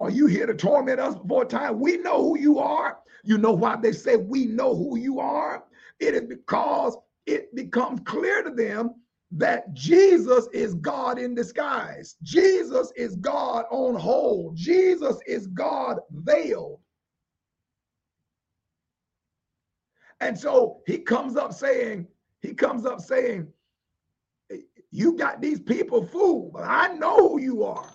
Are 0.00 0.10
you 0.10 0.26
here 0.26 0.46
to 0.46 0.54
torment 0.54 1.00
us 1.00 1.14
before 1.16 1.44
time? 1.44 1.80
We 1.80 1.98
know 1.98 2.22
who 2.22 2.38
you 2.38 2.58
are. 2.58 2.98
You 3.24 3.38
know 3.38 3.52
why 3.52 3.76
they 3.76 3.92
say 3.92 4.16
we 4.16 4.46
know 4.46 4.74
who 4.74 4.98
you 4.98 5.20
are? 5.20 5.64
It 6.00 6.14
is 6.14 6.22
because 6.22 6.96
it 7.26 7.54
becomes 7.54 8.00
clear 8.04 8.42
to 8.42 8.50
them 8.50 8.94
that 9.36 9.72
Jesus 9.74 10.48
is 10.52 10.74
God 10.74 11.18
in 11.18 11.34
disguise. 11.34 12.16
Jesus 12.22 12.92
is 12.96 13.16
God 13.16 13.64
on 13.70 13.94
hold. 13.96 14.56
Jesus 14.56 15.18
is 15.26 15.48
God 15.48 15.98
veiled. 16.10 16.80
And 20.20 20.38
so 20.38 20.82
he 20.86 20.98
comes 20.98 21.36
up 21.36 21.52
saying, 21.52 22.06
he 22.40 22.54
comes 22.54 22.86
up 22.86 23.00
saying, 23.00 23.48
you 24.92 25.16
got 25.16 25.40
these 25.40 25.58
people 25.58 26.06
fooled, 26.06 26.52
but 26.52 26.62
I 26.62 26.94
know 26.94 27.30
who 27.30 27.40
you 27.40 27.64
are. 27.64 27.90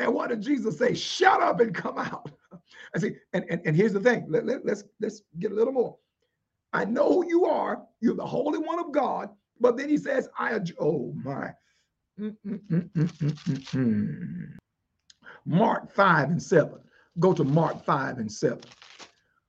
And 0.00 0.12
what 0.12 0.30
did 0.30 0.42
Jesus 0.42 0.76
say? 0.76 0.94
Shut 0.94 1.40
up 1.40 1.60
and 1.60 1.72
come 1.72 1.98
out. 1.98 2.30
I 2.94 2.98
see, 2.98 3.16
and, 3.32 3.44
and, 3.48 3.60
and 3.64 3.76
here's 3.76 3.92
the 3.92 4.00
thing. 4.00 4.26
Let, 4.28 4.44
let, 4.46 4.64
let's 4.64 4.84
let's 5.00 5.22
get 5.38 5.52
a 5.52 5.54
little 5.54 5.72
more. 5.72 5.96
I 6.72 6.84
know 6.84 7.12
who 7.12 7.28
you 7.28 7.46
are. 7.46 7.82
You're 8.00 8.14
the 8.14 8.26
Holy 8.26 8.58
One 8.58 8.78
of 8.78 8.92
God. 8.92 9.30
But 9.60 9.76
then 9.76 9.88
he 9.88 9.96
says, 9.96 10.28
I, 10.38 10.58
oh 10.78 11.12
my. 11.24 11.52
Mm, 12.18 12.36
mm, 12.46 12.90
mm, 12.90 14.58
Mark 15.44 15.92
5 15.92 16.30
and 16.30 16.42
7. 16.42 16.78
Go 17.18 17.32
to 17.32 17.44
Mark 17.44 17.84
5 17.84 18.18
and 18.18 18.30
7. 18.30 18.60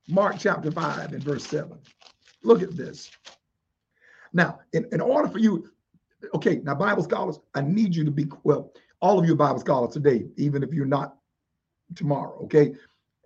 Mark 0.08 0.36
chapter 0.38 0.70
5 0.70 1.12
and 1.12 1.22
verse 1.22 1.46
7. 1.46 1.78
Look 2.42 2.62
at 2.62 2.76
this. 2.76 3.10
Now, 4.32 4.60
in, 4.72 4.86
in 4.92 5.00
order 5.00 5.28
for 5.28 5.38
you, 5.38 5.68
okay, 6.34 6.60
now 6.62 6.74
Bible 6.74 7.02
scholars, 7.02 7.40
I 7.54 7.60
need 7.60 7.94
you 7.94 8.04
to 8.04 8.10
be, 8.10 8.26
well, 8.44 8.72
all 9.00 9.18
of 9.18 9.26
you 9.26 9.34
Bible 9.34 9.60
scholars 9.60 9.92
today, 9.92 10.26
even 10.36 10.62
if 10.62 10.72
you're 10.72 10.86
not 10.86 11.16
tomorrow, 11.94 12.38
okay? 12.44 12.74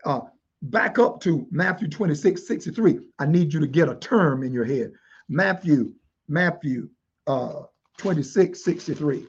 Uh, 0.05 0.20
back 0.62 0.99
up 0.99 1.20
to 1.20 1.47
Matthew 1.51 1.88
26, 1.88 2.47
63. 2.47 2.99
I 3.18 3.27
need 3.27 3.53
you 3.53 3.61
to 3.61 3.66
get 3.66 3.88
a 3.88 3.97
term 3.97 4.42
in 4.42 4.53
your 4.53 4.64
head. 4.64 4.92
Matthew 5.29 5.92
Matthew 6.29 6.89
uh, 7.27 7.63
26, 7.99 8.63
63. 8.63 9.27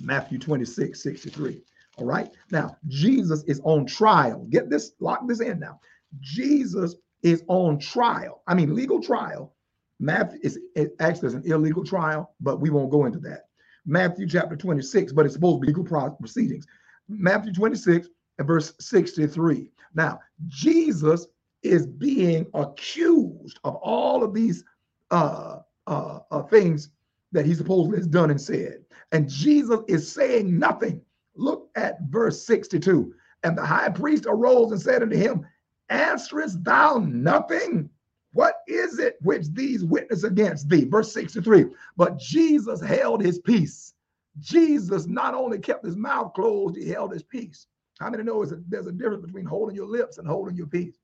Matthew 0.00 0.38
26, 0.38 1.02
63. 1.02 1.62
All 1.96 2.04
right. 2.04 2.30
Now, 2.50 2.76
Jesus 2.86 3.42
is 3.44 3.60
on 3.64 3.86
trial. 3.86 4.46
Get 4.50 4.70
this, 4.70 4.92
lock 5.00 5.26
this 5.26 5.40
in 5.40 5.58
now. 5.58 5.80
Jesus 6.20 6.94
is 7.22 7.42
on 7.48 7.78
trial. 7.78 8.42
I 8.46 8.54
mean, 8.54 8.74
legal 8.74 9.02
trial. 9.02 9.54
Matthew 10.00 10.38
is 10.42 10.60
it 10.76 10.94
actually 11.00 11.28
is 11.28 11.34
an 11.34 11.42
illegal 11.44 11.84
trial, 11.84 12.34
but 12.40 12.60
we 12.60 12.70
won't 12.70 12.92
go 12.92 13.06
into 13.06 13.18
that. 13.20 13.46
Matthew 13.84 14.28
chapter 14.28 14.54
26, 14.54 15.12
but 15.12 15.24
it's 15.24 15.34
supposed 15.34 15.56
to 15.56 15.60
be 15.60 15.72
legal 15.72 16.14
proceedings. 16.20 16.66
Matthew 17.08 17.52
26 17.52 18.08
and 18.38 18.46
verse 18.46 18.74
63. 18.78 19.72
Now, 19.94 20.20
Jesus 20.46 21.26
is 21.62 21.86
being 21.86 22.46
accused 22.54 23.58
of 23.64 23.74
all 23.76 24.22
of 24.22 24.34
these 24.34 24.62
uh, 25.10 25.60
uh, 25.88 26.20
uh, 26.30 26.42
things 26.44 26.90
that 27.32 27.46
he 27.46 27.54
supposedly 27.54 27.98
has 27.98 28.06
done 28.06 28.30
and 28.30 28.40
said. 28.40 28.84
And 29.12 29.28
Jesus 29.28 29.80
is 29.88 30.10
saying 30.10 30.58
nothing. 30.58 31.00
Look 31.34 31.70
at 31.76 32.02
verse 32.08 32.44
62. 32.44 33.14
And 33.42 33.56
the 33.56 33.64
high 33.64 33.88
priest 33.88 34.26
arose 34.26 34.70
and 34.72 34.80
said 34.80 35.02
unto 35.02 35.16
him, 35.16 35.46
Answerest 35.90 36.62
thou 36.62 36.98
nothing? 36.98 37.88
What 38.32 38.56
is 38.66 38.98
it 38.98 39.16
which 39.22 39.48
these 39.54 39.84
witness 39.84 40.24
against 40.24 40.68
thee? 40.68 40.84
Verse 40.84 41.12
63. 41.12 41.66
But 41.96 42.18
Jesus 42.18 42.82
held 42.82 43.22
his 43.22 43.38
peace. 43.38 43.94
Jesus 44.40 45.06
not 45.06 45.34
only 45.34 45.58
kept 45.58 45.86
his 45.86 45.96
mouth 45.96 46.34
closed, 46.34 46.76
he 46.76 46.88
held 46.88 47.12
his 47.12 47.22
peace. 47.22 47.66
How 47.98 48.10
many 48.10 48.22
know 48.22 48.44
there's 48.44 48.86
a 48.86 48.92
difference 48.92 49.24
between 49.24 49.46
holding 49.46 49.74
your 49.74 49.88
lips 49.88 50.18
and 50.18 50.28
holding 50.28 50.56
your 50.56 50.66
peace? 50.66 50.98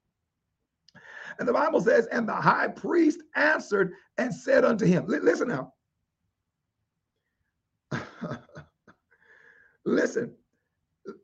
And 1.39 1.49
the 1.49 1.53
Bible 1.53 1.81
says, 1.81 2.07
and 2.07 2.29
the 2.29 2.35
high 2.35 2.69
priest 2.69 3.21
answered 3.35 3.93
and 4.19 4.35
said 4.35 4.65
unto 4.65 4.87
him, 4.87 5.05
listen 5.07 5.49
now. 5.49 5.73
listen. 9.85 10.35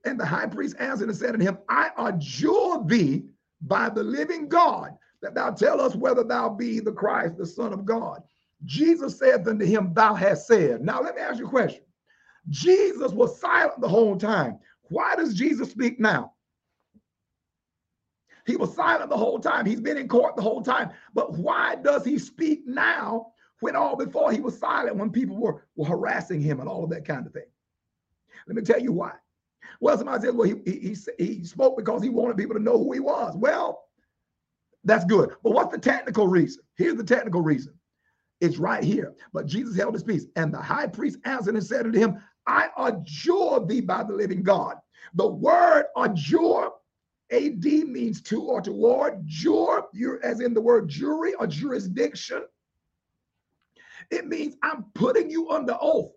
And 0.05 0.21
the 0.21 0.27
high 0.27 0.47
priest 0.47 0.77
answered 0.79 1.09
and 1.09 1.17
said 1.17 1.35
unto 1.35 1.45
him, 1.45 1.59
I 1.69 1.91
adjure 1.97 2.85
thee 2.85 3.25
by 3.63 3.89
the 3.89 4.03
living 4.03 4.49
God 4.49 4.97
that 5.23 5.35
thou 5.35 5.51
tell 5.51 5.81
us 5.81 5.95
whether 5.95 6.25
thou 6.25 6.49
be 6.49 6.81
the 6.81 6.93
Christ, 6.93 7.37
the 7.37 7.47
Son 7.47 7.73
of 7.73 7.85
God. 7.85 8.23
Jesus 8.65 9.19
said 9.19 9.47
unto 9.47 9.65
him, 9.65 9.93
Thou 9.95 10.15
hast 10.15 10.47
said. 10.47 10.83
Now 10.83 11.01
let 11.03 11.15
me 11.15 11.23
ask 11.23 11.39
you 11.39 11.47
a 11.47 11.51
question. 11.51 11.83
Jesus 12.49 13.13
was 13.13 13.41
silent 13.41 13.81
the 13.81 13.89
whole 13.89 14.17
time. 14.17 14.59
Why 14.89 15.17
does 15.17 15.35
Jesus 15.35 15.71
speak 15.71 16.01
now? 16.01 16.33
He 18.51 18.57
was 18.57 18.75
silent 18.75 19.11
the 19.11 19.17
whole 19.17 19.39
time. 19.39 19.65
He's 19.65 19.81
been 19.81 19.97
in 19.97 20.09
court 20.09 20.35
the 20.35 20.43
whole 20.43 20.61
time. 20.63 20.91
But 21.15 21.35
why 21.35 21.77
does 21.77 22.05
he 22.05 22.19
speak 22.19 22.67
now 22.67 23.29
when 23.61 23.77
all 23.77 23.97
before 23.97 24.33
he 24.33 24.41
was 24.41 24.59
silent 24.59 24.97
when 24.97 25.11
people 25.11 25.37
were, 25.37 25.67
were 25.77 25.87
harassing 25.87 26.41
him 26.41 26.59
and 26.59 26.69
all 26.69 26.83
of 26.83 26.91
that 26.91 27.07
kind 27.07 27.27
of 27.27 27.33
thing? 27.33 27.47
Let 28.49 28.57
me 28.57 28.63
tell 28.63 28.81
you 28.81 28.91
why. 28.91 29.13
Well, 29.81 29.97
somebody 29.97 30.27
said, 30.27 30.35
well, 30.35 30.49
he, 30.49 30.57
he, 30.65 30.97
he 31.19 31.45
spoke 31.45 31.77
because 31.77 32.03
he 32.03 32.09
wanted 32.09 32.37
people 32.37 32.57
to 32.57 32.63
know 32.63 32.77
who 32.77 32.93
he 32.93 32.99
was. 32.99 33.37
Well, 33.37 33.85
that's 34.83 35.05
good. 35.05 35.31
But 35.45 35.53
what's 35.53 35.73
the 35.73 35.79
technical 35.79 36.27
reason? 36.27 36.65
Here's 36.77 36.97
the 36.97 37.05
technical 37.05 37.43
reason. 37.43 37.75
It's 38.41 38.59
right 38.59 38.83
here. 38.83 39.15
But 39.33 39.47
Jesus 39.47 39.77
held 39.77 39.95
his 39.95 40.03
peace. 40.03 40.27
And 40.35 40.53
the 40.53 40.61
high 40.61 40.89
priest 40.89 41.19
answered 41.25 41.55
and 41.55 41.65
said 41.65 41.87
unto 41.87 41.99
him, 41.99 42.21
I 42.49 42.69
adjure 42.79 43.65
thee 43.65 43.81
by 43.81 44.03
the 44.03 44.15
living 44.15 44.43
God. 44.43 44.77
The 45.15 45.27
word 45.27 45.85
adjure 45.97 46.71
AD 47.31 47.65
means 47.65 48.21
to 48.23 48.43
or 48.43 48.61
toward. 48.61 49.27
Jur, 49.27 49.85
you're 49.93 50.25
as 50.25 50.41
in 50.41 50.55
the 50.55 50.61
word 50.61 50.89
jury 50.89 51.35
or 51.35 51.47
jurisdiction. 51.47 52.43
It 54.11 54.27
means 54.27 54.57
I'm 54.63 54.87
putting 54.95 55.31
you 55.31 55.51
under 55.51 55.77
oath. 55.81 56.13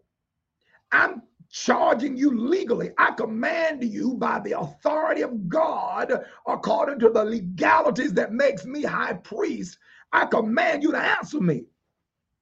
I'm 0.92 1.22
charging 1.52 2.18
you 2.18 2.36
legally. 2.36 2.92
I 2.98 3.12
command 3.12 3.84
you 3.84 4.16
by 4.16 4.40
the 4.40 4.60
authority 4.60 5.22
of 5.22 5.48
God, 5.48 6.12
according 6.48 7.00
to 7.00 7.10
the 7.10 7.24
legalities 7.24 8.14
that 8.14 8.34
makes 8.34 8.66
me 8.66 8.84
high 8.84 9.14
priest. 9.14 9.78
I 10.12 10.26
command 10.26 10.84
you 10.84 10.92
to 10.92 10.98
answer 10.98 11.40
me. 11.40 11.66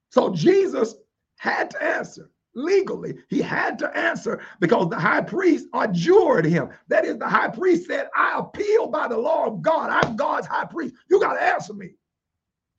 So 0.09 0.33
Jesus 0.33 0.95
had 1.37 1.71
to 1.71 1.83
answer 1.83 2.29
legally. 2.53 3.15
He 3.29 3.41
had 3.41 3.79
to 3.79 3.97
answer 3.97 4.41
because 4.59 4.89
the 4.89 4.99
high 4.99 5.21
priest 5.21 5.67
adjured 5.73 6.45
him. 6.45 6.69
That 6.87 7.05
is, 7.05 7.17
the 7.17 7.27
high 7.27 7.47
priest 7.47 7.87
said, 7.87 8.09
I 8.15 8.39
appeal 8.39 8.87
by 8.87 9.07
the 9.07 9.17
law 9.17 9.47
of 9.47 9.61
God. 9.61 9.89
I'm 9.89 10.15
God's 10.15 10.47
high 10.47 10.65
priest. 10.65 10.95
You 11.09 11.19
got 11.19 11.33
to 11.33 11.41
answer 11.41 11.73
me. 11.73 11.91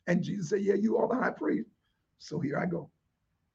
And 0.06 0.22
Jesus 0.22 0.50
said, 0.50 0.62
Yeah, 0.62 0.74
you 0.74 0.96
are 0.98 1.08
the 1.08 1.14
high 1.14 1.30
priest. 1.30 1.68
So 2.18 2.38
here 2.38 2.58
I 2.58 2.66
go. 2.66 2.90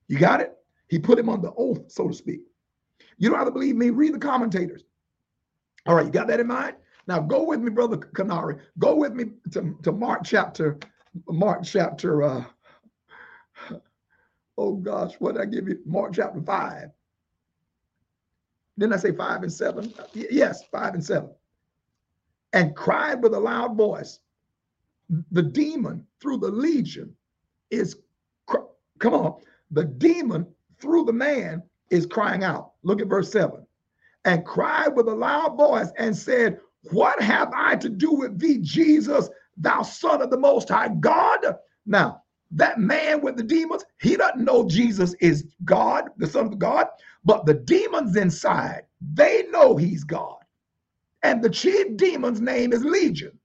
You 0.08 0.18
got 0.18 0.42
it? 0.42 0.58
He 0.88 1.00
put 1.00 1.20
him 1.20 1.30
on 1.30 1.42
the 1.42 1.54
oath, 1.58 1.92
so 1.92 2.08
to 2.08 2.14
speak. 2.14 2.42
You 3.18 3.30
don't 3.30 3.38
have 3.38 3.48
to 3.48 3.54
believe 3.54 3.76
me. 3.76 3.90
Read 3.90 4.14
the 4.14 4.20
commentators. 4.20 4.84
All 5.86 5.96
right, 5.96 6.06
you 6.06 6.12
got 6.12 6.28
that 6.28 6.40
in 6.40 6.48
mind? 6.48 6.76
Now 7.08 7.20
go 7.20 7.44
with 7.44 7.62
me, 7.62 7.70
brother 7.70 7.98
Canary. 7.98 8.58
Go 8.78 8.96
with 8.96 9.14
me 9.14 9.26
to, 9.52 9.78
to 9.84 9.92
Mark 9.92 10.22
chapter, 10.26 10.78
Mark 11.28 11.64
chapter 11.64 12.24
uh, 12.24 12.44
oh 14.58 14.74
gosh, 14.74 15.14
what 15.20 15.36
did 15.36 15.42
I 15.42 15.46
give 15.46 15.68
you? 15.68 15.80
Mark 15.86 16.14
chapter 16.14 16.42
5. 16.42 16.90
Didn't 18.80 18.94
I 18.94 18.98
say 18.98 19.12
5 19.12 19.44
and 19.44 19.54
7? 19.54 19.94
Yes, 20.14 20.64
5 20.72 20.94
and 20.96 21.04
7. 21.04 21.30
And 22.54 22.76
cried 22.76 23.24
with 23.24 23.34
a 23.34 23.40
loud 23.40 23.76
voice. 23.76 24.20
The 25.32 25.44
demon 25.44 26.06
through 26.22 26.38
the 26.38 26.52
legion 26.52 27.16
is, 27.72 27.98
come 29.00 29.14
on, 29.14 29.36
the 29.72 29.86
demon 29.86 30.48
through 30.80 31.06
the 31.06 31.14
man 31.14 31.64
is 31.90 32.06
crying 32.06 32.44
out. 32.44 32.74
Look 32.84 33.02
at 33.02 33.08
verse 33.08 33.32
7. 33.32 33.66
And 34.26 34.46
cried 34.46 34.90
with 34.90 35.08
a 35.08 35.16
loud 35.16 35.56
voice 35.56 35.90
and 35.98 36.16
said, 36.16 36.60
What 36.92 37.22
have 37.22 37.52
I 37.56 37.76
to 37.78 37.90
do 37.90 38.14
with 38.14 38.38
thee, 38.38 38.60
Jesus, 38.60 39.30
thou 39.56 39.82
son 39.82 40.22
of 40.22 40.30
the 40.30 40.38
most 40.38 40.70
high 40.70 40.90
God? 40.90 41.40
Now, 41.86 42.24
that 42.52 42.80
man 42.80 43.22
with 43.22 43.38
the 43.38 43.44
demons, 43.44 43.84
he 44.02 44.16
doesn't 44.16 44.44
know 44.44 44.68
Jesus 44.68 45.16
is 45.20 45.46
God, 45.66 46.10
the 46.18 46.28
Son 46.28 46.48
of 46.48 46.60
God, 46.60 46.88
but 47.26 47.46
the 47.46 47.54
demons 47.54 48.16
inside, 48.16 48.84
they 49.14 49.46
know 49.52 49.76
he's 49.76 50.04
God. 50.04 50.38
And 51.24 51.44
the 51.44 51.50
chief 51.50 51.98
demon's 51.98 52.42
name 52.42 52.74
is 52.74 52.86
Legion. 52.86 53.38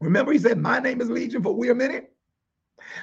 Remember, 0.00 0.32
he 0.32 0.38
said, 0.38 0.58
My 0.58 0.78
name 0.78 1.00
is 1.00 1.10
Legion, 1.10 1.42
for 1.42 1.54
we 1.54 1.70
are 1.70 1.74
many. 1.74 2.02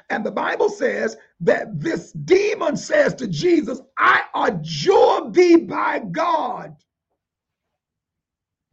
And 0.10 0.26
the 0.26 0.32
Bible 0.32 0.70
says 0.70 1.18
that 1.42 1.80
this 1.80 2.12
demon 2.14 2.78
says 2.78 3.14
to 3.16 3.28
Jesus, 3.28 3.82
I 3.98 4.24
adjure 4.36 5.30
thee 5.32 5.58
by 5.58 6.00
God 6.00 6.76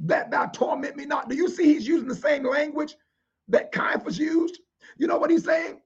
that 0.01 0.31
thou 0.31 0.47
torment 0.47 0.97
me 0.97 1.05
not. 1.05 1.29
Do 1.29 1.37
you 1.37 1.49
see 1.49 1.75
he's 1.75 1.87
using 1.87 2.09
the 2.09 2.15
same 2.15 2.45
language 2.45 2.97
that 3.49 3.73
Caiaphas 3.73 4.19
used? 4.19 4.61
You 4.99 5.07
know 5.07 5.19
what 5.19 5.31
he's 5.31 5.45
saying? 5.45 5.82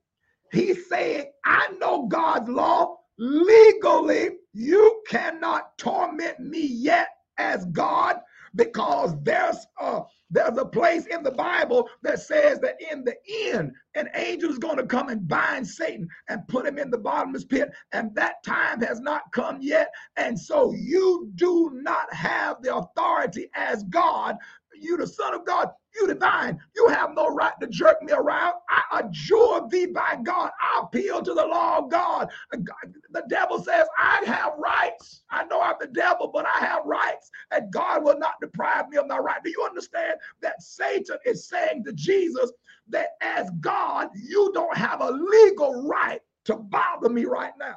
He's 0.57 0.89
saying, 0.89 1.27
I 1.45 1.69
know 1.79 2.07
God's 2.07 2.49
law. 2.49 2.97
Legally, 3.19 4.31
you 4.55 5.03
cannot 5.07 5.77
torment 5.77 6.41
me 6.41 6.67
yet 6.67 7.09
as 7.37 7.67
God 7.67 8.17
because 8.55 9.15
there's 9.23 9.67
a 9.81 10.01
there's 10.31 10.59
a 10.59 10.65
place 10.65 11.07
in 11.07 11.23
the 11.23 11.31
Bible 11.31 11.89
that 12.03 12.21
says 12.21 12.59
that 12.61 12.77
in 12.91 13.05
the 13.05 13.15
end, 13.53 13.73
an 13.95 14.09
angel 14.15 14.51
is 14.51 14.59
going 14.59 14.79
to 14.79 14.87
come 14.87 15.09
and 15.09 15.29
bind 15.29 15.67
Satan 15.67 16.09
and 16.29 16.49
put 16.49 16.67
him 16.67 16.79
in 16.79 16.91
the 16.91 16.99
bottomless 16.99 17.45
pit, 17.45 17.71
and 17.93 18.13
that 18.17 18.43
time 18.43 18.81
has 18.81 18.99
not 18.99 19.31
come 19.33 19.59
yet. 19.61 19.93
And 20.17 20.39
so 20.39 20.73
you 20.73 21.31
do 21.37 21.71
not 21.75 22.13
have 22.13 22.61
the 22.63 22.75
authority 22.75 23.49
as 23.55 23.85
God, 23.85 24.37
you 24.81 24.97
the 24.97 25.07
Son 25.07 25.35
of 25.35 25.45
God, 25.45 25.71
you 25.95 26.07
divine. 26.07 26.61
You 26.75 26.89
have 26.89 27.15
no 27.15 27.29
right 27.29 27.53
to 27.61 27.67
jerk 27.69 28.03
me 28.03 28.13
around. 28.13 28.55
I 28.69 29.01
adjure 29.01 29.67
thee 29.71 29.87
by 29.87 30.19
God. 30.23 30.51
I 30.61 30.83
appeal 30.83 31.23
to 31.23 31.35
the 31.35 31.47
law 31.47 31.79
of 31.79 31.91
God. 31.91 32.31
The 32.53 33.25
devil 33.29 33.63
says, 33.63 33.87
I 33.99 34.23
have 34.27 34.53
rights. 34.59 35.23
I 35.31 35.45
know 35.45 35.61
I'm 35.61 35.77
the 35.81 35.87
devil, 35.87 36.31
but 36.33 36.47
I 36.47 36.59
have 36.65 36.85
rights, 36.85 37.31
and 37.51 37.73
God 37.73 38.05
will 38.05 38.19
not 38.19 38.35
deprive 38.41 38.89
me 38.89 38.99
of 38.99 39.07
my 39.07 39.19
right. 39.19 39.43
Do 39.43 39.51
you 39.51 39.63
understand 39.65 40.15
that 40.43 40.63
Satan 40.63 41.19
is 41.25 41.49
saying 41.49 41.85
to 41.85 41.93
Jesus 41.93 42.53
that 42.89 43.11
as 43.21 43.51
God, 43.61 44.09
you 44.15 44.51
don't 44.55 44.77
have 44.77 45.01
a 45.01 45.11
legal 45.11 45.89
right 45.89 46.21
to 46.45 46.57
bother 46.57 47.09
me 47.09 47.25
right 47.25 47.53
now? 47.59 47.77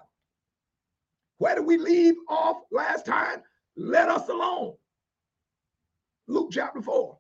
Where 1.38 1.56
did 1.56 1.66
we 1.66 1.78
leave 1.78 2.16
off 2.28 2.58
last 2.72 3.06
time? 3.06 3.42
Let 3.78 4.10
us 4.10 4.28
alone. 4.28 4.76
Luke 6.30 6.50
chapter 6.52 6.82
4. 6.82 7.18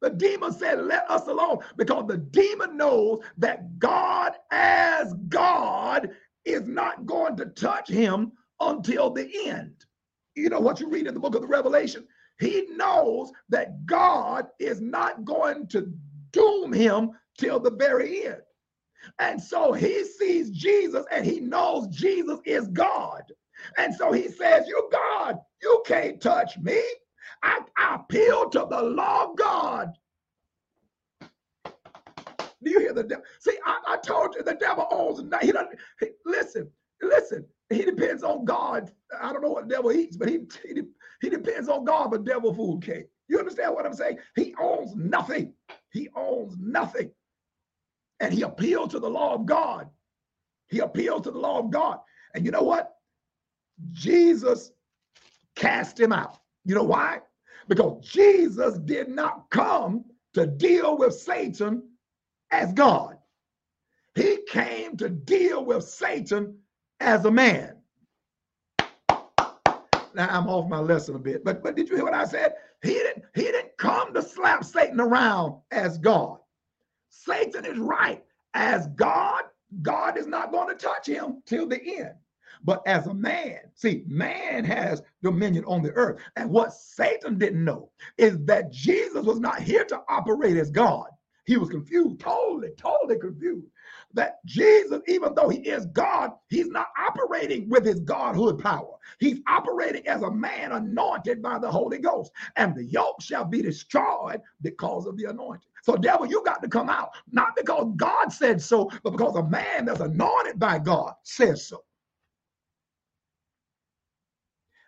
The 0.00 0.10
demon 0.10 0.52
said, 0.52 0.84
Let 0.84 1.08
us 1.10 1.28
alone, 1.28 1.58
because 1.76 2.06
the 2.08 2.18
demon 2.18 2.76
knows 2.76 3.20
that 3.38 3.78
God, 3.78 4.32
as 4.50 5.14
God, 5.28 6.10
is 6.44 6.66
not 6.66 7.06
going 7.06 7.36
to 7.36 7.46
touch 7.46 7.88
him 7.88 8.32
until 8.60 9.10
the 9.10 9.30
end. 9.46 9.84
You 10.34 10.48
know 10.48 10.60
what 10.60 10.80
you 10.80 10.88
read 10.88 11.06
in 11.06 11.14
the 11.14 11.20
book 11.20 11.34
of 11.34 11.42
the 11.42 11.46
Revelation? 11.46 12.06
He 12.40 12.66
knows 12.70 13.30
that 13.50 13.86
God 13.86 14.46
is 14.58 14.80
not 14.80 15.24
going 15.24 15.68
to 15.68 15.92
doom 16.32 16.72
him 16.72 17.12
till 17.38 17.60
the 17.60 17.70
very 17.70 18.26
end. 18.26 18.42
And 19.18 19.40
so 19.40 19.72
he 19.72 20.04
sees 20.04 20.50
Jesus 20.50 21.04
and 21.12 21.24
he 21.24 21.38
knows 21.40 21.88
Jesus 21.88 22.40
is 22.44 22.66
God. 22.68 23.22
And 23.78 23.94
so 23.94 24.10
he 24.10 24.28
says, 24.28 24.66
You're 24.66 24.90
God. 24.90 25.38
You 25.62 25.82
can't 25.86 26.20
touch 26.20 26.58
me. 26.58 26.80
I, 27.42 27.60
I 27.76 27.96
appeal 27.96 28.50
to 28.50 28.66
the 28.70 28.82
law 28.82 29.30
of 29.30 29.36
God. 29.36 29.92
Do 32.62 32.70
you 32.70 32.78
hear 32.78 32.92
the 32.92 33.02
devil? 33.02 33.24
See, 33.40 33.58
I, 33.66 33.78
I 33.88 33.96
told 33.98 34.34
you 34.36 34.42
the 34.42 34.54
devil 34.54 34.86
owns. 34.90 35.20
He. 35.40 35.52
He, 36.00 36.06
listen, 36.24 36.70
listen. 37.02 37.44
He 37.70 37.82
depends 37.82 38.22
on 38.22 38.44
God. 38.44 38.92
I 39.20 39.32
don't 39.32 39.42
know 39.42 39.50
what 39.50 39.68
the 39.68 39.74
devil 39.74 39.92
eats, 39.92 40.16
but 40.16 40.28
he 40.28 40.40
he, 40.64 40.82
he 41.20 41.30
depends 41.30 41.68
on 41.68 41.84
God 41.84 42.10
for 42.10 42.18
devil 42.18 42.54
food 42.54 42.84
cake. 42.84 43.06
You 43.28 43.38
understand 43.38 43.74
what 43.74 43.86
I'm 43.86 43.94
saying? 43.94 44.18
He 44.36 44.54
owns 44.60 44.94
nothing. 44.94 45.54
He 45.90 46.08
owns 46.14 46.56
nothing. 46.60 47.10
And 48.20 48.32
he 48.32 48.42
appealed 48.42 48.90
to 48.90 49.00
the 49.00 49.10
law 49.10 49.34
of 49.34 49.46
God. 49.46 49.88
He 50.68 50.78
appealed 50.78 51.24
to 51.24 51.30
the 51.30 51.38
law 51.38 51.58
of 51.58 51.70
God. 51.70 51.98
And 52.34 52.44
you 52.44 52.52
know 52.52 52.62
what? 52.62 52.92
Jesus 53.90 54.70
cast 55.56 55.98
him 55.98 56.12
out. 56.12 56.38
You 56.64 56.74
know 56.74 56.84
why? 56.84 57.20
Because 57.68 58.06
Jesus 58.06 58.78
did 58.78 59.08
not 59.08 59.50
come 59.50 60.04
to 60.34 60.46
deal 60.46 60.96
with 60.96 61.14
Satan 61.14 61.82
as 62.50 62.72
God. 62.72 63.16
He 64.14 64.38
came 64.48 64.96
to 64.98 65.08
deal 65.08 65.64
with 65.64 65.84
Satan 65.84 66.58
as 67.00 67.24
a 67.24 67.30
man. 67.30 67.76
Now 70.14 70.28
I'm 70.28 70.48
off 70.48 70.68
my 70.68 70.78
lesson 70.78 71.14
a 71.14 71.18
bit, 71.18 71.44
but 71.44 71.62
but 71.62 71.74
did 71.74 71.88
you 71.88 71.96
hear 71.96 72.04
what 72.04 72.14
I 72.14 72.24
said? 72.24 72.54
He 72.82 72.92
didn't 72.92 73.24
he 73.34 73.42
didn't 73.42 73.76
come 73.78 74.12
to 74.12 74.22
slap 74.22 74.64
Satan 74.64 75.00
around 75.00 75.60
as 75.70 75.96
God. 75.98 76.38
Satan 77.08 77.64
is 77.64 77.78
right 77.78 78.22
as 78.54 78.88
God. 78.88 79.44
God 79.80 80.18
is 80.18 80.26
not 80.26 80.52
going 80.52 80.68
to 80.68 80.74
touch 80.74 81.06
him 81.06 81.42
till 81.46 81.66
the 81.66 81.82
end. 81.82 82.12
But 82.64 82.82
as 82.86 83.06
a 83.06 83.14
man, 83.14 83.58
see, 83.74 84.04
man 84.06 84.64
has 84.64 85.02
dominion 85.22 85.64
on 85.66 85.82
the 85.82 85.92
earth. 85.92 86.20
And 86.36 86.50
what 86.50 86.72
Satan 86.72 87.38
didn't 87.38 87.64
know 87.64 87.90
is 88.18 88.38
that 88.44 88.70
Jesus 88.72 89.24
was 89.24 89.40
not 89.40 89.60
here 89.60 89.84
to 89.84 90.00
operate 90.08 90.56
as 90.56 90.70
God. 90.70 91.08
He 91.44 91.56
was 91.56 91.70
confused, 91.70 92.20
totally, 92.20 92.70
totally 92.76 93.18
confused. 93.18 93.66
That 94.14 94.44
Jesus, 94.44 95.00
even 95.08 95.34
though 95.34 95.48
he 95.48 95.58
is 95.58 95.86
God, 95.86 96.30
he's 96.48 96.68
not 96.68 96.88
operating 96.96 97.68
with 97.68 97.84
his 97.84 97.98
godhood 98.00 98.60
power. 98.60 98.94
He's 99.18 99.40
operating 99.48 100.06
as 100.06 100.22
a 100.22 100.30
man 100.30 100.70
anointed 100.72 101.42
by 101.42 101.58
the 101.58 101.70
Holy 101.70 101.98
Ghost. 101.98 102.30
And 102.56 102.76
the 102.76 102.84
yoke 102.84 103.20
shall 103.20 103.44
be 103.44 103.60
destroyed 103.60 104.40
because 104.62 105.06
of 105.06 105.16
the 105.16 105.24
anointing. 105.24 105.68
So, 105.82 105.96
devil, 105.96 106.26
you 106.26 106.44
got 106.44 106.62
to 106.62 106.68
come 106.68 106.88
out, 106.88 107.10
not 107.32 107.56
because 107.56 107.92
God 107.96 108.28
said 108.32 108.62
so, 108.62 108.88
but 109.02 109.10
because 109.10 109.34
a 109.34 109.48
man 109.48 109.86
that's 109.86 110.00
anointed 110.00 110.60
by 110.60 110.78
God 110.78 111.14
says 111.24 111.66
so. 111.66 111.82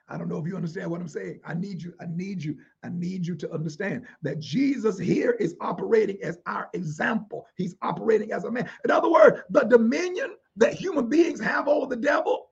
I 0.09 0.19
don't 0.19 0.29
know 0.29 0.39
if 0.39 0.47
you 0.47 0.57
understand 0.57 0.91
what 0.91 1.01
I'm 1.01 1.09
saying. 1.09 1.41
I 1.47 1.55
need 1.55 1.83
you, 1.83 1.95
I 2.01 2.07
need 2.07 2.43
you, 2.45 2.57
I 2.85 2.91
need 2.91 3.27
you 3.27 3.37
to 3.37 3.53
understand 3.53 4.07
that 4.23 4.41
Jesus 4.41 4.99
here 4.99 5.33
is 5.41 5.57
operating 5.61 6.19
as 6.23 6.39
our 6.47 6.69
example. 6.75 7.47
He's 7.57 7.77
operating 7.83 8.33
as 8.33 8.45
a 8.45 8.51
man. 8.51 8.71
In 8.85 8.91
other 8.91 9.11
words, 9.11 9.41
the 9.51 9.63
dominion 9.65 10.37
that 10.57 10.75
human 10.75 11.09
beings 11.09 11.41
have 11.41 11.69
over 11.69 11.87
the 11.87 12.01
devil, 12.01 12.47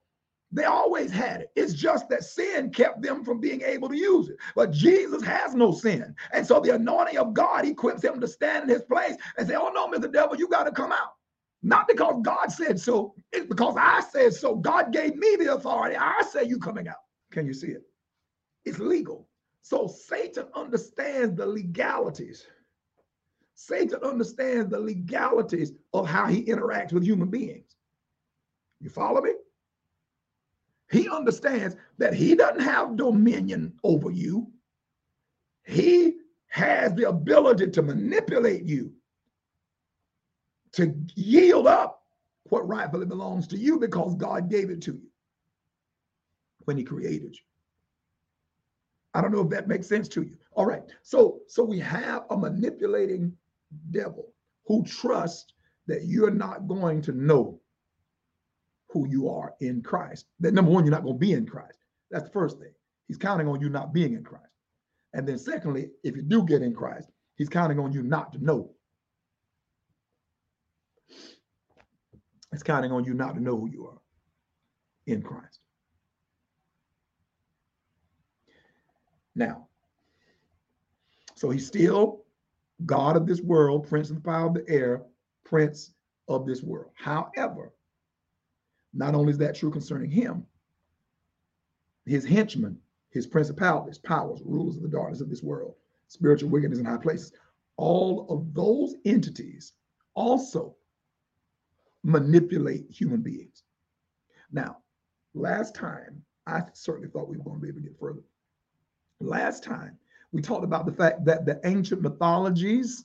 They 0.52 0.64
always 0.64 1.10
had 1.10 1.42
it. 1.42 1.52
It's 1.56 1.74
just 1.74 2.08
that 2.08 2.24
sin 2.24 2.70
kept 2.70 3.02
them 3.02 3.24
from 3.24 3.40
being 3.40 3.62
able 3.62 3.88
to 3.88 3.96
use 3.96 4.28
it. 4.30 4.36
But 4.56 4.70
Jesus 4.72 5.22
has 5.22 5.54
no 5.54 5.72
sin. 5.72 6.14
And 6.32 6.46
so 6.46 6.60
the 6.60 6.74
anointing 6.74 7.18
of 7.18 7.34
God 7.34 7.66
equips 7.66 8.02
him 8.04 8.20
to 8.20 8.28
stand 8.28 8.64
in 8.64 8.70
his 8.70 8.82
place 8.84 9.16
and 9.38 9.48
say, 9.48 9.54
Oh 9.56 9.70
no, 9.74 9.88
Mr. 9.88 10.12
Devil, 10.12 10.36
you 10.36 10.48
got 10.48 10.64
to 10.64 10.72
come 10.72 10.92
out. 10.92 11.14
Not 11.62 11.88
because 11.88 12.20
God 12.24 12.50
said 12.52 12.80
so, 12.80 13.14
it's 13.32 13.46
because 13.46 13.76
I 13.78 14.00
said 14.12 14.34
so. 14.34 14.56
God 14.56 14.92
gave 14.92 15.16
me 15.16 15.36
the 15.36 15.54
authority. 15.54 15.96
I 15.96 16.22
say 16.30 16.44
you 16.44 16.58
coming 16.58 16.88
out. 16.88 17.01
Can 17.32 17.46
you 17.46 17.54
see 17.54 17.68
it? 17.68 17.82
It's 18.64 18.78
legal. 18.78 19.28
So 19.62 19.88
Satan 19.88 20.46
understands 20.54 21.36
the 21.36 21.46
legalities. 21.46 22.46
Satan 23.54 23.98
understands 24.02 24.70
the 24.70 24.78
legalities 24.78 25.72
of 25.92 26.06
how 26.06 26.26
he 26.26 26.44
interacts 26.44 26.92
with 26.92 27.04
human 27.04 27.28
beings. 27.28 27.76
You 28.80 28.90
follow 28.90 29.20
me? 29.22 29.32
He 30.90 31.08
understands 31.08 31.76
that 31.98 32.12
he 32.12 32.34
doesn't 32.34 32.60
have 32.60 32.96
dominion 32.96 33.72
over 33.82 34.10
you. 34.10 34.50
He 35.64 36.18
has 36.48 36.94
the 36.94 37.08
ability 37.08 37.70
to 37.70 37.82
manipulate 37.82 38.64
you 38.64 38.92
to 40.72 40.94
yield 41.14 41.66
up 41.66 42.02
what 42.44 42.68
rightfully 42.68 43.06
belongs 43.06 43.46
to 43.46 43.56
you 43.56 43.78
because 43.78 44.14
God 44.16 44.50
gave 44.50 44.68
it 44.68 44.82
to 44.82 44.92
you 44.92 45.11
when 46.64 46.76
he 46.76 46.84
created 46.84 47.34
you. 47.34 47.42
I 49.14 49.20
don't 49.20 49.32
know 49.32 49.42
if 49.42 49.50
that 49.50 49.68
makes 49.68 49.86
sense 49.86 50.08
to 50.08 50.22
you. 50.22 50.36
All 50.54 50.66
right. 50.66 50.82
So 51.02 51.40
so 51.48 51.62
we 51.62 51.78
have 51.80 52.24
a 52.30 52.36
manipulating 52.36 53.36
devil 53.90 54.32
who 54.66 54.84
trusts 54.84 55.52
that 55.86 56.04
you're 56.04 56.30
not 56.30 56.68
going 56.68 57.02
to 57.02 57.12
know 57.12 57.60
who 58.88 59.08
you 59.08 59.28
are 59.28 59.54
in 59.60 59.82
Christ. 59.82 60.26
That 60.40 60.54
number 60.54 60.70
one, 60.70 60.84
you're 60.84 60.92
not 60.92 61.02
going 61.02 61.14
to 61.16 61.18
be 61.18 61.32
in 61.32 61.46
Christ. 61.46 61.78
That's 62.10 62.24
the 62.24 62.30
first 62.30 62.58
thing. 62.58 62.72
He's 63.08 63.16
counting 63.16 63.48
on 63.48 63.60
you 63.60 63.68
not 63.68 63.92
being 63.92 64.14
in 64.14 64.22
Christ. 64.22 64.46
And 65.14 65.26
then 65.26 65.38
secondly, 65.38 65.90
if 66.04 66.16
you 66.16 66.22
do 66.22 66.44
get 66.44 66.62
in 66.62 66.74
Christ, 66.74 67.08
he's 67.36 67.48
counting 67.48 67.78
on 67.78 67.92
you 67.92 68.02
not 68.02 68.32
to 68.34 68.44
know. 68.44 68.70
He's 72.50 72.62
counting 72.62 72.92
on 72.92 73.04
you 73.04 73.14
not 73.14 73.34
to 73.34 73.40
know 73.40 73.58
who 73.58 73.70
you 73.70 73.86
are 73.86 74.00
in 75.06 75.22
Christ. 75.22 75.61
Now, 79.34 79.68
so 81.34 81.50
he's 81.50 81.66
still 81.66 82.24
God 82.86 83.16
of 83.16 83.26
this 83.26 83.40
world, 83.40 83.88
prince 83.88 84.10
of 84.10 84.16
the 84.16 84.22
power 84.22 84.46
of 84.46 84.54
the 84.54 84.68
air, 84.68 85.02
prince 85.44 85.94
of 86.28 86.46
this 86.46 86.62
world. 86.62 86.90
However, 86.94 87.72
not 88.94 89.14
only 89.14 89.32
is 89.32 89.38
that 89.38 89.56
true 89.56 89.70
concerning 89.70 90.10
him, 90.10 90.46
his 92.04 92.24
henchmen, 92.24 92.78
his 93.10 93.26
principalities, 93.26 93.98
powers, 93.98 94.40
rulers 94.44 94.76
of 94.76 94.82
the 94.82 94.88
darkness 94.88 95.20
of 95.20 95.30
this 95.30 95.42
world, 95.42 95.74
spiritual 96.08 96.50
wickedness 96.50 96.78
in 96.78 96.84
high 96.84 96.96
places, 96.96 97.32
all 97.76 98.26
of 98.28 98.52
those 98.54 98.96
entities 99.04 99.72
also 100.14 100.74
manipulate 102.04 102.90
human 102.90 103.22
beings. 103.22 103.62
Now, 104.50 104.78
last 105.34 105.74
time, 105.74 106.22
I 106.46 106.62
certainly 106.72 107.08
thought 107.08 107.28
we 107.28 107.36
were 107.36 107.44
going 107.44 107.56
to 107.56 107.62
be 107.62 107.68
able 107.68 107.80
to 107.80 107.88
get 107.88 107.98
further. 107.98 108.22
Last 109.22 109.62
time, 109.62 109.96
we 110.32 110.42
talked 110.42 110.64
about 110.64 110.84
the 110.84 110.92
fact 110.92 111.24
that 111.26 111.46
the 111.46 111.60
ancient 111.64 112.02
mythologies, 112.02 113.04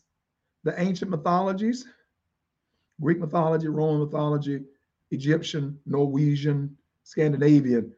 the 0.63 0.79
ancient 0.81 1.11
mythologies, 1.11 1.85
Greek 2.99 3.19
mythology, 3.19 3.67
Roman 3.67 4.03
mythology, 4.03 4.63
Egyptian, 5.11 5.79
Norwegian, 5.85 6.75
Scandinavian, 7.03 7.93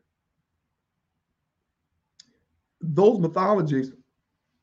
those 2.82 3.20
mythologies, 3.20 3.93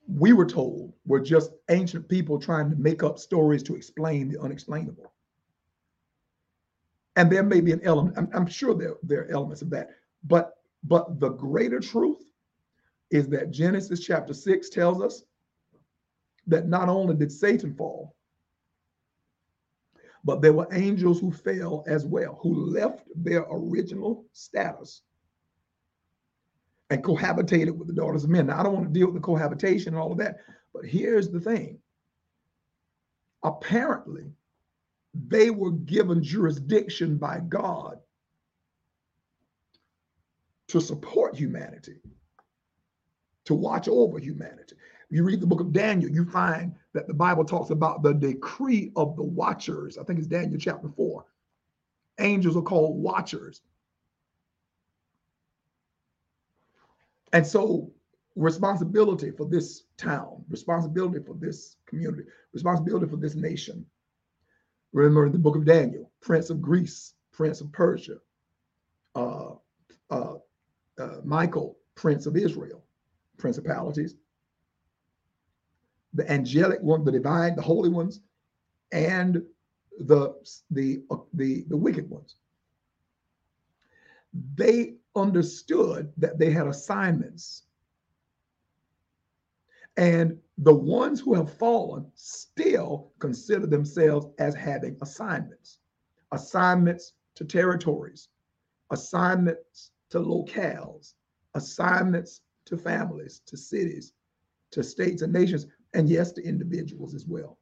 we 0.07 0.33
were 0.33 0.47
told, 0.47 0.93
were 1.07 1.21
just 1.21 1.53
ancient 1.71 2.09
people 2.09 2.39
trying 2.39 2.71
to 2.71 2.77
make 2.77 3.03
up 3.03 3.19
stories 3.19 3.63
to 3.65 3.75
explain 3.75 4.29
the 4.29 4.41
unexplainable. 4.41 5.13
And 7.17 7.33
there 7.33 7.43
may 7.43 7.63
be 7.63 7.73
an 7.73 7.81
element, 7.83 8.17
I'm, 8.19 8.29
I'm 8.35 8.47
sure 8.47 8.75
there, 8.75 8.95
there 9.03 9.23
are 9.23 9.31
elements 9.31 9.63
of 9.63 9.71
that, 9.71 9.91
but 10.25 10.59
but 10.85 11.19
the 11.19 11.31
greater 11.31 11.81
truth 11.81 12.26
is 13.11 13.29
that 13.29 13.51
Genesis 13.51 14.01
chapter 14.01 14.35
6 14.35 14.69
tells 14.71 15.01
us 15.03 15.23
that 16.47 16.69
not 16.69 16.89
only 16.89 17.15
did 17.15 17.33
Satan 17.33 17.75
fall, 17.75 18.15
but 20.25 20.43
there 20.43 20.53
were 20.53 20.67
angels 20.73 21.21
who 21.21 21.31
fell 21.31 21.85
as 21.87 22.05
well, 22.05 22.39
who 22.43 22.67
left 22.67 23.07
their 23.15 23.47
original 23.49 24.25
status 24.33 25.03
and 26.91 27.03
cohabitated 27.03 27.77
with 27.77 27.87
the 27.87 27.95
daughters 27.95 28.25
of 28.25 28.31
men. 28.31 28.47
Now, 28.47 28.61
I 28.61 28.63
don't 28.65 28.75
want 28.75 28.87
to 28.87 28.93
deal 28.93 29.07
with 29.07 29.15
the 29.15 29.21
cohabitation 29.21 29.95
and 29.95 30.03
all 30.03 30.13
of 30.13 30.19
that, 30.19 30.39
but 30.73 30.85
here's 30.85 31.31
the 31.31 31.41
thing. 31.41 31.79
Apparently, 33.43 34.33
they 35.29 35.51
were 35.51 35.71
given 35.71 36.23
jurisdiction 36.23 37.17
by 37.19 37.41
God 37.41 37.99
to 40.69 40.81
support 40.81 41.37
humanity 41.37 42.01
to 43.47 43.55
watch 43.55 43.89
over 43.89 44.19
humanity. 44.19 44.77
You 45.09 45.23
read 45.23 45.41
the 45.41 45.47
book 45.47 45.61
of 45.61 45.73
Daniel, 45.73 46.11
you 46.11 46.25
find 46.25 46.75
that 46.93 47.07
the 47.07 47.15
Bible 47.15 47.45
talks 47.45 47.71
about 47.71 48.03
the 48.03 48.13
decree 48.13 48.93
of 48.97 49.17
the 49.17 49.23
watchers. 49.23 49.97
I 49.97 50.05
think 50.05 50.19
it's 50.19 50.29
Daniel 50.29 50.59
chapter 50.59 50.89
4. 50.89 51.25
Angels 52.19 52.57
are 52.57 52.63
called 52.63 53.01
watchers. 53.01 53.63
And 57.33 57.47
so, 57.47 57.93
responsibility 58.35 59.31
for 59.31 59.47
this 59.47 59.85
town, 59.97 60.45
responsibility 60.49 61.21
for 61.25 61.35
this 61.35 61.77
community, 61.87 62.25
responsibility 62.53 63.07
for 63.07 63.17
this 63.17 63.35
nation. 63.35 63.87
Remember 64.93 65.29
the 65.29 65.39
book 65.39 65.57
of 65.57 65.65
Daniel, 65.65 66.11
Prince 66.21 66.51
of 66.51 66.61
Greece, 66.61 67.15
Prince 67.33 67.61
of 67.61 67.71
Persia, 67.71 68.17
uh, 69.15 69.51
uh, 70.11 70.35
uh, 70.99 71.17
Michael, 71.23 71.77
Prince 71.95 72.27
of 72.27 72.37
Israel 72.37 72.86
principalities, 73.39 74.17
the 76.15 76.31
angelic 76.31 76.81
one, 76.83 77.05
the 77.05 77.13
divine, 77.13 77.57
the 77.57 77.63
holy 77.63 77.89
ones, 77.89 78.21
and 78.93 79.43
the 80.01 80.35
the 80.71 81.03
uh, 81.11 81.17
the 81.35 81.65
the 81.69 81.77
wicked 81.77 82.09
ones. 82.09 82.37
They 84.55 84.97
understood 85.15 86.13
that 86.19 86.39
they 86.39 86.51
had 86.51 86.67
assignments. 86.67 87.63
And 89.99 90.39
the 90.59 90.75
ones 90.75 91.21
who 91.21 91.33
have 91.35 91.57
fallen 91.57 92.11
still 92.15 93.13
consider 93.19 93.67
themselves 93.67 94.27
as 94.39 94.55
having 94.55 94.97
assignments 95.01 95.79
assignments 96.33 97.13
to 97.37 97.45
territories, 97.45 98.29
assignments 98.91 99.93
to 100.11 100.19
locales, 100.19 101.15
assignments 101.55 102.43
to 102.67 102.77
families, 102.77 103.43
to 103.47 103.57
cities, 103.57 104.13
to 104.73 104.83
states 104.83 105.23
and 105.23 105.33
nations, 105.33 105.67
and 105.95 106.09
yes, 106.09 106.33
to 106.33 106.43
individuals 106.45 107.15
as 107.15 107.27
well. 107.27 107.59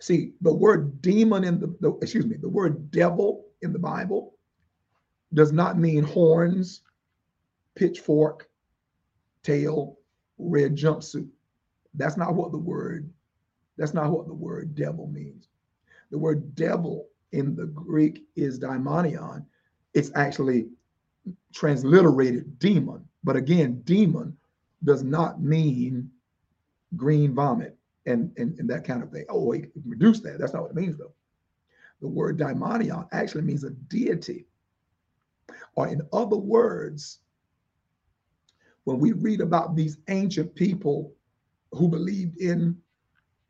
See, 0.00 0.32
the 0.40 0.52
word 0.52 1.00
demon 1.00 1.44
in 1.44 1.60
the, 1.60 1.74
the 1.80 1.92
excuse 2.02 2.26
me, 2.26 2.36
the 2.36 2.48
word 2.48 2.90
devil 2.90 3.46
in 3.62 3.72
the 3.72 3.78
Bible 3.78 4.34
does 5.34 5.52
not 5.52 5.78
mean 5.78 6.04
horns, 6.04 6.82
pitchfork, 7.74 8.48
tail, 9.42 9.98
red 10.38 10.76
jumpsuit. 10.76 11.28
That's 11.94 12.16
not 12.16 12.34
what 12.34 12.52
the 12.52 12.58
word 12.58 13.10
that's 13.78 13.94
not 13.94 14.10
what 14.10 14.26
the 14.26 14.34
word 14.34 14.74
devil 14.74 15.06
means. 15.06 15.48
The 16.10 16.18
word 16.18 16.54
devil 16.54 17.08
in 17.32 17.56
the 17.56 17.66
Greek 17.66 18.24
is 18.36 18.58
daimonion. 18.58 19.44
It's 19.94 20.10
actually 20.14 20.68
transliterated 21.54 22.58
demon. 22.58 23.06
But 23.24 23.36
again, 23.36 23.82
demon 23.82 24.36
does 24.84 25.02
not 25.02 25.40
mean 25.40 26.10
green 26.96 27.34
vomit 27.34 27.76
and, 28.06 28.32
and, 28.36 28.58
and 28.58 28.68
that 28.68 28.84
kind 28.84 29.02
of 29.02 29.10
thing. 29.10 29.24
Oh, 29.28 29.52
he 29.52 29.66
reduce 29.84 30.20
that. 30.20 30.38
That's 30.38 30.52
not 30.52 30.62
what 30.62 30.72
it 30.72 30.76
means, 30.76 30.96
though. 30.96 31.12
The 32.00 32.08
word 32.08 32.38
daimonion 32.38 33.06
actually 33.12 33.42
means 33.42 33.64
a 33.64 33.70
deity. 33.70 34.46
Or, 35.76 35.88
in 35.88 36.02
other 36.12 36.36
words, 36.36 37.20
when 38.84 38.98
we 38.98 39.12
read 39.12 39.40
about 39.40 39.76
these 39.76 39.98
ancient 40.08 40.54
people 40.54 41.14
who 41.70 41.88
believed 41.88 42.38
in 42.38 42.76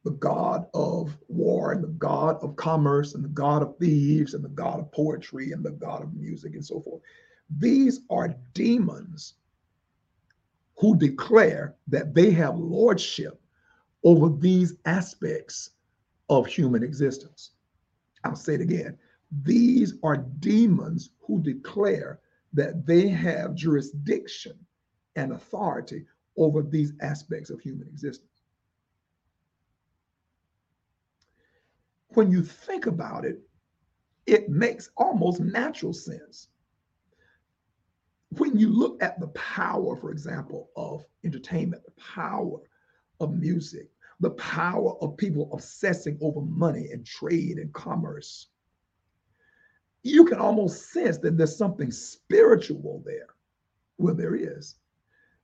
the 0.04 0.10
God 0.10 0.66
of 0.74 1.16
war 1.28 1.72
and 1.72 1.82
the 1.82 1.88
God 1.88 2.36
of 2.42 2.56
commerce 2.56 3.14
and 3.14 3.24
the 3.24 3.28
God 3.28 3.62
of 3.62 3.76
thieves 3.78 4.34
and 4.34 4.44
the 4.44 4.48
God 4.50 4.80
of 4.80 4.92
poetry 4.92 5.52
and 5.52 5.64
the 5.64 5.70
God 5.70 6.02
of 6.02 6.12
music 6.14 6.54
and 6.54 6.64
so 6.64 6.80
forth, 6.80 7.00
these 7.58 8.00
are 8.10 8.34
demons 8.54 9.34
who 10.78 10.96
declare 10.96 11.76
that 11.88 12.14
they 12.14 12.30
have 12.30 12.58
lordship 12.58 13.40
over 14.04 14.28
these 14.28 14.74
aspects 14.84 15.70
of 16.28 16.46
human 16.46 16.82
existence. 16.82 17.52
I'll 18.24 18.36
say 18.36 18.54
it 18.54 18.60
again. 18.60 18.98
These 19.42 19.94
are 20.02 20.16
demons 20.16 21.10
who 21.20 21.40
declare 21.40 22.20
that 22.52 22.86
they 22.86 23.08
have 23.08 23.54
jurisdiction 23.54 24.58
and 25.16 25.32
authority 25.32 26.04
over 26.36 26.62
these 26.62 26.92
aspects 27.00 27.50
of 27.50 27.60
human 27.60 27.88
existence. 27.88 28.28
When 32.08 32.30
you 32.30 32.42
think 32.42 32.86
about 32.86 33.24
it, 33.24 33.40
it 34.26 34.48
makes 34.50 34.90
almost 34.96 35.40
natural 35.40 35.92
sense. 35.92 36.48
When 38.38 38.56
you 38.56 38.68
look 38.68 39.02
at 39.02 39.20
the 39.20 39.28
power, 39.28 39.94
for 39.96 40.10
example, 40.10 40.70
of 40.76 41.04
entertainment, 41.24 41.84
the 41.84 42.02
power 42.02 42.58
of 43.20 43.34
music, 43.34 43.90
the 44.20 44.30
power 44.30 44.96
of 45.02 45.16
people 45.16 45.50
obsessing 45.52 46.18
over 46.22 46.40
money 46.40 46.88
and 46.92 47.04
trade 47.04 47.58
and 47.58 47.72
commerce, 47.74 48.48
you 50.02 50.24
can 50.24 50.38
almost 50.38 50.92
sense 50.92 51.18
that 51.18 51.36
there's 51.36 51.56
something 51.56 51.90
spiritual 51.90 53.02
there. 53.04 53.28
Well, 53.98 54.14
there 54.14 54.34
is. 54.34 54.76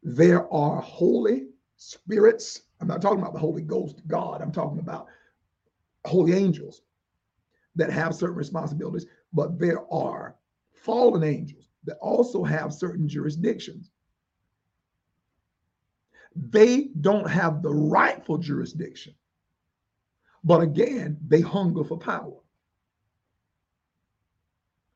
There 0.02 0.50
are 0.52 0.80
holy 0.80 1.48
spirits. 1.76 2.62
I'm 2.80 2.88
not 2.88 3.02
talking 3.02 3.20
about 3.20 3.34
the 3.34 3.38
Holy 3.38 3.62
Ghost, 3.62 4.00
God. 4.06 4.40
I'm 4.40 4.52
talking 4.52 4.78
about 4.78 5.08
holy 6.06 6.32
angels 6.32 6.82
that 7.76 7.90
have 7.90 8.14
certain 8.14 8.36
responsibilities, 8.36 9.06
but 9.32 9.58
there 9.58 9.82
are 9.92 10.36
fallen 10.72 11.22
angels 11.22 11.57
that 11.84 11.98
also 11.98 12.44
have 12.44 12.72
certain 12.72 13.08
jurisdictions. 13.08 13.90
They 16.34 16.90
don't 17.00 17.28
have 17.28 17.62
the 17.62 17.72
rightful 17.72 18.38
jurisdiction, 18.38 19.14
but 20.44 20.60
again, 20.60 21.18
they 21.26 21.40
hunger 21.40 21.84
for 21.84 21.98
power. 21.98 22.36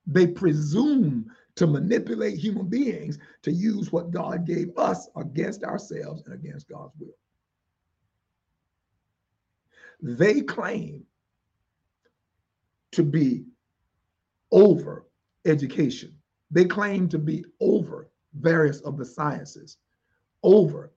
They 0.06 0.26
presume 0.26 1.30
to 1.56 1.66
manipulate 1.66 2.38
human 2.38 2.68
beings 2.68 3.18
to 3.42 3.52
use 3.52 3.92
what 3.92 4.10
God 4.10 4.46
gave 4.46 4.76
us 4.76 5.08
against 5.16 5.64
ourselves 5.64 6.22
and 6.24 6.34
against 6.34 6.68
God's 6.68 6.94
will. 6.98 7.14
They 10.00 10.40
claim 10.40 11.04
to 12.92 13.02
be 13.02 13.44
over 14.50 15.06
education. 15.44 16.16
They 16.52 16.66
claim 16.66 17.08
to 17.08 17.18
be 17.18 17.44
over 17.60 18.10
various 18.34 18.80
of 18.82 18.98
the 18.98 19.04
sciences, 19.04 19.78
over, 20.42 20.92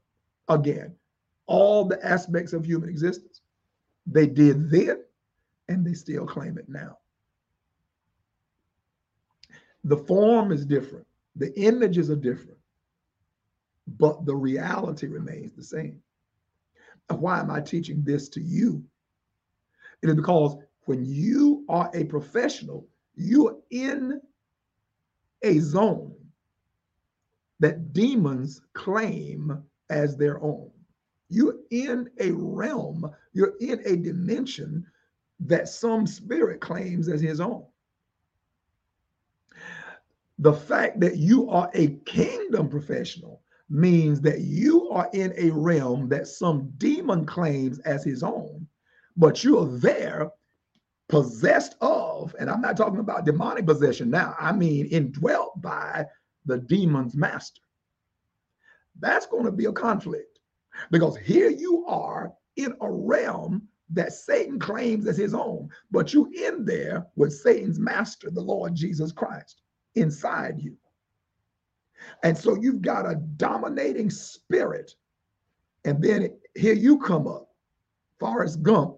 again, 0.50 0.94
all 1.48 1.86
the 1.86 2.04
aspects 2.06 2.52
of 2.54 2.66
human 2.66 2.90
existence. 2.90 3.42
They 4.06 4.28
did 4.28 4.70
then, 4.70 5.04
and 5.70 5.86
they 5.86 5.94
still 5.94 6.26
claim 6.26 6.58
it 6.58 6.68
now. 6.68 6.98
The 9.86 9.98
form 9.98 10.52
is 10.52 10.66
different, 10.66 11.08
the 11.36 11.58
images 11.60 12.10
are 12.10 12.16
different, 12.16 12.58
but 13.98 14.26
the 14.26 14.36
reality 14.36 15.08
remains 15.08 15.56
the 15.56 15.64
same. 15.64 16.02
Why 17.10 17.40
am 17.40 17.52
I 17.52 17.62
teaching 17.62 18.04
this 18.04 18.28
to 18.30 18.42
you? 18.42 18.84
It 20.02 20.10
is 20.10 20.16
because 20.16 20.58
when 20.82 21.06
you 21.06 21.64
are 21.70 21.90
a 21.94 22.04
professional, 22.06 22.88
you're 23.16 23.58
in 23.70 24.20
a 25.46 25.60
zone 25.60 26.14
that 27.60 27.94
demons 27.94 28.62
claim 28.74 29.64
as 29.90 30.18
their 30.18 30.42
own. 30.44 30.72
You're 31.30 31.58
in 31.72 32.10
a 32.20 32.32
realm, 32.32 33.10
you're 33.34 33.56
in 33.60 33.82
a 33.86 33.96
dimension 33.96 34.86
that 35.40 35.70
some 35.70 36.06
spirit 36.06 36.62
claims 36.62 37.08
as 37.08 37.22
his 37.22 37.40
own 37.40 37.66
the 40.40 40.54
fact 40.54 41.00
that 41.00 41.18
you 41.18 41.50
are 41.50 41.70
a 41.74 41.88
kingdom 42.06 42.68
professional 42.68 43.42
means 43.70 44.22
that 44.22 44.42
you 44.42 44.90
are 44.90 45.10
in 45.14 45.34
a 45.38 45.50
realm 45.52 46.10
that 46.10 46.28
some 46.28 46.72
demon 46.78 47.26
claims 47.26 47.80
as 47.80 48.04
his 48.04 48.22
own, 48.22 48.68
but 49.18 49.44
you 49.44 49.58
are 49.58 49.78
there 49.78 50.30
possessed 51.08 51.76
of, 51.82 52.36
and 52.40 52.50
I'm 52.50 52.62
not 52.62 52.78
talking 52.78 53.00
about 53.00 53.26
demonic 53.26 53.66
possession 53.66 54.10
now, 54.10 54.36
I 54.40 54.52
mean 54.52 54.88
indwelt 54.88 55.62
by 55.62 56.06
the 56.46 56.58
demon's 56.58 57.16
master. 57.16 57.62
That's 59.00 59.26
going 59.26 59.46
to 59.46 59.52
be 59.52 59.66
a 59.66 59.72
conflict 59.72 60.40
because 60.92 61.18
here 61.18 61.50
you 61.50 61.86
are 61.88 62.34
in 62.56 62.74
a 62.82 62.92
realm 62.92 63.68
that 63.92 64.14
Satan 64.14 64.58
claims 64.58 65.08
as 65.08 65.18
his 65.18 65.34
own, 65.34 65.70
but 65.92 66.14
you 66.14 66.32
in 66.34 66.66
there 66.66 67.06
with 67.16 67.34
Satan's 67.34 67.80
master, 67.80 68.32
the 68.32 68.42
Lord 68.42 68.74
Jesus 68.74 69.12
Christ 69.12 69.62
inside 69.94 70.60
you. 70.60 70.76
And 72.24 72.38
so 72.38 72.56
you've 72.56 72.82
got 72.82 73.10
a 73.10 73.16
dominating 73.38 74.10
spirit. 74.10 74.96
And 75.86 76.02
then 76.04 76.38
here 76.56 76.74
you 76.74 76.98
come 77.00 77.28
up, 77.28 77.50
Forrest 78.20 78.64
Gump. 78.64 78.98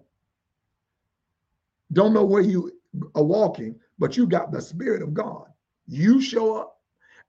Don't 1.92 2.12
know 2.12 2.24
where 2.24 2.42
you 2.42 2.72
are 3.14 3.22
walking, 3.22 3.78
but 3.98 4.16
you 4.16 4.26
got 4.26 4.52
the 4.52 4.60
spirit 4.60 5.02
of 5.02 5.14
God. 5.14 5.46
You 5.86 6.20
show 6.20 6.56
up. 6.56 6.74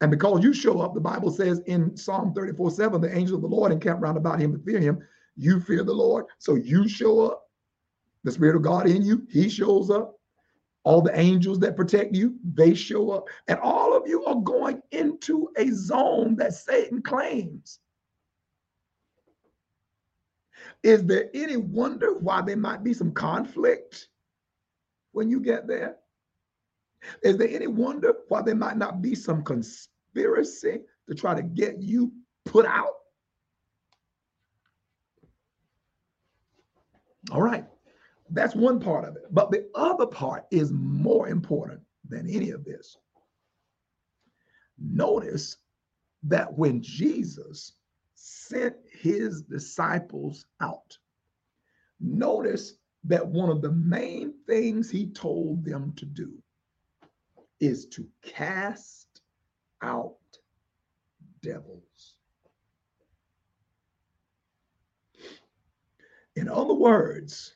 And 0.02 0.10
because 0.10 0.44
you 0.44 0.54
show 0.54 0.80
up, 0.80 0.94
the 0.94 1.02
Bible 1.02 1.32
says 1.32 1.62
in 1.66 1.96
Psalm 1.96 2.34
34 2.34 2.72
7, 2.72 3.02
the 3.02 3.16
angel 3.16 3.36
of 3.36 3.42
the 3.42 3.48
Lord 3.48 3.72
encamp 3.72 4.02
round 4.02 4.18
about 4.18 4.40
him 4.40 4.54
to 4.54 4.60
fear 4.60 4.80
him. 4.80 5.00
You 5.36 5.60
fear 5.60 5.84
the 5.84 5.94
Lord. 5.94 6.26
So 6.38 6.56
you 6.56 6.88
show 6.88 7.26
up. 7.26 7.46
The 8.26 8.32
Spirit 8.34 8.58
of 8.58 8.64
God 8.64 8.88
in 8.90 9.04
you, 9.04 9.26
He 9.30 9.48
shows 9.48 9.90
up 9.90 10.20
all 10.84 11.02
the 11.02 11.18
angels 11.18 11.60
that 11.60 11.76
protect 11.76 12.16
you, 12.16 12.36
they 12.44 12.74
show 12.74 13.12
up. 13.12 13.28
And 13.48 13.60
all 13.60 13.96
of 13.96 14.08
you 14.08 14.26
are 14.26 14.36
going 14.36 14.82
into 14.92 15.50
a 15.58 15.70
zone 15.72 16.36
that 16.38 16.54
Satan 16.54 17.02
claims. 17.02 17.80
Is 20.84 21.06
there 21.06 21.30
any 21.34 21.58
wonder 21.58 22.18
why 22.18 22.42
there 22.42 22.58
might 22.58 22.84
be 22.84 22.94
some 22.94 23.12
conflict 23.12 24.09
when 25.12 25.30
you 25.30 25.40
get 25.40 25.68
there? 25.68 25.98
Is 27.24 27.38
there 27.38 27.50
any 27.50 27.68
wonder 27.68 28.14
why 28.28 28.42
there 28.42 28.56
might 28.56 28.78
not 28.78 29.02
be 29.02 29.16
some 29.16 29.44
conspiracy 29.44 30.82
to 31.08 31.16
try 31.16 31.34
to 31.34 31.42
get 31.42 31.82
you 31.82 32.12
put 32.46 32.66
out? 32.66 32.94
All 37.32 37.42
right. 37.42 37.66
That's 38.32 38.56
one 38.56 38.80
part 38.80 39.08
of 39.08 39.16
it. 39.16 39.24
But 39.32 39.52
the 39.52 39.70
other 39.76 40.06
part 40.06 40.46
is 40.52 40.72
more 40.72 41.28
important 41.28 41.82
than 42.08 42.30
any 42.30 42.52
of 42.52 42.64
this. 42.64 42.98
Notice 44.78 45.58
that 46.24 46.54
when 46.58 46.82
Jesus 46.82 47.74
sent 48.16 48.76
his 48.92 49.42
disciples 49.42 50.46
out, 50.62 50.98
notice 52.00 52.76
that 53.06 53.26
one 53.26 53.50
of 53.50 53.62
the 53.62 53.72
main 53.72 54.34
things 54.46 54.90
he 54.90 55.08
told 55.08 55.64
them 55.64 55.94
to 55.96 56.06
do 56.06 56.34
is 57.60 57.86
to 57.88 58.08
cast 58.22 59.22
out 59.82 60.16
devils. 61.42 62.16
In 66.36 66.48
other 66.48 66.74
words, 66.74 67.56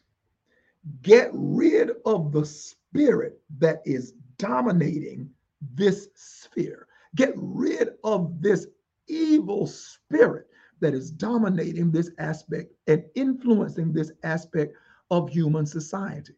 get 1.01 1.29
rid 1.33 1.91
of 2.05 2.31
the 2.31 2.45
spirit 2.45 3.39
that 3.59 3.81
is 3.85 4.13
dominating 4.37 5.29
this 5.75 6.09
sphere. 6.15 6.87
Get 7.15 7.33
rid 7.37 7.89
of 8.03 8.41
this 8.41 8.67
evil 9.07 9.67
spirit 9.67 10.47
that 10.79 10.93
is 10.93 11.11
dominating 11.11 11.91
this 11.91 12.11
aspect 12.17 12.73
and 12.87 13.05
influencing 13.15 13.93
this 13.93 14.11
aspect 14.23 14.75
of 15.11 15.29
human 15.29 15.65
society. 15.65 16.33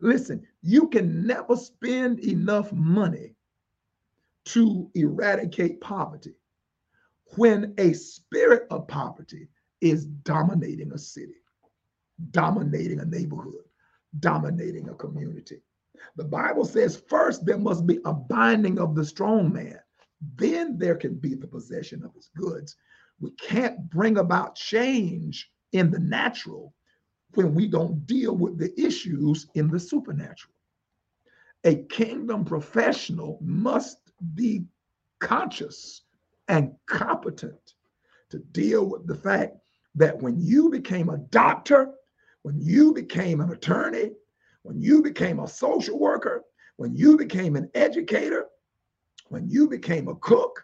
Listen, 0.00 0.46
you 0.62 0.88
can 0.88 1.26
never 1.26 1.56
spend 1.56 2.20
enough 2.20 2.72
money 2.72 3.34
to 4.46 4.90
eradicate 4.94 5.80
poverty 5.80 6.34
when 7.36 7.74
a 7.78 7.92
spirit 7.92 8.66
of 8.70 8.86
poverty 8.86 9.48
is 9.80 10.06
dominating 10.06 10.92
a 10.92 10.98
city, 10.98 11.36
dominating 12.30 13.00
a 13.00 13.04
neighborhood, 13.04 13.64
dominating 14.20 14.88
a 14.88 14.94
community. 14.94 15.60
The 16.16 16.24
Bible 16.24 16.64
says 16.64 17.02
first 17.08 17.44
there 17.44 17.58
must 17.58 17.86
be 17.86 18.00
a 18.04 18.12
binding 18.12 18.78
of 18.78 18.94
the 18.94 19.04
strong 19.04 19.52
man, 19.52 19.80
then 20.36 20.78
there 20.78 20.96
can 20.96 21.14
be 21.14 21.34
the 21.34 21.46
possession 21.46 22.04
of 22.04 22.14
his 22.14 22.30
goods. 22.36 22.76
We 23.20 23.30
can't 23.32 23.88
bring 23.90 24.18
about 24.18 24.54
change 24.54 25.50
in 25.72 25.90
the 25.90 25.98
natural 25.98 26.74
when 27.36 27.54
we 27.54 27.66
don't 27.66 28.06
deal 28.06 28.36
with 28.36 28.58
the 28.58 28.78
issues 28.80 29.46
in 29.54 29.68
the 29.68 29.78
supernatural. 29.78 30.54
A 31.64 31.76
kingdom 31.84 32.44
professional 32.44 33.38
must 33.40 33.98
be 34.34 34.64
conscious 35.20 36.02
and 36.48 36.72
competent 36.86 37.74
to 38.30 38.38
deal 38.38 38.86
with 38.86 39.06
the 39.06 39.14
fact 39.14 39.56
that 39.94 40.20
when 40.20 40.40
you 40.40 40.70
became 40.70 41.08
a 41.08 41.18
doctor 41.18 41.94
when 42.44 42.60
you 42.60 42.92
became 42.92 43.40
an 43.40 43.50
attorney, 43.50 44.10
when 44.62 44.80
you 44.80 45.02
became 45.02 45.40
a 45.40 45.48
social 45.48 45.98
worker, 45.98 46.44
when 46.76 46.94
you 46.94 47.16
became 47.16 47.56
an 47.56 47.70
educator, 47.74 48.46
when 49.28 49.48
you 49.48 49.66
became 49.66 50.08
a 50.08 50.14
cook, 50.16 50.62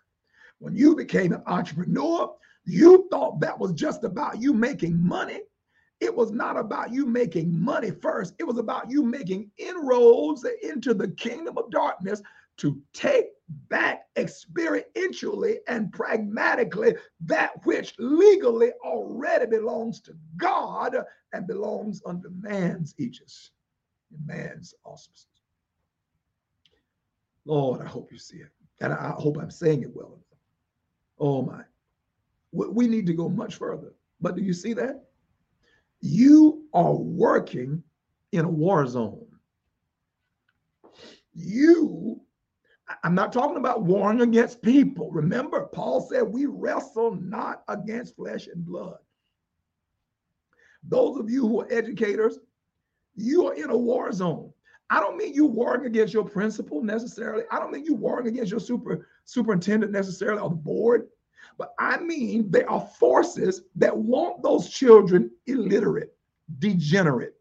when 0.58 0.76
you 0.76 0.94
became 0.94 1.32
an 1.32 1.42
entrepreneur, 1.46 2.30
you 2.66 3.08
thought 3.10 3.40
that 3.40 3.58
was 3.58 3.72
just 3.72 4.04
about 4.04 4.38
you 4.38 4.52
making 4.52 5.02
money. 5.02 5.40
It 6.00 6.14
was 6.14 6.32
not 6.32 6.56
about 6.56 6.92
you 6.92 7.04
making 7.04 7.58
money 7.58 7.90
first. 7.90 8.34
It 8.38 8.44
was 8.44 8.58
about 8.58 8.90
you 8.90 9.02
making 9.02 9.50
inroads 9.58 10.46
into 10.62 10.94
the 10.94 11.08
kingdom 11.08 11.58
of 11.58 11.70
darkness 11.70 12.22
to 12.56 12.80
take 12.92 13.26
back 13.68 14.06
experientially 14.16 15.56
and 15.68 15.92
pragmatically 15.92 16.94
that 17.20 17.52
which 17.64 17.94
legally 17.98 18.70
already 18.84 19.46
belongs 19.46 20.00
to 20.02 20.12
God 20.36 20.96
and 21.32 21.46
belongs 21.46 22.00
under 22.06 22.30
man's 22.30 22.94
aegis, 22.98 23.50
man's 24.26 24.74
auspices. 24.84 25.26
Lord, 27.44 27.80
I 27.80 27.86
hope 27.86 28.12
you 28.12 28.18
see 28.18 28.38
it. 28.38 28.50
And 28.80 28.92
I 28.92 29.10
hope 29.10 29.36
I'm 29.36 29.50
saying 29.50 29.82
it 29.82 29.94
well 29.94 30.08
enough. 30.08 30.40
Oh 31.18 31.42
my. 31.42 31.62
We 32.52 32.88
need 32.88 33.06
to 33.06 33.14
go 33.14 33.28
much 33.28 33.56
further. 33.56 33.92
But 34.20 34.36
do 34.36 34.42
you 34.42 34.52
see 34.52 34.72
that? 34.74 35.09
You 36.00 36.64
are 36.72 36.94
working 36.94 37.82
in 38.32 38.44
a 38.44 38.50
war 38.50 38.86
zone. 38.86 39.26
You, 41.34 42.20
I'm 43.04 43.14
not 43.14 43.32
talking 43.32 43.56
about 43.56 43.82
warring 43.82 44.20
against 44.20 44.62
people. 44.62 45.10
Remember, 45.10 45.66
Paul 45.66 46.00
said 46.00 46.22
we 46.22 46.46
wrestle 46.46 47.14
not 47.16 47.62
against 47.68 48.16
flesh 48.16 48.46
and 48.46 48.64
blood. 48.64 48.98
Those 50.82 51.18
of 51.18 51.30
you 51.30 51.46
who 51.46 51.60
are 51.60 51.72
educators, 51.72 52.38
you 53.14 53.46
are 53.46 53.54
in 53.54 53.70
a 53.70 53.76
war 53.76 54.10
zone. 54.12 54.52
I 54.88 54.98
don't 54.98 55.16
mean 55.16 55.34
you 55.34 55.46
warring 55.46 55.86
against 55.86 56.12
your 56.12 56.24
principal 56.24 56.82
necessarily. 56.82 57.44
I 57.52 57.60
don't 57.60 57.70
mean 57.70 57.84
you 57.84 57.94
warring 57.94 58.26
against 58.26 58.50
your 58.50 58.58
super 58.58 59.06
superintendent 59.24 59.92
necessarily 59.92 60.40
or 60.40 60.48
the 60.48 60.56
board, 60.56 61.08
but 61.60 61.74
I 61.78 61.98
mean 61.98 62.50
there 62.50 62.68
are 62.70 62.80
forces 62.80 63.60
that 63.76 63.94
want 63.94 64.42
those 64.42 64.70
children 64.70 65.30
illiterate, 65.46 66.16
degenerate, 66.58 67.34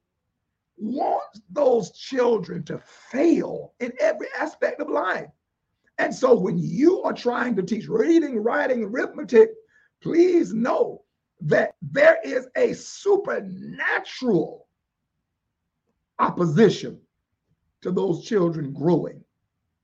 want 0.75 1.39
those 1.49 1.91
children 1.91 2.63
to 2.63 2.79
fail 2.79 3.75
in 3.79 3.93
every 4.01 4.27
aspect 4.37 4.81
of 4.81 4.89
life. 4.89 5.29
And 5.99 6.13
so 6.13 6.37
when 6.37 6.57
you 6.57 7.01
are 7.03 7.13
trying 7.13 7.55
to 7.55 7.63
teach 7.63 7.87
reading, 7.87 8.43
writing, 8.43 8.83
arithmetic, 8.83 9.51
please 10.03 10.53
know 10.53 11.05
that 11.39 11.75
there 11.81 12.17
is 12.25 12.49
a 12.57 12.73
supernatural 12.73 14.67
opposition 16.19 16.99
to 17.83 17.91
those 17.91 18.25
children 18.25 18.73
growing, 18.73 19.23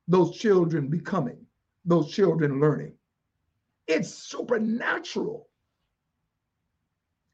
those 0.10 0.38
children 0.38 0.90
becoming, 0.90 1.38
those 1.86 2.12
children 2.12 2.60
learning. 2.60 2.92
It's 3.88 4.14
supernatural 4.14 5.48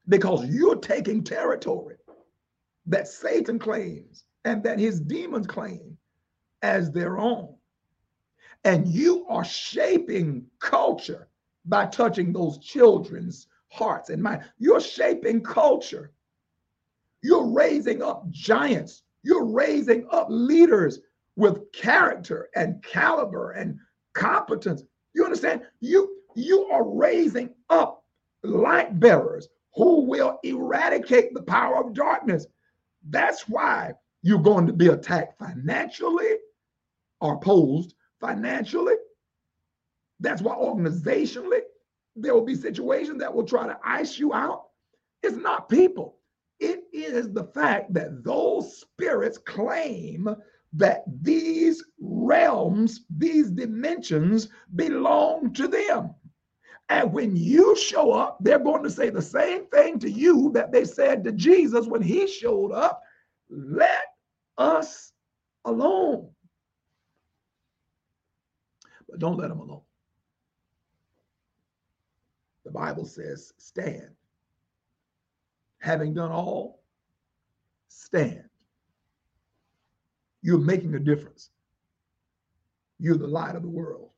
because 0.08 0.46
you're 0.48 0.78
taking 0.78 1.24
territory 1.24 1.98
that 2.88 3.08
Satan 3.08 3.60
claims 3.60 4.26
and 4.44 4.64
that 4.64 4.80
his 4.80 5.00
demons 5.00 5.48
claim 5.48 5.98
as 6.62 6.92
their 6.92 7.18
own. 7.18 7.56
And 8.64 8.88
you 8.88 9.26
are 9.30 9.46
shaping 9.46 10.46
culture 10.60 11.28
by 11.66 11.86
touching 11.88 12.34
those 12.34 12.58
children's 12.60 13.48
hearts 13.70 14.10
and 14.10 14.22
minds. 14.22 14.46
You're 14.58 14.82
shaping 14.82 15.42
culture. 15.42 16.12
You're 17.24 17.48
raising 17.48 18.02
up 18.02 18.30
giants 18.30 19.04
you're 19.24 19.46
raising 19.46 20.08
up 20.12 20.28
leaders 20.30 21.00
with 21.36 21.72
character 21.72 22.50
and 22.56 22.84
caliber 22.84 23.52
and 23.52 23.78
competence. 24.14 24.84
You 25.14 25.26
understand? 25.26 25.62
You 25.80 26.21
you 26.36 26.66
are 26.72 26.88
raising 26.88 27.54
up 27.70 28.04
light 28.44 29.00
bearers 29.00 29.48
who 29.76 30.02
will 30.06 30.40
eradicate 30.44 31.34
the 31.34 31.44
power 31.44 31.78
of 31.78 31.94
darkness. 31.94 32.46
That's 33.10 33.48
why 33.48 33.94
you're 34.22 34.40
going 34.42 34.68
to 34.68 34.74
be 34.74 34.88
attacked 34.88 35.40
financially 35.40 36.36
or 37.20 37.36
opposed 37.36 37.96
financially. 38.20 38.96
That's 40.20 40.42
why 40.42 40.56
organizationally 40.56 41.62
there 42.16 42.34
will 42.34 42.46
be 42.46 42.56
situations 42.56 43.20
that 43.20 43.34
will 43.34 43.46
try 43.46 43.68
to 43.68 43.80
ice 43.84 44.20
you 44.20 44.34
out. 44.34 44.66
It's 45.24 45.38
not 45.38 45.70
people. 45.70 46.18
It 46.60 46.84
is 46.94 47.32
the 47.32 47.46
fact 47.46 47.94
that 47.94 48.24
those 48.24 48.80
spirits 48.80 49.38
claim 49.38 50.30
that 50.74 51.04
these 51.22 51.84
realms, 52.00 53.02
these 53.18 53.50
dimensions 53.50 54.50
belong 54.76 55.54
to 55.54 55.68
them. 55.68 56.14
And 56.92 57.14
when 57.14 57.38
you 57.38 57.76
show 57.78 58.12
up, 58.12 58.38
they're 58.42 58.60
going 58.60 58.84
to 58.84 58.90
say 58.90 59.10
the 59.10 59.22
same 59.22 59.66
thing 59.68 59.98
to 60.00 60.12
you 60.12 60.52
that 60.54 60.74
they 60.74 60.84
said 60.84 61.24
to 61.24 61.32
Jesus 61.32 61.88
when 61.88 62.02
he 62.02 62.28
showed 62.28 62.74
up 62.74 63.02
let 63.50 64.04
us 64.58 65.14
alone. 65.64 66.30
But 69.10 69.20
don't 69.20 69.38
let 69.38 69.48
them 69.48 69.62
alone. 69.62 69.84
The 72.66 72.72
Bible 72.72 73.06
says, 73.06 73.54
stand 73.58 74.10
having 75.80 76.14
done 76.14 76.32
all, 76.32 76.84
stand. 77.88 78.44
You're 80.44 80.60
making 80.60 80.94
a 80.96 81.00
difference. 81.00 81.50
You're 83.00 83.18
the 83.18 83.28
light 83.28 83.56
of 83.56 83.64
the 83.64 83.70
world. 83.70 84.11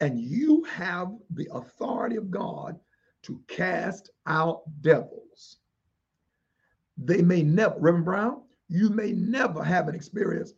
And 0.00 0.20
you 0.20 0.64
have 0.64 1.12
the 1.30 1.48
authority 1.52 2.16
of 2.16 2.30
God 2.30 2.78
to 3.22 3.40
cast 3.48 4.10
out 4.26 4.62
devils. 4.82 5.56
They 6.98 7.22
may 7.22 7.42
never, 7.42 7.74
Reverend 7.78 8.04
Brown, 8.04 8.42
you 8.68 8.90
may 8.90 9.12
never 9.12 9.62
have 9.62 9.88
an 9.88 9.94
experience 9.94 10.52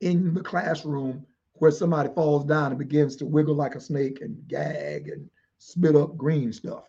in 0.00 0.34
the 0.34 0.42
classroom 0.42 1.26
where 1.54 1.70
somebody 1.70 2.08
falls 2.14 2.44
down 2.44 2.72
and 2.72 2.78
begins 2.78 3.16
to 3.16 3.26
wiggle 3.26 3.54
like 3.54 3.74
a 3.74 3.80
snake 3.80 4.20
and 4.20 4.36
gag 4.48 5.08
and 5.08 5.28
spit 5.58 5.94
up 5.94 6.16
green 6.16 6.52
stuff. 6.52 6.84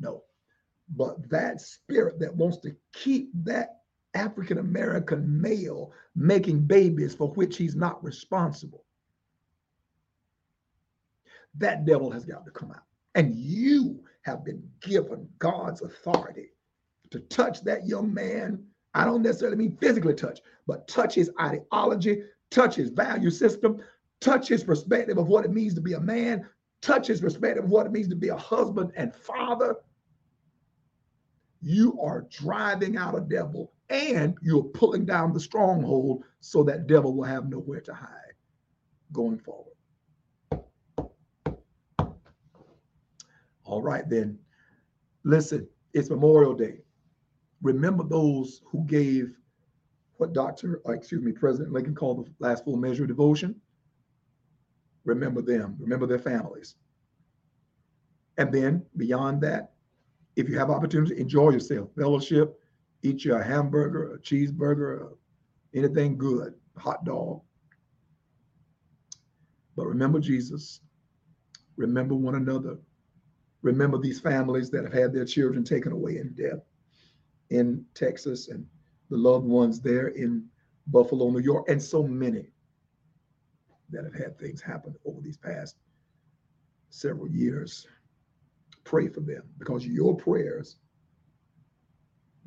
No, 0.00 0.22
but 0.96 1.28
that 1.28 1.60
spirit 1.60 2.18
that 2.20 2.34
wants 2.34 2.58
to 2.58 2.74
keep 2.92 3.30
that 3.44 3.82
African 4.14 4.58
American 4.58 5.40
male 5.40 5.92
making 6.14 6.60
babies 6.60 7.14
for 7.14 7.28
which 7.28 7.56
he's 7.56 7.76
not 7.76 8.02
responsible, 8.02 8.84
that 11.58 11.84
devil 11.84 12.10
has 12.10 12.24
got 12.24 12.44
to 12.44 12.50
come 12.50 12.70
out. 12.70 12.84
And 13.14 13.34
you 13.36 14.02
have 14.22 14.44
been 14.44 14.62
given 14.80 15.28
God's 15.38 15.82
authority 15.82 16.50
to 17.10 17.20
touch 17.20 17.62
that 17.62 17.86
young 17.86 18.12
man. 18.12 18.64
I 18.94 19.04
don't 19.04 19.22
necessarily 19.22 19.56
mean 19.56 19.76
physically 19.80 20.14
touch, 20.14 20.40
but 20.66 20.88
touch 20.88 21.14
his 21.14 21.30
ideology, 21.40 22.22
touch 22.50 22.74
his 22.76 22.90
value 22.90 23.30
system, 23.30 23.82
touch 24.20 24.48
his 24.48 24.64
perspective 24.64 25.18
of 25.18 25.28
what 25.28 25.44
it 25.44 25.50
means 25.50 25.74
to 25.74 25.80
be 25.80 25.94
a 25.94 26.00
man, 26.00 26.46
touch 26.80 27.06
his 27.06 27.20
perspective 27.20 27.64
of 27.64 27.70
what 27.70 27.86
it 27.86 27.92
means 27.92 28.08
to 28.08 28.16
be 28.16 28.28
a 28.28 28.36
husband 28.36 28.92
and 28.96 29.14
father 29.14 29.76
you 31.62 31.98
are 32.00 32.26
driving 32.28 32.96
out 32.96 33.16
a 33.16 33.20
devil 33.20 33.72
and 33.88 34.36
you're 34.42 34.64
pulling 34.64 35.06
down 35.06 35.32
the 35.32 35.40
stronghold 35.40 36.24
so 36.40 36.62
that 36.64 36.86
devil 36.86 37.14
will 37.14 37.24
have 37.24 37.48
nowhere 37.48 37.80
to 37.80 37.94
hide 37.94 38.34
going 39.12 39.38
forward. 39.38 39.74
All 43.72 43.80
right, 43.80 44.06
then. 44.06 44.38
Listen, 45.24 45.66
it's 45.94 46.10
Memorial 46.10 46.52
Day. 46.52 46.80
Remember 47.62 48.04
those 48.04 48.60
who 48.66 48.84
gave 48.84 49.34
what 50.18 50.34
Dr. 50.34 50.82
Uh, 50.86 50.92
excuse 50.92 51.22
me, 51.22 51.32
President 51.32 51.72
Lincoln 51.72 51.94
called 51.94 52.26
the 52.26 52.30
last 52.38 52.66
full 52.66 52.76
measure 52.76 53.04
of 53.04 53.08
devotion. 53.08 53.58
Remember 55.06 55.40
them, 55.40 55.74
remember 55.78 56.06
their 56.06 56.18
families. 56.18 56.74
And 58.36 58.52
then 58.52 58.84
beyond 58.98 59.40
that, 59.40 59.72
if 60.36 60.50
you 60.50 60.58
have 60.58 60.68
opportunity, 60.68 61.18
enjoy 61.18 61.52
yourself, 61.52 61.88
fellowship, 61.98 62.60
eat 63.02 63.24
your 63.24 63.42
hamburger, 63.42 64.12
a 64.12 64.18
cheeseburger, 64.18 65.14
anything 65.74 66.18
good, 66.18 66.52
hot 66.76 67.06
dog. 67.06 67.40
But 69.76 69.86
remember 69.86 70.20
Jesus. 70.20 70.82
Remember 71.76 72.14
one 72.14 72.34
another. 72.34 72.76
Remember 73.62 73.98
these 73.98 74.20
families 74.20 74.70
that 74.70 74.84
have 74.84 74.92
had 74.92 75.12
their 75.12 75.24
children 75.24 75.64
taken 75.64 75.92
away 75.92 76.18
in 76.18 76.32
death 76.34 76.60
in 77.50 77.84
Texas 77.94 78.48
and 78.48 78.66
the 79.08 79.16
loved 79.16 79.46
ones 79.46 79.80
there 79.80 80.08
in 80.08 80.46
Buffalo, 80.88 81.30
New 81.30 81.40
York, 81.40 81.68
and 81.68 81.80
so 81.80 82.02
many 82.02 82.50
that 83.90 84.04
have 84.04 84.14
had 84.14 84.38
things 84.38 84.60
happen 84.60 84.94
over 85.04 85.20
these 85.20 85.36
past 85.36 85.76
several 86.90 87.28
years 87.28 87.86
pray 88.84 89.08
for 89.08 89.20
them 89.20 89.42
because 89.58 89.86
your 89.86 90.16
prayers 90.16 90.76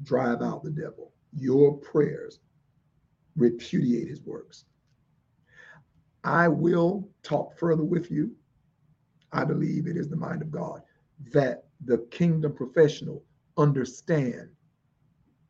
drive 0.03 0.41
out 0.41 0.63
the 0.63 0.69
devil. 0.69 1.13
Your 1.33 1.77
prayers 1.77 2.39
repudiate 3.37 4.07
his 4.07 4.21
works. 4.21 4.65
I 6.23 6.47
will 6.47 7.07
talk 7.23 7.57
further 7.57 7.83
with 7.83 8.11
you. 8.11 8.35
I 9.31 9.45
believe 9.45 9.87
it 9.87 9.97
is 9.97 10.09
the 10.09 10.15
mind 10.15 10.41
of 10.41 10.51
God 10.51 10.81
that 11.31 11.65
the 11.85 11.99
kingdom 12.11 12.53
professional 12.53 13.23
understand 13.57 14.49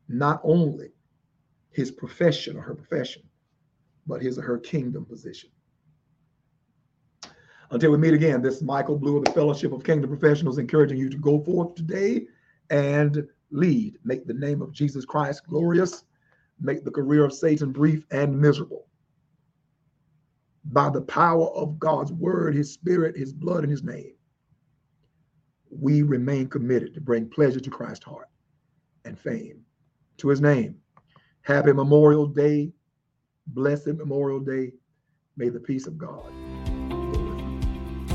not 0.08 0.40
only 0.44 0.90
his 1.70 1.90
profession 1.90 2.56
or 2.56 2.62
her 2.62 2.74
profession, 2.74 3.22
but 4.06 4.22
his 4.22 4.38
or 4.38 4.42
her 4.42 4.58
kingdom 4.58 5.04
position. 5.04 5.50
Until 7.70 7.90
we 7.90 7.98
meet 7.98 8.14
again, 8.14 8.42
this 8.42 8.56
is 8.56 8.62
Michael 8.62 8.96
Blue 8.96 9.16
of 9.16 9.24
the 9.24 9.32
Fellowship 9.32 9.72
of 9.72 9.82
Kingdom 9.82 10.08
Professionals 10.08 10.58
encouraging 10.58 10.98
you 10.98 11.10
to 11.10 11.16
go 11.16 11.40
forth 11.40 11.74
today 11.74 12.26
and 12.70 13.26
lead. 13.50 13.98
Make 14.04 14.26
the 14.26 14.34
name 14.34 14.62
of 14.62 14.72
Jesus 14.72 15.04
Christ 15.04 15.42
glorious. 15.48 16.04
Make 16.60 16.84
the 16.84 16.90
career 16.90 17.24
of 17.24 17.32
Satan 17.32 17.72
brief 17.72 18.06
and 18.12 18.40
miserable. 18.40 18.86
By 20.66 20.90
the 20.90 21.02
power 21.02 21.48
of 21.48 21.78
God's 21.78 22.12
word, 22.12 22.54
his 22.54 22.72
spirit, 22.72 23.16
his 23.16 23.32
blood, 23.32 23.64
and 23.64 23.70
his 23.70 23.82
name, 23.82 24.15
we 25.70 26.02
remain 26.02 26.48
committed 26.48 26.94
to 26.94 27.00
bring 27.00 27.28
pleasure 27.28 27.60
to 27.60 27.70
Christ's 27.70 28.04
heart 28.04 28.28
and 29.04 29.18
fame 29.18 29.60
to 30.18 30.28
his 30.28 30.40
name. 30.40 30.76
Happy 31.42 31.72
Memorial 31.72 32.26
Day. 32.26 32.72
Blessed 33.48 33.88
Memorial 33.88 34.40
Day. 34.40 34.72
May 35.36 35.48
the 35.48 35.60
peace 35.60 35.86
of 35.86 35.98
God. 35.98 36.32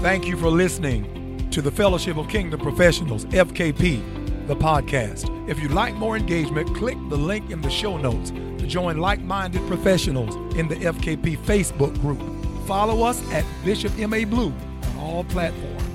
Thank 0.02 0.28
you 0.28 0.36
for 0.36 0.50
listening 0.50 1.48
to 1.52 1.62
the 1.62 1.72
Fellowship 1.72 2.18
of 2.18 2.28
Kingdom 2.28 2.60
Professionals, 2.60 3.26
FKP, 3.26 4.48
the 4.48 4.56
podcast. 4.56 5.30
If 5.50 5.60
you'd 5.60 5.72
like 5.72 5.94
more 5.96 6.18
engagement, 6.18 6.76
click 6.76 6.98
the 7.10 7.18
link 7.18 7.52
in 7.52 7.62
the 7.62 7.70
show 7.70 7.98
notes 7.98 8.32
to 8.32 8.66
join 8.68 8.98
like 8.98 9.22
minded 9.22 9.66
professionals 9.68 10.36
in 10.56 10.68
the 10.68 10.76
FKP 10.76 11.38
Facebook 11.40 11.94
group. 12.02 12.20
Follow 12.66 13.04
us 13.04 13.22
at 13.32 13.46
Bishop 13.64 13.98
M.A. 14.00 14.24
Blue 14.24 14.54
on 14.84 14.98
all 14.98 15.24
platforms. 15.26 15.91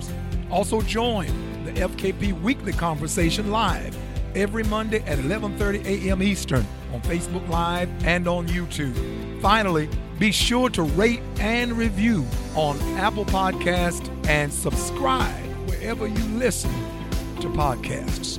Also, 0.50 0.80
join 0.82 1.26
the 1.64 1.72
FKP 1.72 2.40
Weekly 2.42 2.72
Conversation 2.72 3.50
live 3.50 3.96
every 4.34 4.62
Monday 4.64 5.02
at 5.04 5.18
11:30 5.18 5.84
a.m. 5.84 6.22
Eastern 6.22 6.66
on 6.92 7.00
Facebook 7.02 7.48
Live 7.48 7.88
and 8.04 8.28
on 8.28 8.46
YouTube. 8.48 8.94
Finally, 9.40 9.88
be 10.18 10.32
sure 10.32 10.70
to 10.70 10.82
rate 10.82 11.20
and 11.40 11.72
review 11.72 12.24
on 12.54 12.78
Apple 12.96 13.24
Podcast 13.24 14.08
and 14.28 14.52
subscribe 14.52 15.44
wherever 15.68 16.06
you 16.06 16.24
listen 16.38 16.72
to 17.40 17.48
podcasts. 17.48 18.38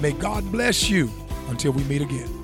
May 0.00 0.12
God 0.12 0.50
bless 0.50 0.88
you 0.88 1.10
until 1.48 1.72
we 1.72 1.82
meet 1.84 2.02
again. 2.02 2.37